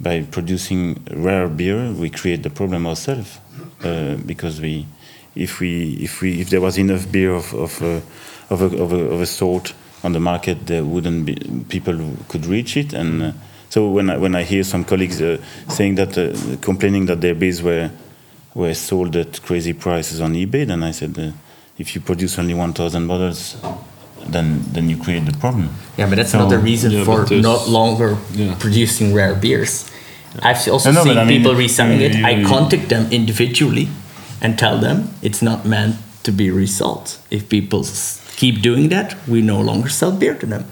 by 0.00 0.22
producing 0.22 1.02
rare 1.10 1.48
beer, 1.48 1.92
we 1.92 2.10
create 2.10 2.42
the 2.42 2.50
problem 2.50 2.86
ourselves 2.86 3.38
uh, 3.84 4.16
because 4.26 4.60
we 4.60 4.86
if 5.36 5.60
we 5.60 5.92
if 6.02 6.20
we 6.22 6.40
if 6.40 6.48
there 6.50 6.60
was 6.60 6.78
enough 6.78 7.10
beer 7.12 7.32
of 7.34 7.52
of 7.54 7.80
uh, 7.82 8.00
of, 8.50 8.62
a, 8.62 8.82
of, 8.82 8.92
a, 8.92 8.96
of 9.14 9.20
a 9.20 9.26
sort 9.26 9.74
on 10.02 10.12
the 10.12 10.20
market, 10.20 10.66
there 10.66 10.84
wouldn't 10.84 11.24
be 11.26 11.34
people 11.68 12.16
could 12.28 12.46
reach 12.46 12.76
it 12.76 12.92
and. 12.92 13.22
Uh, 13.22 13.32
so 13.68 13.90
when 13.90 14.08
I, 14.10 14.16
when 14.16 14.34
I 14.36 14.44
hear 14.44 14.62
some 14.62 14.84
colleagues 14.84 15.20
uh, 15.20 15.38
saying 15.68 15.96
that, 15.96 16.16
uh, 16.16 16.56
complaining 16.62 17.06
that 17.06 17.20
their 17.20 17.34
beers 17.34 17.60
were 17.62 17.90
were 18.54 18.72
sold 18.74 19.16
at 19.16 19.42
crazy 19.42 19.72
prices 19.72 20.20
on 20.20 20.34
eBay, 20.34 20.64
then 20.66 20.84
I 20.84 20.92
said, 20.92 21.18
uh, 21.18 21.32
if 21.76 21.94
you 21.94 22.00
produce 22.00 22.38
only 22.38 22.54
1,000 22.54 23.06
bottles, 23.08 23.56
then 24.28 24.62
then 24.72 24.88
you 24.88 24.96
create 24.96 25.26
the 25.26 25.36
problem. 25.38 25.68
Yeah, 25.98 26.06
but 26.08 26.16
that's 26.16 26.30
So- 26.30 26.38
not 26.38 26.48
the 26.48 26.58
reason 26.58 26.92
Yeah, 26.92 27.04
for 27.04 27.26
not 27.34 27.68
longer 27.68 28.16
Yeah. 28.34 28.54
producing 28.58 29.12
rare 29.12 29.34
beers. 29.34 29.84
I've 30.42 30.68
also 30.68 30.92
No, 30.92 31.00
no, 31.00 31.04
seen 31.04 31.14
but 31.14 31.18
I 31.22 31.24
mean, 31.24 31.38
people 31.42 31.54
reselling 31.56 32.00
it. 32.00 32.14
you- 32.14 32.24
I 32.24 32.44
contact 32.44 32.88
them 32.88 33.08
individually 33.10 33.88
and 34.42 34.58
tell 34.58 34.78
them 34.78 35.10
it's 35.22 35.42
not 35.42 35.64
meant 35.64 35.96
to 36.24 36.32
be 36.32 36.50
resold. 36.50 37.18
If 37.30 37.48
people 37.48 37.84
keep 38.36 38.62
doing 38.62 38.88
that, 38.90 39.16
we 39.28 39.40
no 39.42 39.60
longer 39.60 39.88
sell 39.88 40.12
beer 40.12 40.34
to 40.34 40.46
them. 40.46 40.64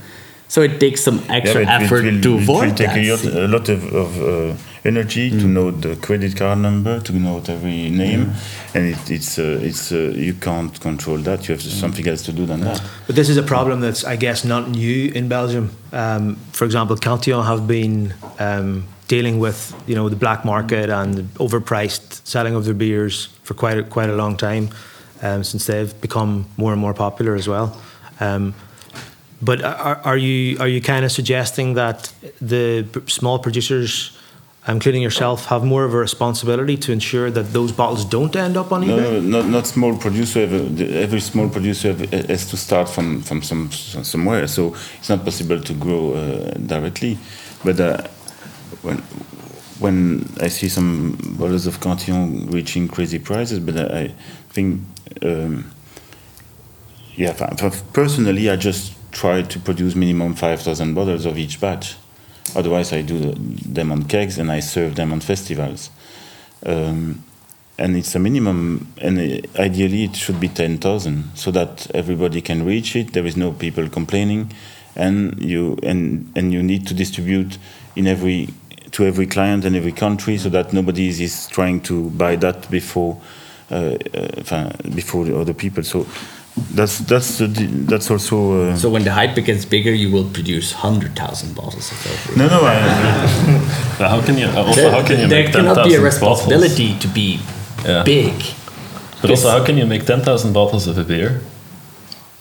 So 0.48 0.60
it 0.62 0.78
takes 0.78 1.02
some 1.02 1.18
extra 1.28 1.62
Yeah, 1.62 1.78
but 1.78 1.82
it 1.82 1.84
effort 1.84 2.04
will- 2.04 2.20
to 2.22 2.34
it 2.36 2.42
avoid 2.42 2.68
will 2.68 2.74
take 2.76 2.88
that. 3.22 3.34
a 3.34 3.48
lot, 3.48 3.68
of, 3.68 3.92
of 3.94 4.22
uh, 4.22 4.56
energy 4.84 5.30
to 5.30 5.46
know 5.46 5.70
the 5.72 5.96
credit 5.96 6.36
card 6.36 6.58
number, 6.58 7.00
to 7.00 7.12
know 7.12 7.42
every 7.48 7.90
name, 7.90 8.32
and 8.74 8.84
it, 8.94 9.10
it's 9.10 9.38
uh, 9.38 9.58
it's 9.68 9.90
uh, 9.90 10.12
you 10.14 10.34
can't 10.34 10.78
control 10.80 11.18
that. 11.18 11.48
You 11.48 11.54
have 11.54 11.62
something 11.62 12.06
else 12.06 12.22
to 12.26 12.32
do 12.32 12.46
than 12.46 12.60
that. 12.60 12.80
But 13.06 13.16
this 13.16 13.28
is 13.28 13.36
a 13.36 13.42
problem 13.42 13.80
that's, 13.80 14.04
I 14.04 14.16
guess, 14.16 14.44
not 14.44 14.68
new 14.70 15.10
in 15.14 15.28
Belgium. 15.28 15.70
Um, 15.92 16.36
for 16.52 16.66
example, 16.66 16.96
Cantillon 16.96 17.46
have 17.46 17.66
been 17.66 18.14
um, 18.38 18.84
dealing 19.08 19.38
with, 19.38 19.74
you 19.86 19.94
know, 19.94 20.08
the 20.08 20.16
black 20.16 20.44
market 20.44 20.90
and 20.90 21.14
the 21.14 21.22
overpriced 21.38 22.26
selling 22.26 22.54
of 22.54 22.64
their 22.64 22.74
beers 22.74 23.28
for 23.42 23.54
quite 23.54 23.78
a, 23.78 23.82
quite 23.82 24.08
a 24.10 24.14
long 24.16 24.36
time, 24.36 24.68
um, 25.22 25.44
since 25.44 25.66
they've 25.66 26.00
become 26.00 26.46
more 26.56 26.72
and 26.72 26.80
more 26.80 26.94
popular 26.94 27.34
as 27.34 27.46
well. 27.46 27.80
Um, 28.20 28.54
but 29.42 29.62
are, 29.62 30.00
are 30.04 30.16
you 30.16 30.58
are 30.58 30.68
you 30.68 30.80
kind 30.80 31.04
of 31.04 31.12
suggesting 31.12 31.74
that 31.74 32.12
the 32.40 32.86
small 33.06 33.38
producers, 33.38 34.16
including 34.66 35.02
yourself, 35.02 35.46
have 35.46 35.64
more 35.64 35.84
of 35.84 35.92
a 35.92 35.98
responsibility 35.98 36.76
to 36.78 36.92
ensure 36.92 37.30
that 37.30 37.52
those 37.52 37.70
bottles 37.72 38.06
don't 38.06 38.34
end 38.36 38.56
up 38.56 38.72
on 38.72 38.86
No, 38.86 38.96
eBay? 38.96 39.22
no, 39.22 39.40
not, 39.42 39.46
not 39.50 39.66
small 39.66 39.96
producer. 39.98 40.40
Every, 40.40 40.94
every 40.94 41.20
small 41.20 41.50
producer 41.50 41.92
has 41.92 42.46
to 42.50 42.56
start 42.56 42.88
from, 42.88 43.20
from 43.20 43.42
some 43.42 43.70
somewhere. 43.70 44.46
So 44.46 44.74
it's 44.98 45.10
not 45.10 45.24
possible 45.24 45.60
to 45.60 45.74
grow 45.74 46.14
uh, 46.14 46.54
directly. 46.66 47.18
But 47.64 47.80
uh, 47.80 47.98
when 48.84 49.02
when 49.78 50.28
I 50.40 50.48
see 50.48 50.68
some 50.68 51.18
bottles 51.38 51.66
of 51.66 51.80
Cantillon 51.80 52.46
reaching 52.50 52.88
crazy 52.88 53.18
prices, 53.18 53.58
but 53.58 53.76
I 53.76 54.14
think, 54.50 54.80
um, 55.20 55.70
yeah, 57.16 57.32
personally, 57.92 58.48
I 58.48 58.56
just 58.56 58.94
try 59.10 59.42
to 59.42 59.58
produce 59.58 59.94
minimum 59.94 60.34
5,000 60.34 60.94
bottles 60.94 61.26
of 61.26 61.36
each 61.36 61.60
batch. 61.60 61.96
Otherwise, 62.54 62.92
I 62.92 63.02
do 63.02 63.32
them 63.32 63.90
on 63.90 64.04
kegs 64.04 64.38
and 64.38 64.50
I 64.50 64.60
serve 64.60 64.94
them 64.94 65.12
on 65.12 65.20
festivals. 65.20 65.90
Um, 66.64 67.24
and 67.76 67.96
it's 67.96 68.14
a 68.14 68.20
minimum, 68.20 68.92
and 69.00 69.18
ideally 69.58 70.04
it 70.04 70.14
should 70.14 70.38
be 70.38 70.48
10,000 70.48 71.32
so 71.34 71.50
that 71.50 71.90
everybody 71.92 72.40
can 72.40 72.64
reach 72.64 72.94
it. 72.94 73.12
There 73.12 73.26
is 73.26 73.36
no 73.36 73.52
people 73.52 73.88
complaining, 73.88 74.52
and 74.94 75.42
you 75.42 75.76
and 75.82 76.32
and 76.36 76.52
you 76.52 76.62
need 76.62 76.86
to 76.86 76.94
distribute 76.94 77.58
in 77.96 78.06
every 78.06 78.50
to 78.94 79.04
every 79.04 79.26
client 79.26 79.64
and 79.64 79.76
every 79.76 79.92
country 79.92 80.38
so 80.38 80.48
that 80.48 80.72
nobody 80.72 81.08
is, 81.08 81.20
is 81.20 81.48
trying 81.48 81.80
to 81.80 82.10
buy 82.10 82.36
that 82.36 82.70
before 82.70 83.20
uh, 83.70 83.96
uh, 84.50 84.70
before 84.94 85.24
the 85.24 85.36
other 85.36 85.54
people. 85.54 85.82
So 85.82 86.06
that's 86.70 86.98
that's 86.98 87.38
the, 87.38 87.46
that's 87.88 88.10
also. 88.10 88.70
Uh, 88.70 88.76
so 88.76 88.88
when 88.88 89.02
the 89.02 89.10
hype 89.10 89.34
gets 89.44 89.64
bigger, 89.64 89.90
you 89.90 90.12
will 90.12 90.28
produce 90.30 90.72
hundred 90.72 91.16
thousand 91.16 91.54
bottles 91.56 91.90
of 91.90 91.98
Velveeta. 91.98 92.36
No, 92.36 92.48
no. 92.48 92.60
I, 92.62 92.74
how 94.08 94.22
can 94.24 94.38
you 94.38 94.46
also 94.46 94.80
there, 94.80 94.90
how 94.92 95.04
can 95.04 95.20
you 95.20 95.26
there 95.26 95.44
make 95.44 95.52
cannot 95.52 95.84
be 95.84 95.94
a 95.94 96.00
responsibility 96.00 96.92
bottles? 96.92 97.02
to 97.02 97.08
be 97.08 97.40
yeah. 97.84 98.04
big. 98.04 98.34
But 99.20 99.30
also, 99.30 99.50
how 99.50 99.64
can 99.64 99.76
you 99.76 99.86
make 99.86 100.04
ten 100.06 100.20
thousand 100.20 100.52
bottles 100.52 100.86
of 100.86 100.98
a 100.98 101.04
beer 101.04 101.40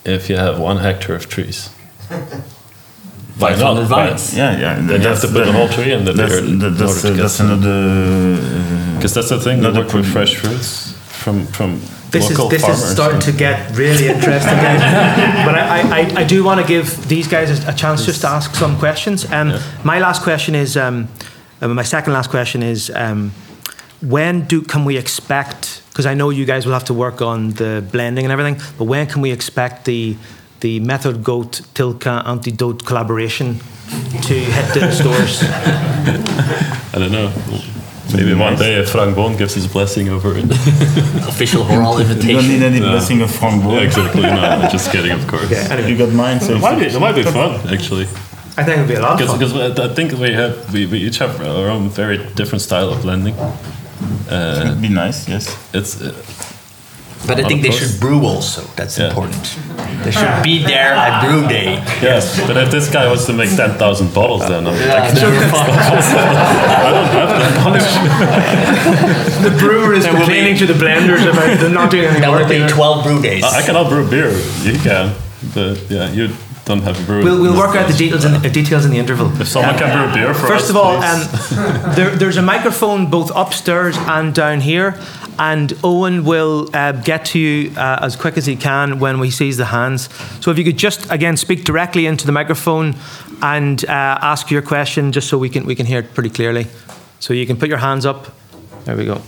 if 0.05 0.29
you 0.29 0.37
have 0.37 0.59
one 0.59 0.77
hectare 0.77 1.15
of 1.15 1.27
trees? 1.27 1.69
Five 3.47 3.59
hundred 3.59 3.87
vines. 3.87 4.35
Yeah, 4.35 4.59
yeah. 4.59 4.75
Then 4.87 5.01
you 5.01 5.07
have 5.07 5.21
to 5.21 5.27
put 5.27 5.45
the 5.45 5.51
whole 5.51 5.69
tree 5.69 5.91
in 5.91 6.05
the 6.05 6.13
that's, 6.13 6.41
beer. 6.41 6.69
That's, 6.71 7.05
uh, 7.05 7.11
that's 7.11 7.39
another. 7.39 8.35
Because 8.95 9.11
uh, 9.17 9.21
that's 9.21 9.29
the 9.29 9.39
thing. 9.39 9.61
They 9.61 9.71
work 9.71 9.93
with 9.93 10.05
fresh 10.05 10.35
fruits 10.35 10.93
from 11.23 11.45
from 11.47 11.81
this 12.13 12.29
local 12.29 12.45
is 12.45 12.51
this 12.51 12.61
farmers. 12.61 12.83
is 12.83 12.91
starting 12.91 13.19
to 13.21 13.31
get 13.31 13.75
really 13.75 14.07
interesting, 14.07 14.57
guys. 14.67 14.81
but 15.45 15.55
I, 15.55 15.99
I, 15.99 16.21
I 16.21 16.23
do 16.23 16.43
want 16.43 16.61
to 16.61 16.67
give 16.67 17.07
these 17.09 17.27
guys 17.27 17.49
a 17.67 17.73
chance 17.73 18.05
just 18.05 18.21
to 18.21 18.27
ask 18.27 18.55
some 18.55 18.77
questions. 18.77 19.29
Um, 19.31 19.49
yeah. 19.49 19.61
my 19.83 19.99
last 19.99 20.21
question 20.21 20.55
is 20.55 20.77
um, 20.77 21.07
uh, 21.61 21.67
my 21.67 21.83
second 21.83 22.13
last 22.13 22.29
question 22.29 22.63
is 22.63 22.91
um, 22.95 23.31
when 24.01 24.45
do 24.45 24.61
can 24.61 24.85
we 24.85 24.97
expect? 24.97 25.81
Because 25.89 26.05
I 26.05 26.13
know 26.13 26.29
you 26.29 26.45
guys 26.45 26.65
will 26.65 26.73
have 26.73 26.85
to 26.85 26.93
work 26.93 27.21
on 27.21 27.51
the 27.51 27.83
blending 27.91 28.25
and 28.25 28.31
everything, 28.31 28.61
but 28.77 28.85
when 28.85 29.07
can 29.07 29.21
we 29.21 29.31
expect 29.31 29.85
the 29.85 30.15
the 30.64 30.80
Méthode 30.80 31.22
Gueuze 31.22 31.61
Tilquin 31.76 32.24
Antidoot 32.26 32.86
collaboration 32.86 33.59
to 34.28 34.34
hit 34.34 34.74
the 34.74 34.91
stores? 34.91 35.43
I 36.93 36.99
don't 36.99 37.11
know. 37.11 37.30
Maybe 38.16 38.34
one 38.34 38.55
day 38.55 38.76
if 38.80 38.89
Frank 38.91 39.16
Boon 39.16 39.36
gives 39.36 39.55
his 39.55 39.68
blessing 39.68 40.07
over 40.07 40.38
it. 40.38 40.45
Official 41.28 41.64
HORAL 41.64 41.99
invitation. 41.99 42.30
You 42.30 42.36
don't 42.36 42.47
need 42.47 42.64
any 42.64 42.80
no. 42.80 42.91
blessing 42.91 43.22
of 43.22 43.32
Frank 43.32 43.61
Boon. 43.64 43.74
Yeah, 43.74 43.82
exactly. 43.82 44.22
No, 44.22 44.68
just 44.72 44.91
kidding, 44.91 45.11
of 45.11 45.28
course. 45.28 45.51
Yeah, 45.51 45.68
anyway. 45.72 45.91
You 45.91 45.97
got 45.97 46.14
mine, 46.14 46.39
so 46.39 46.53
it 46.55 46.61
might 46.61 46.80
be. 46.80 46.86
It 46.86 46.99
might 46.99 47.16
be 47.16 47.24
fun, 47.24 47.51
actually. 47.76 48.07
I 48.55 48.64
think 48.64 48.78
it'd 48.78 48.88
be 48.88 48.95
a 48.95 49.01
lot 49.01 49.22
of 49.22 49.28
fun. 49.28 49.39
Because 49.39 49.80
I 49.80 49.93
think 49.93 50.14
we 50.14 50.32
have 50.32 50.74
we, 50.74 50.86
we 50.86 50.99
each 50.99 51.18
have 51.18 51.41
our 51.41 51.68
own 51.70 51.89
very 51.89 52.20
different 52.36 52.61
style 52.61 52.89
of 52.93 53.01
blending. 53.01 53.36
Uh, 53.36 54.64
it'd 54.68 54.82
be 54.82 54.89
nice, 54.89 55.28
yes. 55.28 55.45
It's. 55.74 56.01
Uh, 56.01 56.14
but 57.28 57.39
I 57.39 57.43
think 57.47 57.61
they 57.61 57.71
should 57.71 57.99
brew 57.99 58.26
also. 58.26 58.63
That's 58.76 58.97
yeah. 58.97 59.09
important. 59.09 59.57
They 60.03 60.11
should 60.11 60.43
be 60.43 60.63
there 60.63 60.93
at 60.93 61.24
brew 61.24 61.47
day. 61.47 61.76
Yes, 62.01 62.39
but 62.45 62.57
if 62.57 62.69
this 62.71 62.89
guy 62.91 63.07
wants 63.07 63.26
to 63.28 63.34
make 63.34 63.55
10,000 63.55 64.13
bottles, 64.13 64.45
then 64.47 64.67
I'm 64.67 64.76
yeah, 64.76 64.93
like, 64.93 65.03
I 65.11 65.13
don't 66.91 67.07
have 67.15 67.30
that. 67.30 67.43
the 69.43 69.51
brewer 69.57 69.93
is 69.93 70.05
complaining 70.05 70.57
to 70.57 70.65
the 70.65 70.74
blenders 70.74 71.26
about 71.30 71.59
them 71.59 71.74
not 71.74 71.91
doing 71.91 72.05
any 72.05 72.19
that 72.19 72.30
work. 72.30 72.47
That 72.47 72.59
would 72.59 72.67
be 72.67 72.74
12 72.74 73.03
brew 73.03 73.21
days. 73.21 73.43
I, 73.43 73.59
I 73.59 73.61
cannot 73.61 73.89
brew 73.89 74.09
beer. 74.09 74.32
You 74.63 74.78
can. 74.80 75.15
But 75.53 75.89
yeah, 75.89 76.11
you 76.11 76.30
don't 76.66 76.82
have 76.82 77.01
a 77.01 77.05
brew. 77.05 77.24
We'll, 77.24 77.41
we'll 77.41 77.57
work 77.57 77.76
out 77.76 77.89
the 77.89 77.97
details 77.97 78.26
in, 78.26 78.34
uh, 78.34 78.39
details 78.39 78.86
in 78.86 78.91
the 78.91 78.97
interval. 78.97 79.30
If 79.41 79.47
someone 79.47 79.78
can 79.78 80.05
brew 80.05 80.16
beer 80.16 80.34
for 80.34 80.47
First 80.47 80.66
us, 80.66 80.70
of 80.70 80.78
all, 80.78 80.95
um, 80.95 81.95
there, 81.95 82.16
there's 82.16 82.38
a 82.38 82.41
microphone 82.41 83.09
both 83.09 83.32
upstairs 83.36 83.97
and 83.97 84.34
down 84.34 84.61
here 84.61 84.97
and 85.39 85.74
Owen 85.84 86.24
will 86.26 86.70
uh, 86.74 86.91
get 86.91 87.26
to 87.26 87.39
you 87.39 87.72
uh, 87.76 87.99
as 88.01 88.16
quick 88.16 88.38
as 88.38 88.45
he 88.45 88.55
can 88.55 88.99
when 88.99 89.22
he 89.24 89.32
sees 89.32 89.57
the 89.57 89.66
hands. 89.66 90.09
So 90.41 90.51
if 90.51 90.57
you 90.57 90.64
could 90.64 90.78
just 90.78 91.09
again 91.11 91.38
speak 91.38 91.64
directly 91.64 92.05
into 92.05 92.26
the 92.26 92.32
microphone 92.32 92.95
and 93.41 93.84
uh, 93.86 94.20
ask 94.22 94.51
your 94.51 94.61
question, 94.61 95.11
just 95.11 95.30
so 95.30 95.38
we 95.38 95.49
can 95.49 95.66
we 95.66 95.76
can 95.76 95.86
hear 95.86 95.99
it 95.99 96.14
pretty 96.14 96.30
clearly. 96.30 96.68
So 97.20 97.34
you 97.34 97.45
can 97.45 97.57
put 97.57 97.70
your 97.70 97.80
hands 97.80 98.05
up. 98.05 98.34
There 98.86 98.95
we 98.95 99.05
go. 99.05 99.22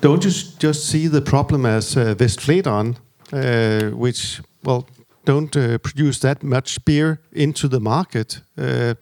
Don't 0.00 0.24
you 0.24 0.30
just 0.58 0.88
see 0.88 1.08
the 1.08 1.20
problem 1.20 1.66
as 1.66 1.94
uh, 1.94 2.14
Westvleteren, 2.14 2.96
uh, 3.32 3.94
which 3.94 4.40
well 4.64 4.86
don't 5.26 5.54
uh, 5.54 5.76
produce 5.76 6.20
that 6.20 6.42
much 6.42 6.82
beer 6.86 7.20
into 7.32 7.68
the 7.68 7.80
market. 7.80 8.40
Uh, 8.56 8.94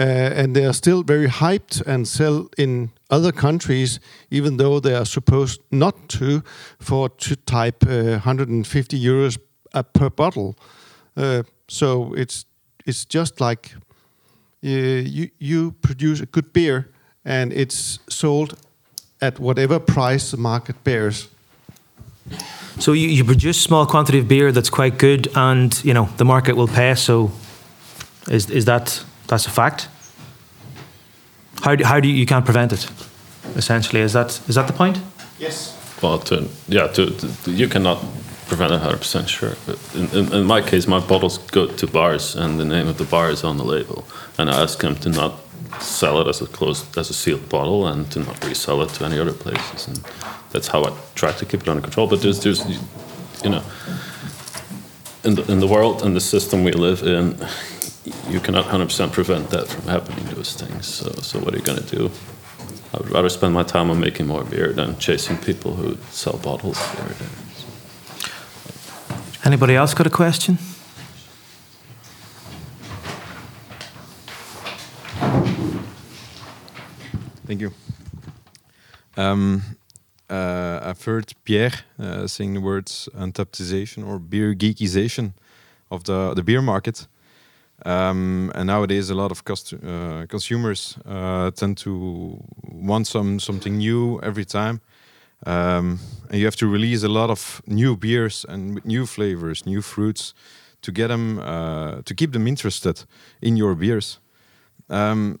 uh, 0.00 0.02
and 0.02 0.56
they 0.56 0.64
are 0.64 0.72
still 0.72 1.04
very 1.04 1.28
hyped 1.28 1.80
and 1.86 2.08
sell 2.08 2.48
in 2.58 2.90
other 3.08 3.30
countries, 3.30 4.00
even 4.30 4.56
though 4.56 4.80
they 4.80 4.94
are 4.94 5.04
supposed 5.04 5.60
not 5.70 6.08
to, 6.08 6.42
for 6.80 7.08
to 7.08 7.36
type 7.36 7.84
150 7.84 8.98
euros 8.98 9.38
per 9.92 10.10
bottle. 10.10 10.56
so 11.68 12.14
it's 12.14 12.46
it's 12.84 13.04
just 13.04 13.40
like 13.40 13.76
you 14.60 15.28
you 15.38 15.72
produce 15.82 16.22
a 16.22 16.26
good 16.26 16.52
beer 16.52 16.88
and 17.24 17.52
it's 17.52 18.00
sold 18.08 18.56
at 19.22 19.38
whatever 19.38 19.78
price 19.78 20.32
the 20.32 20.36
market 20.36 20.82
bears. 20.84 21.28
So 22.78 22.92
you, 22.92 23.08
you 23.08 23.24
produce 23.24 23.60
small 23.60 23.86
quantity 23.86 24.18
of 24.18 24.28
beer 24.28 24.52
that's 24.52 24.70
quite 24.70 24.98
good, 24.98 25.28
and 25.34 25.82
you 25.84 25.94
know 25.94 26.08
the 26.16 26.24
market 26.24 26.56
will 26.56 26.68
pay. 26.68 26.94
So 26.94 27.30
is 28.28 28.50
is 28.50 28.64
that 28.64 29.04
that's 29.28 29.46
a 29.46 29.50
fact? 29.50 29.88
How 31.62 31.76
do, 31.76 31.84
how 31.84 32.00
do 32.00 32.08
you, 32.08 32.14
you 32.14 32.26
can't 32.26 32.44
prevent 32.44 32.72
it? 32.72 32.90
Essentially, 33.56 34.02
is 34.02 34.12
that 34.12 34.40
is 34.48 34.54
that 34.54 34.66
the 34.66 34.72
point? 34.72 34.98
Yes. 35.38 35.78
Well, 36.02 36.18
to, 36.18 36.48
yeah, 36.66 36.88
to, 36.88 37.10
to, 37.10 37.50
you 37.52 37.68
cannot 37.68 37.98
prevent 38.48 38.72
it 38.72 38.80
100 38.80 38.96
percent 38.96 39.28
sure. 39.28 39.54
But 39.66 39.78
in, 39.94 40.08
in, 40.10 40.32
in, 40.32 40.44
my 40.44 40.60
case, 40.60 40.88
my 40.88 40.98
bottles 40.98 41.38
go 41.38 41.66
to 41.66 41.86
bars, 41.86 42.34
and 42.34 42.58
the 42.58 42.64
name 42.64 42.88
of 42.88 42.98
the 42.98 43.04
bar 43.04 43.30
is 43.30 43.44
on 43.44 43.56
the 43.56 43.64
label, 43.64 44.04
and 44.38 44.50
I 44.50 44.62
ask 44.62 44.80
them 44.80 44.96
to 44.96 45.08
not 45.08 45.32
sell 45.80 46.20
it 46.20 46.28
as 46.28 46.40
a 46.40 46.46
closed 46.46 46.96
as 46.98 47.10
a 47.10 47.14
sealed 47.14 47.48
bottle 47.48 47.86
and 47.86 48.10
to 48.12 48.20
not 48.20 48.44
resell 48.44 48.82
it 48.82 48.90
to 48.90 49.04
any 49.04 49.18
other 49.18 49.32
places 49.32 49.88
and 49.88 49.98
that's 50.52 50.68
how 50.68 50.84
I 50.84 50.92
try 51.14 51.32
to 51.32 51.44
keep 51.44 51.62
it 51.62 51.68
under 51.68 51.82
control. 51.82 52.06
But 52.06 52.22
there's, 52.22 52.40
there's, 52.42 52.64
you 53.42 53.50
know, 53.50 53.62
in 55.24 55.34
the, 55.34 55.50
in 55.50 55.60
the 55.60 55.66
world 55.66 56.02
and 56.02 56.14
the 56.14 56.20
system 56.20 56.62
we 56.62 56.72
live 56.72 57.02
in, 57.02 57.36
you 58.28 58.40
cannot 58.40 58.66
100% 58.66 59.12
prevent 59.12 59.50
that 59.50 59.66
from 59.66 59.88
happening. 59.88 60.24
Those 60.34 60.54
things. 60.54 60.86
So, 60.86 61.10
so 61.22 61.38
what 61.40 61.54
are 61.54 61.56
you 61.56 61.64
going 61.64 61.82
to 61.82 61.96
do? 61.96 62.10
I 62.94 62.98
would 62.98 63.10
rather 63.10 63.30
spend 63.30 63.54
my 63.54 63.62
time 63.62 63.90
on 63.90 63.98
making 63.98 64.26
more 64.26 64.44
beer 64.44 64.72
than 64.72 64.98
chasing 64.98 65.38
people 65.38 65.74
who 65.74 65.96
sell 66.10 66.36
bottles. 66.36 66.78
Anybody 69.44 69.74
else 69.74 69.94
got 69.94 70.06
a 70.06 70.10
question? 70.10 70.58
Thank 77.46 77.60
you. 77.60 77.72
Um, 79.16 79.62
uh, 80.30 80.80
I've 80.82 81.04
heard 81.04 81.32
Pierre 81.44 81.72
uh, 81.98 82.26
saying 82.26 82.54
the 82.54 82.60
words 82.60 83.08
Untappdization 83.14 84.06
or 84.06 84.18
beer 84.18 84.54
geekization 84.54 85.32
of 85.90 86.04
the, 86.04 86.34
the 86.34 86.42
beer 86.42 86.62
market. 86.62 87.06
Um, 87.84 88.52
and 88.54 88.68
nowadays, 88.68 89.10
a 89.10 89.14
lot 89.14 89.32
of 89.32 89.42
uh, 89.48 90.26
consumers 90.28 90.96
uh, 91.04 91.50
tend 91.50 91.78
to 91.78 92.42
want 92.62 93.08
some 93.08 93.40
something 93.40 93.76
new 93.78 94.20
every 94.22 94.44
time. 94.44 94.80
Um, 95.44 95.98
and 96.30 96.38
you 96.38 96.44
have 96.44 96.56
to 96.56 96.68
release 96.68 97.02
a 97.02 97.08
lot 97.08 97.28
of 97.28 97.60
new 97.66 97.96
beers 97.96 98.46
and 98.48 98.84
new 98.84 99.04
flavors, 99.04 99.66
new 99.66 99.82
fruits 99.82 100.34
to 100.82 100.92
get 100.92 101.08
them 101.08 101.40
uh, 101.40 102.02
to 102.04 102.14
keep 102.14 102.32
them 102.32 102.46
interested 102.46 103.04
in 103.40 103.56
your 103.56 103.74
beers. 103.74 104.20
Um, 104.88 105.40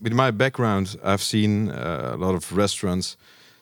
with 0.00 0.12
my 0.12 0.30
background, 0.30 0.96
I've 1.02 1.22
seen 1.22 1.70
uh, 1.70 2.12
a 2.14 2.16
lot 2.16 2.34
of 2.34 2.56
restaurants 2.56 3.16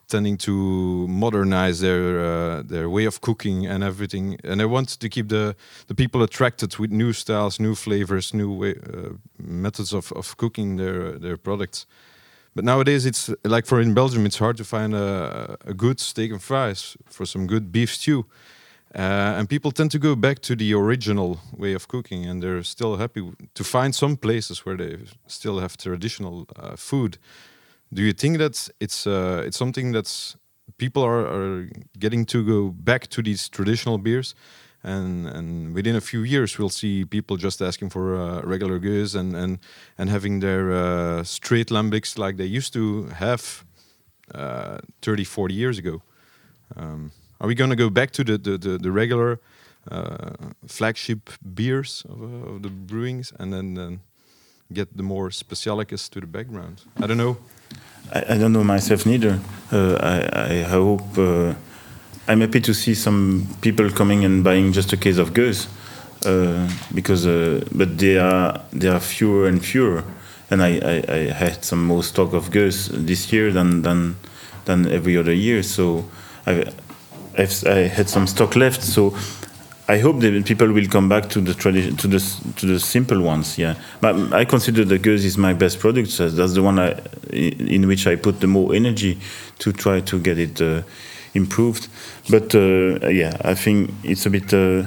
tending 0.08 0.36
to 0.36 1.08
modernize 1.08 1.80
their 1.80 2.20
uh, 2.20 2.62
their 2.62 2.88
way 2.88 3.06
of 3.06 3.20
cooking 3.20 3.66
and 3.66 3.82
everything, 3.82 4.38
and 4.44 4.60
they 4.60 4.66
want 4.66 5.00
to 5.00 5.08
keep 5.08 5.28
the 5.28 5.54
the 5.86 5.94
people 5.94 6.22
attracted 6.22 6.76
with 6.78 6.90
new 6.90 7.12
styles, 7.12 7.58
new 7.58 7.74
flavors, 7.74 8.32
new 8.32 8.52
way, 8.52 8.74
uh, 8.74 9.14
methods 9.38 9.92
of, 9.92 10.12
of 10.12 10.36
cooking 10.36 10.76
their 10.76 11.18
their 11.18 11.36
products. 11.36 11.86
But 12.54 12.64
nowadays, 12.64 13.04
it's 13.04 13.30
like 13.44 13.66
for 13.66 13.80
in 13.80 13.94
Belgium, 13.94 14.24
it's 14.26 14.38
hard 14.38 14.56
to 14.56 14.64
find 14.64 14.94
a, 14.94 15.56
a 15.66 15.74
good 15.74 16.00
steak 16.00 16.30
and 16.30 16.42
fries 16.42 16.96
for 17.04 17.26
some 17.26 17.46
good 17.46 17.70
beef 17.70 17.94
stew, 17.94 18.24
Uh, 18.96 19.38
and 19.38 19.48
people 19.48 19.70
tend 19.70 19.90
to 19.90 19.98
go 19.98 20.16
back 20.16 20.38
to 20.40 20.56
the 20.56 20.72
original 20.72 21.38
way 21.54 21.74
of 21.74 21.86
cooking, 21.86 22.24
and 22.24 22.42
they're 22.42 22.62
still 22.62 22.96
happy 22.96 23.22
to 23.52 23.62
find 23.62 23.94
some 23.94 24.16
places 24.16 24.64
where 24.64 24.76
they 24.76 24.96
still 25.26 25.60
have 25.60 25.76
traditional 25.76 26.46
uh, 26.56 26.76
food. 26.76 27.18
Do 27.92 28.02
you 28.02 28.14
think 28.14 28.38
that 28.38 28.70
it's 28.80 29.06
uh, 29.06 29.42
it's 29.46 29.58
something 29.58 29.92
that's 29.92 30.36
people 30.78 31.02
are, 31.02 31.26
are 31.26 31.68
getting 31.98 32.24
to 32.26 32.42
go 32.42 32.70
back 32.70 33.08
to 33.08 33.22
these 33.22 33.48
traditional 33.50 33.98
beers? 33.98 34.34
and 34.86 35.26
and 35.26 35.74
within 35.74 35.96
a 35.96 36.00
few 36.00 36.22
years 36.22 36.58
we'll 36.58 36.70
see 36.70 37.04
people 37.04 37.36
just 37.36 37.60
asking 37.60 37.90
for 37.90 38.14
uh, 38.14 38.40
regular 38.42 38.78
gueuze 38.78 39.18
and 39.18 39.34
and 39.34 39.58
and 39.98 40.10
having 40.10 40.40
their 40.40 40.70
uh, 40.70 41.24
straight 41.24 41.70
lambics 41.70 42.16
like 42.18 42.36
they 42.36 42.56
used 42.56 42.72
to 42.72 43.08
have 43.08 43.64
uh, 44.34 44.78
30 45.02 45.24
40 45.24 45.54
years 45.54 45.78
ago 45.78 46.02
um, 46.76 47.10
are 47.40 47.46
we 47.46 47.54
going 47.54 47.70
to 47.70 47.76
go 47.76 47.90
back 47.90 48.10
to 48.12 48.24
the 48.24 48.38
the, 48.38 48.58
the, 48.58 48.78
the 48.78 48.90
regular 48.90 49.38
uh, 49.90 50.34
flagship 50.66 51.30
beers 51.54 52.04
of, 52.08 52.22
uh, 52.22 52.50
of, 52.50 52.62
the 52.62 52.68
brewings 52.68 53.32
and 53.38 53.52
then, 53.52 54.00
get 54.72 54.96
the 54.96 55.02
more 55.02 55.30
specialicus 55.30 56.10
to 56.10 56.20
the 56.20 56.26
background? 56.26 56.82
I 57.00 57.06
don't 57.06 57.18
know. 57.18 57.36
I, 58.12 58.34
I 58.34 58.38
don't 58.38 58.52
know 58.52 58.64
myself 58.64 59.06
neither. 59.06 59.38
Uh, 59.70 59.96
I, 60.00 60.54
I 60.54 60.62
hope 60.62 61.16
I'm 62.28 62.40
happy 62.40 62.60
to 62.60 62.74
see 62.74 62.94
some 62.94 63.46
people 63.60 63.88
coming 63.90 64.24
and 64.24 64.42
buying 64.42 64.72
just 64.72 64.92
a 64.92 64.96
case 64.96 65.18
of 65.18 65.32
gueuze, 65.32 65.68
uh, 66.24 66.68
because 66.92 67.24
uh, 67.24 67.64
but 67.72 67.98
they 67.98 68.18
are 68.18 68.60
they 68.72 68.88
are 68.88 68.98
fewer 68.98 69.46
and 69.46 69.64
fewer, 69.64 70.02
and 70.50 70.60
I, 70.60 70.78
I, 70.78 71.04
I, 71.08 71.18
had 71.32 71.64
some 71.64 71.84
more 71.84 72.02
stock 72.02 72.32
of 72.32 72.50
gueuze 72.50 72.88
this 72.88 73.32
year 73.32 73.52
than 73.52 73.82
than 73.82 74.16
than 74.64 74.88
every 74.90 75.16
other 75.16 75.32
year. 75.32 75.62
So 75.62 76.04
I 76.46 76.64
I 77.38 77.88
had 77.88 78.08
some 78.08 78.26
stock 78.26 78.56
left. 78.56 78.82
So 78.82 79.14
I 79.88 79.98
hope 79.98 80.20
that 80.20 80.44
people 80.46 80.72
will 80.72 80.88
come 80.88 81.08
back 81.08 81.28
to 81.30 81.40
the 81.40 81.54
tradition 81.54 81.96
to 81.96 82.08
the 82.08 82.20
to 82.56 82.66
the 82.66 82.80
simple 82.80 83.20
ones. 83.20 83.58
Yeah, 83.58 83.74
but 84.00 84.32
I 84.32 84.44
consider 84.44 84.84
the 84.84 84.98
gueuze 84.98 85.24
is 85.24 85.38
my 85.38 85.54
best 85.54 85.78
product. 85.78 86.16
That's 86.18 86.54
the 86.54 86.62
one 86.62 86.78
I, 86.78 87.00
in 87.32 87.86
which 87.86 88.06
I 88.06 88.16
put 88.16 88.40
the 88.40 88.46
more 88.46 88.74
energy 88.74 89.18
to 89.58 89.72
try 89.72 90.00
to 90.00 90.18
get 90.18 90.38
it. 90.38 90.60
Uh, 90.60 90.82
improved. 91.36 91.88
But 92.30 92.54
uh, 92.54 93.08
yeah, 93.08 93.36
I 93.44 93.54
think 93.54 93.90
it's 94.02 94.26
a 94.26 94.30
bit. 94.30 94.52
Uh, 94.52 94.84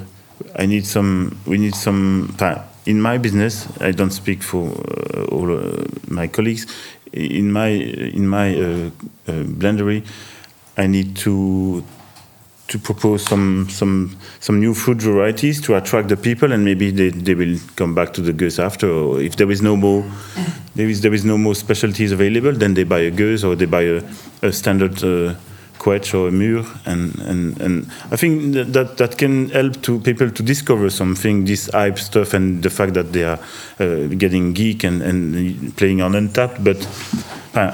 I 0.56 0.66
need 0.66 0.84
some. 0.86 1.38
We 1.46 1.58
need 1.58 1.74
some. 1.74 2.34
Time. 2.36 2.62
In 2.86 3.00
my 3.00 3.18
business, 3.18 3.68
I 3.80 3.92
don't 3.92 4.10
speak 4.10 4.42
for 4.42 4.66
uh, 4.68 5.24
all 5.26 5.48
my 6.08 6.26
colleagues. 6.26 6.66
In 7.12 7.52
my 7.52 7.68
in 7.68 8.26
my 8.26 8.54
blendery, 9.26 10.04
I 10.76 10.86
need 10.86 11.16
to 11.16 11.84
to 12.70 12.78
propose 12.78 13.22
some 13.24 13.68
some 13.68 14.16
some 14.38 14.60
new 14.60 14.74
food 14.74 15.02
varieties 15.02 15.60
to 15.60 15.76
attract 15.76 16.08
the 16.08 16.16
people 16.16 16.52
and 16.52 16.64
maybe 16.64 16.90
they, 16.90 17.10
they 17.10 17.34
will 17.34 17.58
come 17.76 17.94
back 17.94 18.12
to 18.12 18.20
the 18.22 18.32
gueuze 18.32 18.58
after 18.62 18.88
or 18.88 19.20
if 19.20 19.36
there 19.36 19.50
is 19.50 19.60
no 19.60 19.76
more 19.76 20.04
there 20.76 20.88
is 20.88 21.00
there 21.00 21.12
is 21.12 21.24
no 21.24 21.36
more 21.36 21.54
specialties 21.54 22.12
available 22.12 22.52
then 22.52 22.74
they 22.74 22.84
buy 22.84 23.00
a 23.00 23.10
gueuze 23.10 23.44
or 23.44 23.56
they 23.56 23.66
buy 23.66 23.82
a, 23.82 24.02
a 24.42 24.52
standard 24.52 25.02
uh, 25.02 25.34
Quetsche 25.80 26.14
or 26.14 26.28
a 26.28 26.30
mûre 26.30 26.66
and, 26.84 27.18
and, 27.20 27.60
and 27.60 27.90
I 28.12 28.16
think 28.16 28.54
that, 28.54 28.98
that, 28.98 29.16
can 29.16 29.48
help 29.48 29.80
to 29.82 29.98
people 29.98 30.30
to 30.30 30.42
discover 30.42 30.90
something 30.90 31.46
this 31.46 31.70
hype 31.72 31.98
stuff 31.98 32.34
and 32.34 32.62
the 32.62 32.68
fact 32.68 32.92
that 32.94 33.14
they 33.14 33.24
are 33.24 33.40
uh, 33.80 34.06
getting 34.18 34.52
geek 34.52 34.84
and, 34.84 35.00
and 35.00 35.74
playing 35.78 36.02
on 36.02 36.12
Untappd 36.12 36.62
but 36.62 36.78
uh, 37.58 37.72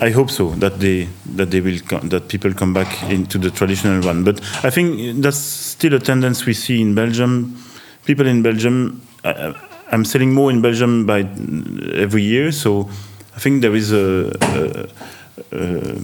I 0.00 0.10
hope 0.10 0.30
so 0.30 0.50
that 0.56 0.80
they 0.80 1.08
that 1.36 1.50
they 1.50 1.60
will 1.60 1.78
that 2.08 2.28
people 2.28 2.52
come 2.52 2.72
back 2.72 3.02
into 3.10 3.38
the 3.38 3.50
traditional 3.50 4.02
one 4.04 4.24
but 4.24 4.40
I 4.64 4.70
think 4.70 5.22
that's 5.22 5.38
still 5.38 5.94
a 5.94 5.98
tendency 6.00 6.46
we 6.46 6.54
see 6.54 6.80
in 6.80 6.94
Belgium 6.94 7.56
people 8.04 8.26
in 8.26 8.42
Belgium 8.42 9.00
uh, 9.24 9.52
I'm 9.92 10.04
selling 10.04 10.32
more 10.32 10.50
in 10.50 10.60
Belgium 10.60 11.06
by 11.06 11.20
every 11.94 12.22
year 12.22 12.52
so 12.52 12.88
I 13.36 13.40
think 13.40 13.62
there 13.62 13.74
is 13.74 13.92
a, 13.92 14.32
a, 14.40 14.88
a 15.52 15.98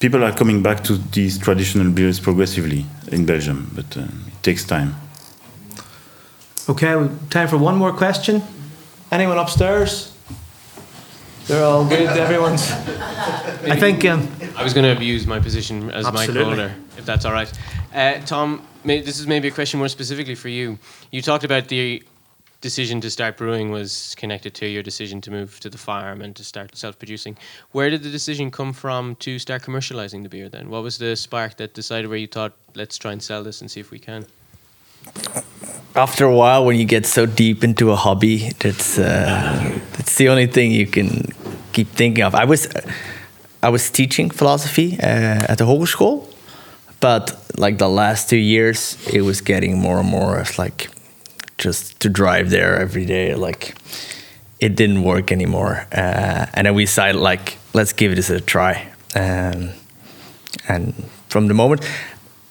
people 0.00 0.22
are 0.24 0.32
coming 0.32 0.62
back 0.62 0.84
to 0.84 0.96
these 1.12 1.38
traditional 1.38 1.90
beers 1.90 2.20
progressively 2.20 2.86
in 3.10 3.26
Belgium, 3.26 3.70
but 3.74 3.96
uh, 3.96 4.02
it 4.02 4.42
takes 4.42 4.64
time. 4.64 4.94
Okay, 6.68 7.08
time 7.30 7.48
for 7.48 7.58
one 7.58 7.76
more 7.76 7.92
question. 7.92 8.42
Anyone 9.10 9.38
upstairs? 9.38 10.12
They're 11.48 11.64
all 11.64 11.88
good. 11.88 12.08
Everyone's. 12.26 12.70
I 12.70 13.76
think. 13.76 14.04
Um, 14.04 14.30
I 14.54 14.62
was 14.62 14.74
going 14.74 14.84
to 14.84 14.92
abuse 14.92 15.26
my 15.26 15.40
position 15.40 15.90
as 15.90 16.04
my 16.12 16.26
owner, 16.26 16.74
if 16.96 17.06
that's 17.06 17.24
all 17.24 17.32
right. 17.32 17.50
Uh, 17.94 18.20
Tom, 18.20 18.66
this 18.84 19.18
is 19.18 19.26
maybe 19.26 19.48
a 19.48 19.50
question 19.50 19.78
more 19.78 19.88
specifically 19.88 20.34
for 20.34 20.48
you. 20.48 20.78
You 21.10 21.22
talked 21.22 21.44
about 21.44 21.68
the 21.68 22.02
decision 22.60 23.00
to 23.00 23.08
start 23.08 23.36
brewing 23.36 23.70
was 23.70 24.14
connected 24.16 24.52
to 24.56 24.66
your 24.66 24.82
decision 24.82 25.20
to 25.20 25.30
move 25.30 25.60
to 25.60 25.70
the 25.70 25.78
farm 25.78 26.20
and 26.20 26.34
to 26.36 26.44
start 26.44 26.76
self-producing. 26.76 27.36
Where 27.70 27.88
did 27.88 28.02
the 28.02 28.10
decision 28.10 28.50
come 28.50 28.72
from 28.72 29.14
to 29.16 29.38
start 29.38 29.62
commercializing 29.62 30.22
the 30.22 30.28
beer? 30.28 30.48
Then, 30.48 30.68
what 30.68 30.82
was 30.82 30.98
the 30.98 31.16
spark 31.16 31.56
that 31.58 31.74
decided 31.74 32.08
where 32.08 32.18
you 32.18 32.26
thought, 32.26 32.52
let's 32.74 32.98
try 32.98 33.12
and 33.12 33.22
sell 33.22 33.42
this 33.42 33.60
and 33.60 33.70
see 33.70 33.80
if 33.80 33.90
we 33.90 33.98
can? 33.98 34.26
After 35.94 36.24
a 36.24 36.34
while, 36.34 36.64
when 36.64 36.76
you 36.76 36.84
get 36.84 37.06
so 37.06 37.26
deep 37.26 37.64
into 37.64 37.90
a 37.92 37.96
hobby, 37.96 38.50
that's 38.58 38.98
uh, 38.98 39.78
that's 39.92 40.16
the 40.16 40.28
only 40.28 40.46
thing 40.46 40.72
you 40.72 40.86
can 40.86 41.26
keep 41.72 41.88
thinking 41.88 42.24
of. 42.24 42.34
I 42.34 42.44
was 42.44 42.68
I 43.62 43.68
was 43.70 43.90
teaching 43.90 44.30
philosophy 44.30 44.98
uh, 45.00 45.52
at 45.52 45.58
the 45.58 45.64
hogeschool, 45.64 46.26
but 47.00 47.34
like 47.56 47.78
the 47.78 47.88
last 47.88 48.30
two 48.30 48.36
years, 48.36 48.96
it 49.12 49.22
was 49.22 49.40
getting 49.40 49.78
more 49.78 49.98
and 50.00 50.08
more. 50.08 50.44
Like 50.58 50.90
just 51.58 51.98
to 52.00 52.08
drive 52.08 52.50
there 52.50 52.78
every 52.78 53.04
day 53.04 53.34
like 53.34 53.76
it 54.60 54.76
didn't 54.76 55.02
work 55.02 55.30
anymore 55.30 55.86
uh, 55.92 56.46
and 56.54 56.66
then 56.66 56.74
we 56.74 56.84
decided 56.84 57.20
like 57.20 57.58
let's 57.74 57.92
give 57.92 58.14
this 58.16 58.30
a 58.30 58.40
try 58.40 58.90
um, 59.14 59.70
and 60.68 60.94
from 61.28 61.48
the 61.48 61.54
moment 61.54 61.84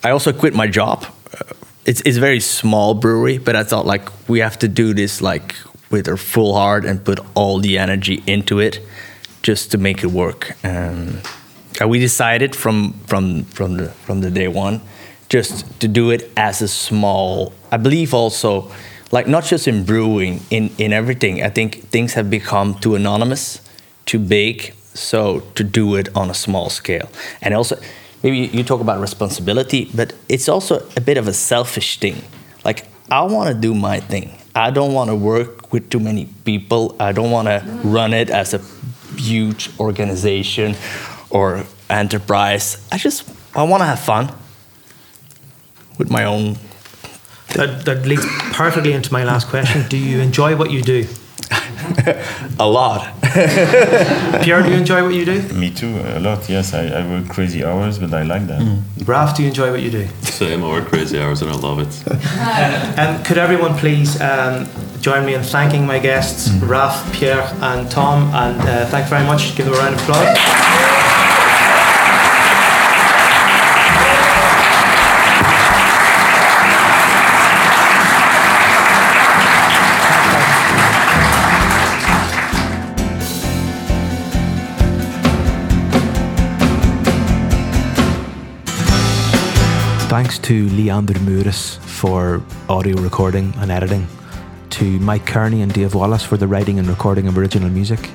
i 0.03 0.09
also 0.11 0.31
quit 0.31 0.53
my 0.53 0.67
job 0.67 1.05
uh, 1.33 1.53
it's, 1.85 2.01
it's 2.01 2.17
a 2.17 2.19
very 2.19 2.41
small 2.41 2.93
brewery 2.93 3.37
but 3.37 3.55
i 3.55 3.63
thought 3.63 3.85
like 3.85 4.09
we 4.29 4.39
have 4.39 4.59
to 4.59 4.67
do 4.67 4.93
this 4.93 5.21
like 5.21 5.55
with 5.89 6.07
our 6.09 6.17
full 6.17 6.53
heart 6.53 6.83
and 6.85 7.03
put 7.03 7.19
all 7.33 7.59
the 7.59 7.77
energy 7.77 8.21
into 8.27 8.59
it 8.59 8.81
just 9.43 9.71
to 9.71 9.77
make 9.77 10.03
it 10.03 10.07
work 10.07 10.55
um, 10.63 11.19
and 11.79 11.89
we 11.89 11.99
decided 11.99 12.55
from 12.55 12.93
from 13.07 13.43
from 13.45 13.77
the 13.77 13.89
from 14.05 14.21
the 14.21 14.31
day 14.31 14.47
one 14.47 14.81
just 15.29 15.79
to 15.79 15.87
do 15.87 16.09
it 16.11 16.31
as 16.37 16.61
a 16.61 16.67
small 16.67 17.53
i 17.71 17.77
believe 17.77 18.13
also 18.13 18.71
like 19.11 19.27
not 19.27 19.45
just 19.45 19.67
in 19.67 19.83
brewing, 19.83 20.41
in 20.49 20.69
in 20.77 20.93
everything. 20.93 21.43
I 21.43 21.49
think 21.49 21.89
things 21.89 22.13
have 22.13 22.29
become 22.29 22.75
too 22.75 22.95
anonymous, 22.95 23.61
too 24.05 24.19
big. 24.19 24.73
So 24.93 25.41
to 25.55 25.63
do 25.63 25.95
it 25.95 26.09
on 26.15 26.29
a 26.29 26.33
small 26.33 26.69
scale, 26.69 27.09
and 27.41 27.53
also 27.53 27.77
maybe 28.23 28.37
you 28.57 28.63
talk 28.63 28.81
about 28.81 28.99
responsibility, 28.99 29.89
but 29.93 30.13
it's 30.27 30.49
also 30.49 30.81
a 30.95 31.01
bit 31.01 31.17
of 31.17 31.27
a 31.27 31.33
selfish 31.33 31.99
thing. 31.99 32.21
Like 32.65 32.85
I 33.11 33.21
want 33.21 33.49
to 33.49 33.55
do 33.55 33.73
my 33.73 33.99
thing. 33.99 34.31
I 34.55 34.71
don't 34.71 34.93
want 34.93 35.09
to 35.09 35.15
work 35.15 35.71
with 35.71 35.89
too 35.89 35.99
many 35.99 36.25
people. 36.43 36.95
I 36.99 37.11
don't 37.11 37.29
want 37.31 37.47
to 37.47 37.61
run 37.83 38.11
it 38.13 38.29
as 38.29 38.53
a 38.53 38.59
huge 39.17 39.69
organization 39.79 40.75
or 41.29 41.65
enterprise. 41.89 42.87
I 42.91 42.97
just 42.97 43.29
I 43.55 43.63
want 43.63 43.81
to 43.81 43.85
have 43.85 43.99
fun 43.99 44.31
with 45.97 46.09
my 46.09 46.25
own 46.25 46.57
that, 47.55 47.85
that 47.85 48.05
leads 48.05 48.25
perfectly 48.53 48.93
into 48.93 49.11
my 49.11 49.23
last 49.23 49.47
question. 49.47 49.87
Do 49.87 49.97
you 49.97 50.19
enjoy 50.19 50.55
what 50.55 50.69
you 50.69 50.81
do? 50.81 51.07
a 52.59 52.67
lot. 52.67 53.13
Pierre, 54.43 54.63
do 54.63 54.69
you 54.69 54.77
enjoy 54.77 55.03
what 55.03 55.13
you 55.13 55.25
do? 55.25 55.41
Me 55.53 55.69
too, 55.69 55.99
a 56.05 56.19
lot. 56.19 56.47
Yes, 56.49 56.73
I, 56.73 56.87
I 56.87 57.07
work 57.07 57.29
crazy 57.29 57.63
hours, 57.63 57.99
but 57.99 58.13
I 58.13 58.23
like 58.23 58.47
that. 58.47 58.61
Mm. 58.61 59.07
Raf, 59.07 59.35
do 59.35 59.43
you 59.43 59.49
enjoy 59.49 59.71
what 59.71 59.81
you 59.81 59.91
do? 59.91 60.07
Same, 60.21 60.63
I 60.63 60.67
work 60.67 60.85
crazy 60.85 61.19
hours 61.19 61.41
and 61.41 61.51
I 61.51 61.55
love 61.55 61.79
it. 61.79 61.93
um, 62.99 63.23
could 63.23 63.37
everyone 63.37 63.75
please 63.77 64.19
um, 64.21 64.67
join 65.01 65.25
me 65.25 65.35
in 65.35 65.43
thanking 65.43 65.85
my 65.85 65.99
guests, 65.99 66.49
mm. 66.49 66.67
Raf, 66.67 67.13
Pierre, 67.13 67.47
and 67.61 67.89
Tom, 67.89 68.33
and 68.33 68.59
uh, 68.61 68.85
thank 68.87 69.05
you 69.05 69.09
very 69.09 69.25
much. 69.25 69.55
Give 69.55 69.65
them 69.65 69.75
a 69.75 69.77
round 69.77 69.95
of 69.95 70.01
applause. 70.01 70.76
Thanks 90.17 90.39
to 90.39 90.67
Leander 90.69 91.13
Meuris 91.19 91.77
for 91.77 92.41
audio 92.69 92.99
recording 92.99 93.53
and 93.57 93.69
editing, 93.69 94.07
to 94.71 94.83
Mike 94.99 95.27
Kearney 95.27 95.61
and 95.61 95.71
Dave 95.71 95.93
Wallace 95.93 96.23
for 96.23 96.37
the 96.37 96.47
writing 96.47 96.79
and 96.79 96.87
recording 96.87 97.27
of 97.27 97.37
original 97.37 97.69
music, 97.69 98.09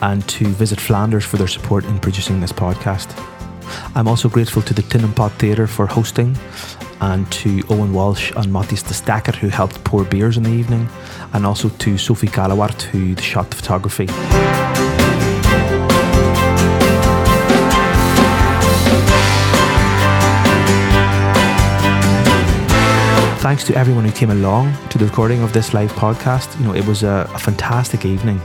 and 0.00 0.26
to 0.26 0.46
Visit 0.46 0.80
Flanders 0.80 1.26
for 1.26 1.36
their 1.36 1.46
support 1.46 1.84
in 1.84 1.98
producing 1.98 2.40
this 2.40 2.50
podcast. 2.50 3.12
I'm 3.94 4.08
also 4.08 4.30
grateful 4.30 4.62
to 4.62 4.72
the 4.72 4.80
Tinnenpot 4.80 5.32
Theatre 5.32 5.66
for 5.66 5.86
hosting 5.86 6.34
and 7.02 7.30
to 7.30 7.62
Owen 7.68 7.92
Walsh 7.92 8.32
and 8.34 8.46
Mattis 8.46 8.88
de 8.88 8.94
Stacker 8.94 9.32
who 9.32 9.48
helped 9.48 9.84
pour 9.84 10.04
beers 10.04 10.38
in 10.38 10.44
the 10.44 10.50
evening 10.52 10.88
and 11.34 11.44
also 11.44 11.68
to 11.68 11.98
Sophie 11.98 12.28
Gallowart 12.28 12.80
who 12.80 13.14
shot 13.16 13.50
the 13.50 13.56
photography. 13.56 14.06
Thanks 23.48 23.64
to 23.64 23.74
everyone 23.74 24.04
who 24.04 24.12
came 24.12 24.28
along 24.28 24.76
to 24.90 24.98
the 24.98 25.06
recording 25.06 25.42
of 25.42 25.54
this 25.54 25.72
live 25.72 25.90
podcast. 25.92 26.54
You 26.60 26.66
know, 26.66 26.74
it 26.74 26.86
was 26.86 27.02
a, 27.02 27.26
a 27.32 27.38
fantastic 27.38 28.04
evening 28.04 28.42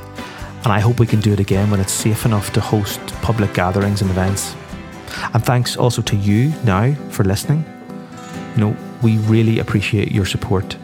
and 0.63 0.67
I 0.67 0.79
hope 0.79 0.97
we 0.97 1.05
can 1.05 1.19
do 1.19 1.33
it 1.33 1.41
again 1.41 1.69
when 1.69 1.81
it's 1.81 1.91
safe 1.91 2.25
enough 2.25 2.53
to 2.53 2.61
host 2.61 3.01
public 3.21 3.53
gatherings 3.53 4.01
and 4.01 4.09
events. 4.09 4.55
And 5.33 5.43
thanks 5.43 5.75
also 5.75 6.01
to 6.03 6.15
you 6.15 6.53
now 6.63 6.93
for 7.09 7.25
listening. 7.25 7.65
You 8.55 8.61
know, 8.61 8.77
we 9.01 9.17
really 9.17 9.59
appreciate 9.59 10.09
your 10.13 10.25
support. 10.25 10.77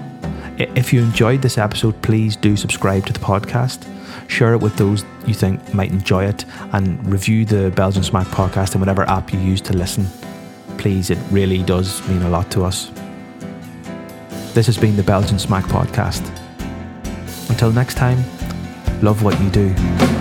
If 0.57 0.91
you 0.91 1.01
enjoyed 1.01 1.41
this 1.41 1.57
episode, 1.57 2.01
please 2.01 2.35
do 2.35 2.57
subscribe 2.57 3.05
to 3.05 3.13
the 3.13 3.19
podcast, 3.19 3.87
share 4.29 4.53
it 4.53 4.59
with 4.59 4.75
those 4.75 5.05
you 5.27 5.33
think 5.33 5.73
might 5.73 5.91
enjoy 5.91 6.25
it, 6.25 6.43
and 6.73 7.09
review 7.09 7.45
the 7.45 7.71
Belgian 7.71 8.03
Smaak 8.03 8.25
podcast 8.25 8.75
in 8.75 8.81
whatever 8.81 9.03
app 9.03 9.31
you 9.31 9.39
use 9.39 9.61
to 9.61 9.71
listen. 9.71 10.07
Please, 10.77 11.09
it 11.09 11.19
really 11.31 11.63
does 11.63 12.05
mean 12.09 12.21
a 12.23 12.29
lot 12.29 12.51
to 12.51 12.65
us. 12.65 12.91
This 14.53 14.65
has 14.65 14.77
been 14.77 14.95
the 14.95 15.03
Belgian 15.03 15.37
Smaak 15.37 15.63
podcast. 15.63 16.27
Until 17.49 17.71
next 17.71 17.95
time, 17.95 18.17
love 19.01 19.23
what 19.23 19.39
you 19.39 19.49
do. 19.51 20.18